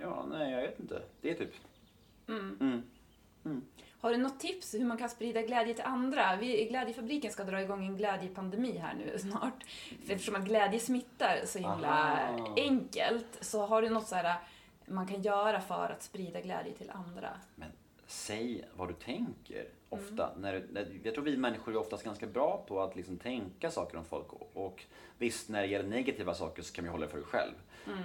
ja, 0.00 0.26
nej, 0.30 0.52
jag 0.52 0.62
vet 0.62 0.80
inte. 0.80 1.02
Det 1.20 1.30
är 1.30 1.34
typ... 1.34 1.54
Mm. 2.34 2.82
Har 4.00 4.10
du 4.10 4.16
något 4.16 4.40
tips 4.40 4.74
hur 4.74 4.84
man 4.84 4.98
kan 4.98 5.08
sprida 5.08 5.42
glädje 5.42 5.74
till 5.74 5.84
andra? 5.84 6.36
Vi 6.36 6.60
i 6.60 6.68
Glädjefabriken 6.68 7.32
ska 7.32 7.44
dra 7.44 7.62
igång 7.62 7.86
en 7.86 7.96
glädjepandemi 7.96 8.78
här 8.78 8.94
nu 8.94 9.18
snart. 9.18 9.64
För 10.06 10.12
eftersom 10.14 10.34
att 10.36 10.44
glädje 10.44 10.80
smittar 10.80 11.40
så 11.46 11.58
himla 11.58 11.88
Aha. 11.88 12.54
enkelt 12.56 13.38
så 13.40 13.66
har 13.66 13.82
du 13.82 13.88
något 13.90 14.06
så 14.06 14.14
här 14.14 14.36
man 14.86 15.06
kan 15.08 15.22
göra 15.22 15.60
för 15.60 15.90
att 15.90 16.02
sprida 16.02 16.40
glädje 16.40 16.72
till 16.72 16.90
andra? 16.90 17.30
Men 17.54 17.68
säg 18.06 18.64
vad 18.76 18.88
du 18.88 18.94
tänker 18.94 19.68
ofta. 19.88 20.30
När, 20.36 20.52
du- 20.52 20.66
när, 20.72 21.00
jag 21.04 21.14
tror 21.14 21.24
vi 21.24 21.36
människor 21.36 21.72
är 21.72 21.76
oftast 21.78 22.04
ganska 22.04 22.26
bra 22.26 22.64
på 22.68 22.80
att 22.82 22.96
liksom 22.96 23.18
tänka 23.18 23.70
saker 23.70 23.98
om 23.98 24.04
folk. 24.04 24.32
Och, 24.32 24.50
och 24.54 24.82
visst, 25.18 25.48
när 25.48 25.60
det 25.62 25.66
gäller 25.68 25.88
negativa 25.88 26.34
saker 26.34 26.62
så 26.62 26.72
kan 26.74 26.84
vi 26.84 26.90
hålla 26.90 27.06
det 27.06 27.10
för 27.12 27.18
dig 27.18 27.26
själv. 27.26 27.54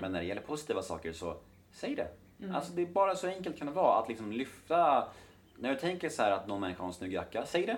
Men 0.01 0.11
när 0.11 0.19
det 0.19 0.25
gäller 0.25 0.41
positiva 0.41 0.81
saker 0.81 1.13
så 1.13 1.37
säg 1.71 1.95
det. 1.95 2.07
Alltså 2.53 2.73
det 2.73 2.81
är 2.81 2.85
bara 2.85 3.15
så 3.15 3.27
enkelt 3.27 3.57
kan 3.57 3.67
det 3.67 3.73
vara 3.73 3.99
att 3.99 4.09
liksom 4.09 4.31
lyfta. 4.31 5.07
När 5.59 5.69
du 5.69 5.75
tänker 5.75 6.09
så 6.09 6.21
här 6.21 6.31
att 6.31 6.47
någon 6.47 6.61
människa 6.61 6.83
har 6.83 6.87
en 6.87 6.93
snygg 6.93 7.13
jacka, 7.13 7.45
säg 7.45 7.65
det. 7.65 7.77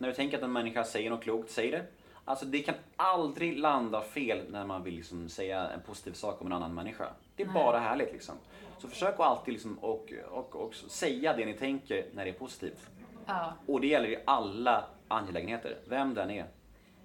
När 0.00 0.08
du 0.08 0.14
tänker 0.14 0.36
att 0.36 0.42
en 0.42 0.52
människa 0.52 0.84
säger 0.84 1.10
något 1.10 1.22
klokt, 1.22 1.50
säg 1.50 1.70
det. 1.70 1.82
Alltså 2.24 2.46
det 2.46 2.58
kan 2.58 2.74
aldrig 2.96 3.58
landa 3.58 4.00
fel 4.00 4.40
när 4.50 4.66
man 4.66 4.82
vill 4.82 4.94
liksom 4.94 5.28
säga 5.28 5.68
en 5.68 5.80
positiv 5.80 6.12
sak 6.12 6.40
om 6.40 6.46
en 6.46 6.52
annan 6.52 6.74
människa. 6.74 7.08
Det 7.36 7.42
är 7.42 7.46
bara 7.46 7.78
härligt 7.78 8.12
liksom. 8.12 8.34
Så 8.78 8.88
försök 8.88 9.14
att 9.14 9.20
alltid 9.20 9.54
liksom 9.54 9.78
och, 9.78 10.12
och, 10.30 10.56
och 10.56 10.74
säga 10.74 11.36
det 11.36 11.44
ni 11.44 11.54
tänker 11.54 12.06
när 12.14 12.24
det 12.24 12.30
är 12.30 12.34
positivt. 12.34 12.90
Ja. 13.26 13.52
Och 13.66 13.80
det 13.80 13.86
gäller 13.86 14.08
i 14.08 14.18
alla 14.24 14.84
angelägenheter, 15.08 15.76
vem 15.88 16.14
den 16.14 16.30
är. 16.30 16.46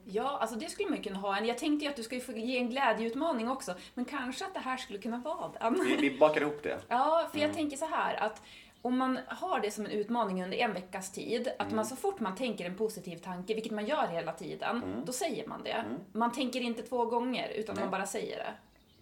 Ja, 0.06 0.38
alltså 0.41 0.56
det 0.60 0.70
skulle 0.70 0.89
man 0.89 0.97
ju 0.97 1.04
kunna 1.04 1.20
ha. 1.20 1.38
En, 1.38 1.45
jag 1.45 1.58
tänkte 1.58 1.86
ju 1.86 1.91
att 1.91 1.95
du 1.95 2.04
ska 2.04 2.16
ju 2.16 2.22
få 2.22 2.32
ge 2.32 2.58
en 2.58 2.70
glädjeutmaning 2.70 3.49
också, 3.49 3.76
men 3.93 4.06
kanske 4.06 4.45
att 4.45 4.54
det 4.54 4.60
här 4.60 4.78
skulle 4.78 4.99
kunna 4.99 5.18
vara 5.18 5.51
den. 5.60 5.74
Vi, 5.86 5.95
vi 6.10 6.18
bakar 6.18 6.41
ihop 6.41 6.64
det. 6.64 6.80
Ja, 6.88 7.30
för 7.32 7.39
jag 7.39 7.54
tänker 7.54 7.78
så 7.78 7.86
här 7.86 8.16
att 8.16 8.41
om 8.82 8.97
man 8.97 9.20
har 9.28 9.60
det 9.60 9.72
som 9.72 9.86
en 9.86 9.91
utmaning 9.91 10.43
under 10.43 10.58
en 10.58 10.74
veckas 10.74 11.12
tid, 11.12 11.47
att 11.60 11.72
man 11.72 11.86
så 11.86 11.95
fort 11.95 12.20
man 12.20 12.36
tänker 12.36 12.66
en 12.66 12.78
positiv 12.78 13.18
tanke, 13.18 13.54
vilket 13.54 13.72
man 13.72 13.86
gör 13.86 14.08
hela 14.08 14.34
tiden, 14.34 15.04
då 15.06 15.14
säger 15.14 15.47
man 15.47 15.64
det. 15.64 15.86
Man 16.12 16.32
tänker 16.32 16.62
inte 16.62 16.82
två 16.82 17.06
gånger, 17.06 17.49
utan 17.56 17.80
man 17.80 17.91
bara 17.91 18.06
säger 18.06 18.38
det. 18.38 18.54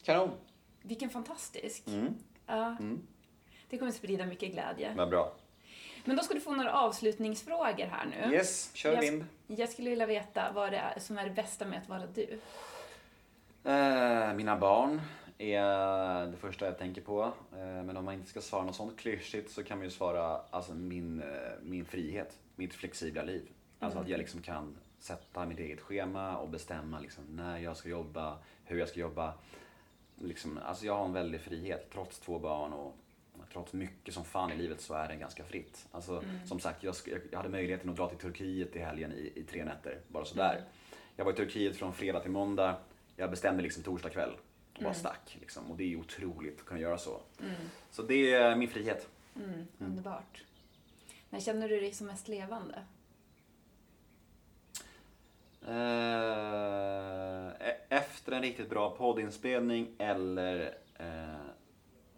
Kanon. 0.03 0.31
Vilken 0.81 1.09
fantastisk. 1.09 1.87
Mm. 1.87 2.15
Ja. 2.47 2.77
Det 3.69 3.77
kommer 3.77 3.91
sprida 3.91 4.25
mycket 4.25 4.51
glädje. 4.51 4.93
Vad 4.97 5.09
bra. 5.09 5.33
Men 6.05 6.15
då 6.15 6.23
ska 6.23 6.33
du 6.33 6.39
få 6.39 6.55
några 6.55 6.73
avslutningsfrågor 6.73 7.85
här 7.85 8.05
nu. 8.05 8.35
Yes, 8.35 8.71
kör 8.73 8.93
jag, 8.93 9.01
vind. 9.01 9.25
jag 9.47 9.69
skulle 9.69 9.89
vilja 9.89 10.05
veta 10.05 10.51
vad 10.53 10.71
det 10.71 10.77
är 10.77 10.99
som 10.99 11.17
är 11.17 11.23
det 11.23 11.31
bästa 11.31 11.65
med 11.65 11.79
att 11.79 11.89
vara 11.89 12.05
du. 12.05 12.39
Eh, 13.63 14.33
mina 14.33 14.57
barn 14.57 15.01
är 15.37 16.27
det 16.27 16.37
första 16.37 16.65
jag 16.65 16.77
tänker 16.77 17.01
på. 17.01 17.23
Eh, 17.51 17.83
men 17.83 17.97
om 17.97 18.05
man 18.05 18.13
inte 18.13 18.29
ska 18.29 18.41
svara 18.41 18.63
något 18.63 18.75
sånt 18.75 18.99
klyschigt 18.99 19.51
så 19.51 19.63
kan 19.63 19.77
man 19.77 19.85
ju 19.85 19.91
svara 19.91 20.41
alltså, 20.49 20.73
min, 20.73 21.21
eh, 21.21 21.27
min 21.61 21.85
frihet, 21.85 22.37
mitt 22.55 22.73
flexibla 22.73 23.23
liv. 23.23 23.49
Alltså 23.79 23.99
att 23.99 24.07
jag 24.07 24.17
liksom 24.17 24.41
kan 24.41 24.77
sätta 24.99 25.45
mitt 25.45 25.59
eget 25.59 25.81
schema 25.81 26.37
och 26.37 26.49
bestämma 26.49 26.99
liksom, 26.99 27.23
när 27.29 27.57
jag 27.57 27.77
ska 27.77 27.89
jobba, 27.89 28.37
hur 28.65 28.79
jag 28.79 28.89
ska 28.89 28.99
jobba. 28.99 29.33
Liksom, 30.15 30.59
alltså 30.65 30.85
jag 30.85 30.97
har 30.97 31.05
en 31.05 31.13
väldig 31.13 31.41
frihet 31.41 31.89
trots 31.93 32.19
två 32.19 32.39
barn 32.39 32.73
och 32.73 32.95
trots 33.51 33.73
mycket 33.73 34.13
som 34.13 34.25
fan 34.25 34.51
i 34.51 34.57
livet 34.57 34.81
så 34.81 34.93
är 34.93 35.07
det 35.07 35.15
ganska 35.15 35.43
fritt. 35.43 35.87
Alltså, 35.91 36.23
Som 36.45 36.59
sagt, 36.59 36.83
jag, 36.83 36.95
jag 37.31 37.37
hade 37.37 37.49
möjligheten 37.49 37.89
att 37.89 37.95
dra 37.95 38.09
till 38.09 38.17
Turkiet 38.17 38.75
i 38.75 38.79
helgen 38.79 39.11
i, 39.11 39.31
i 39.35 39.43
tre 39.43 39.65
nätter, 39.65 39.99
bara 40.07 40.25
sådär. 40.25 40.63
Jag 41.15 41.25
var 41.25 41.31
i 41.33 41.35
Turkiet 41.35 41.77
från 41.77 41.93
fredag 41.93 42.19
till 42.19 42.31
måndag. 42.31 42.75
Jag 43.15 43.29
bestämde 43.29 43.63
liksom 43.63 43.83
torsdag 43.83 44.09
kväll 44.09 44.31
och 44.77 44.83
bara 44.83 44.93
stack. 44.93 45.37
Liksom. 45.39 45.71
Och 45.71 45.77
det 45.77 45.93
är 45.93 45.95
otroligt 45.95 46.59
att 46.59 46.65
kunna 46.65 46.79
göra 46.79 46.97
så. 46.97 47.21
Så 47.91 48.01
det 48.01 48.33
är 48.33 48.55
min 48.55 48.69
frihet. 48.69 49.09
Mm, 49.35 49.67
Underbart. 49.79 50.43
När 51.29 51.39
känner 51.39 51.69
du 51.69 51.79
dig 51.79 51.91
som 51.93 52.07
mest 52.07 52.27
levande? 52.27 52.83
Eh, 55.67 57.47
e- 57.69 57.77
efter 57.89 58.31
en 58.31 58.41
riktigt 58.41 58.69
bra 58.69 58.89
poddinspelning 58.89 59.87
eller 59.97 60.73
eh, 60.99 61.35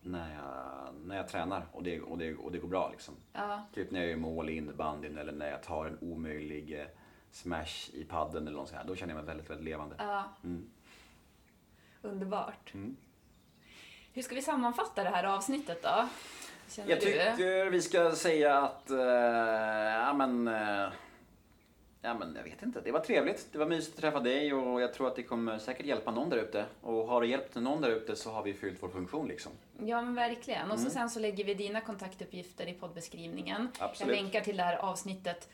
när, 0.03 0.35
jag, 0.35 0.95
när 1.05 1.17
jag 1.17 1.27
tränar 1.27 1.65
och 1.71 1.83
det, 1.83 2.01
och, 2.01 2.17
det, 2.17 2.35
och 2.35 2.51
det 2.51 2.57
går 2.57 2.67
bra. 2.67 2.89
Liksom. 2.91 3.15
Ja, 3.33 3.65
Typ 3.73 3.91
när 3.91 3.99
jag 3.99 4.09
gör 4.09 4.17
mål 4.17 4.49
i 4.49 4.57
innebandyn 4.57 5.17
eller 5.17 5.33
när 5.33 5.51
jag 5.51 5.63
tar 5.63 5.85
en 5.85 5.97
omöjlig 6.01 6.79
eh, 6.79 6.85
smash 7.31 7.89
i 7.93 8.05
padden 8.09 8.47
eller 8.47 8.57
något 8.57 8.69
sånt 8.69 8.81
här. 8.81 8.87
Då 8.87 8.95
känner 8.95 9.13
jag 9.13 9.17
mig 9.17 9.25
väldigt, 9.25 9.49
väldigt 9.49 9.65
levande. 9.65 9.95
ja. 9.99 10.23
Mm. 10.43 10.69
Underbart. 12.01 12.73
Mm. 12.73 12.95
Hur 14.13 14.21
ska 14.21 14.35
vi 14.35 14.41
sammanfatta 14.41 15.03
det 15.03 15.09
här 15.09 15.23
avsnittet 15.23 15.83
då? 15.83 16.07
Känner 16.69 16.89
Jag 16.89 17.01
tycker 17.01 17.69
vi 17.69 17.81
ska 17.81 18.11
säga 18.11 18.57
att, 18.61 18.89
eh, 18.89 18.97
ja 18.97 20.13
men, 20.13 20.47
eh, 20.47 20.87
ja 22.03 22.13
men 22.13 22.35
jag 22.35 22.43
vet 22.43 22.63
inte. 22.63 22.81
Det 22.81 22.91
var 22.91 22.99
trevligt. 22.99 23.47
Det 23.51 23.57
var 23.57 23.65
mysigt 23.65 23.95
att 23.95 24.01
träffa 24.01 24.19
dig 24.19 24.53
och 24.53 24.81
jag 24.81 24.93
tror 24.93 25.07
att 25.07 25.15
det 25.15 25.23
kommer 25.23 25.59
säkert 25.59 25.85
hjälpa 25.85 26.11
någon 26.11 26.29
där 26.29 26.37
ute. 26.37 26.65
Och 26.81 27.07
har 27.07 27.21
det 27.21 27.27
hjälpt 27.27 27.55
någon 27.55 27.81
där 27.81 27.89
ute 27.89 28.15
så 28.15 28.31
har 28.31 28.43
vi 28.43 28.53
fyllt 28.53 28.83
vår 28.83 28.89
funktion 28.89 29.27
liksom. 29.27 29.51
Ja, 29.85 30.01
men 30.01 30.15
verkligen. 30.15 30.71
Och 30.71 30.77
så 30.77 30.83
Mm. 30.83 30.91
sen 30.93 31.09
så 31.09 31.19
lägger 31.19 31.43
vi 31.43 31.53
dina 31.53 31.81
kontaktuppgifter 31.81 32.67
i 32.69 32.73
poddbeskrivningen. 32.73 33.67
Absolut. 33.79 34.15
Jag 34.15 34.23
länkar 34.23 34.41
till 34.41 34.57
det 34.57 34.63
här 34.63 34.75
avsnittet 34.77 35.49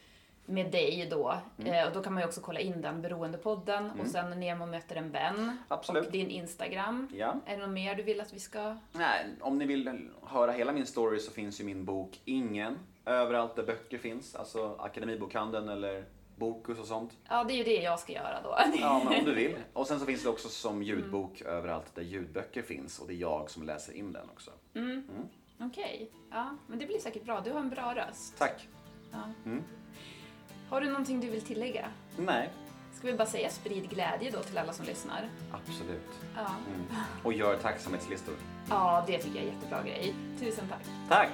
med 0.45 0.72
dig 0.72 1.08
då. 1.12 1.36
Mm. 1.58 1.74
Eh, 1.74 1.88
och 1.88 1.93
då 1.93 2.04
kan 2.04 2.14
man 2.14 2.22
ju 2.24 2.28
också 2.28 2.41
kolla 2.41 2.60
in 2.60 2.82
den, 2.82 3.02
Beroendepodden. 3.02 3.91
Och 4.00 4.08
sen 4.08 4.39
Nemo 4.39 4.66
möter 4.66 4.95
en 4.95 5.12
vän. 5.12 5.58
Absolut. 5.68 6.06
Och 6.06 6.12
din 6.12 6.30
Instagram. 6.30 7.08
Ja. 7.16 7.36
Är 7.45 7.58
det 7.58 7.62
något 7.62 7.70
mer 7.74 7.95
du 7.95 8.04
vill 8.04 8.22
att 8.22 8.34
vi 8.34 8.39
ska... 8.39 8.76
Nej, 8.91 9.26
om 9.41 9.58
ni 9.58 9.66
vill 9.66 10.10
höra 10.24 10.52
hela 10.52 10.72
min 10.72 10.86
story 10.86 11.20
så 11.20 11.32
finns 11.32 11.60
ju 11.62 11.64
min 11.64 11.86
bok 11.86 12.20
Ingen 12.26 12.78
överallt 13.06 13.56
där 13.56 13.64
böcker 13.64 13.97
finns. 13.97 14.36
Alltså 14.36 14.76
Akademibokhandeln 14.80 15.70
eller 15.70 16.06
Bokus 16.40 16.80
och 16.80 16.86
sånt. 16.86 17.12
Ja, 17.30 17.44
det 17.44 17.54
är 17.54 17.58
ju 17.58 17.64
det 17.64 17.82
jag 17.82 18.00
ska 18.00 18.14
göra 18.14 18.42
då. 18.44 18.58
Ja, 18.80 19.02
men 19.10 19.20
om 19.20 19.26
du 19.26 19.36
vill. 19.36 19.56
Och 19.74 19.88
sen 19.88 20.00
så 20.00 20.06
finns 20.06 20.24
det 20.24 20.30
också 20.30 20.50
som 20.50 20.84
ljudbok 20.84 21.42
överallt 21.42 21.96
där 21.96 22.02
ljudböcker 22.02 22.62
finns 22.62 23.00
och 23.00 23.08
det 23.08 23.14
är 23.14 23.18
jag 23.18 23.50
som 23.50 23.64
läser 23.64 23.94
in 23.94 24.12
den 24.14 24.30
också. 24.30 24.52
Okej. 25.62 26.12
Ja, 26.32 26.56
men 26.68 26.80
det 26.80 26.86
blir 26.86 27.00
säkert 27.00 27.24
bra. 27.26 27.42
Du 27.42 27.52
har 27.52 27.60
en 27.60 27.70
bra 27.70 27.96
röst. 27.96 28.38
Tack. 28.38 28.68
Ja. 29.12 29.18
Mm. 29.46 29.64
Har 30.70 30.82
du 30.82 30.88
någonting 30.88 31.20
du 31.20 31.30
vill 31.30 31.42
tillägga? 31.42 31.88
Nej, 32.18 32.50
Ska 32.94 33.08
vi 33.08 33.14
bara 33.14 33.28
säga 33.28 33.50
sprid 33.50 33.90
glädje 33.90 34.32
då 34.32 34.40
till 34.40 34.58
alla 34.58 34.74
som 34.74 34.86
lyssnar? 34.86 35.30
absolut. 35.52 36.20
Ja. 36.36 36.48
Mm. 36.68 36.86
Och 37.24 37.34
gör 37.34 37.58
tacksamhetslistor. 37.58 38.36
Ja, 38.70 39.04
det 39.08 39.18
tycker 39.18 39.36
jag 39.40 39.48
är 39.48 39.52
jättebra 39.54 39.84
grej. 39.84 40.16
Tusen 40.40 40.66
tack. 40.70 40.86
Tack! 41.10 41.30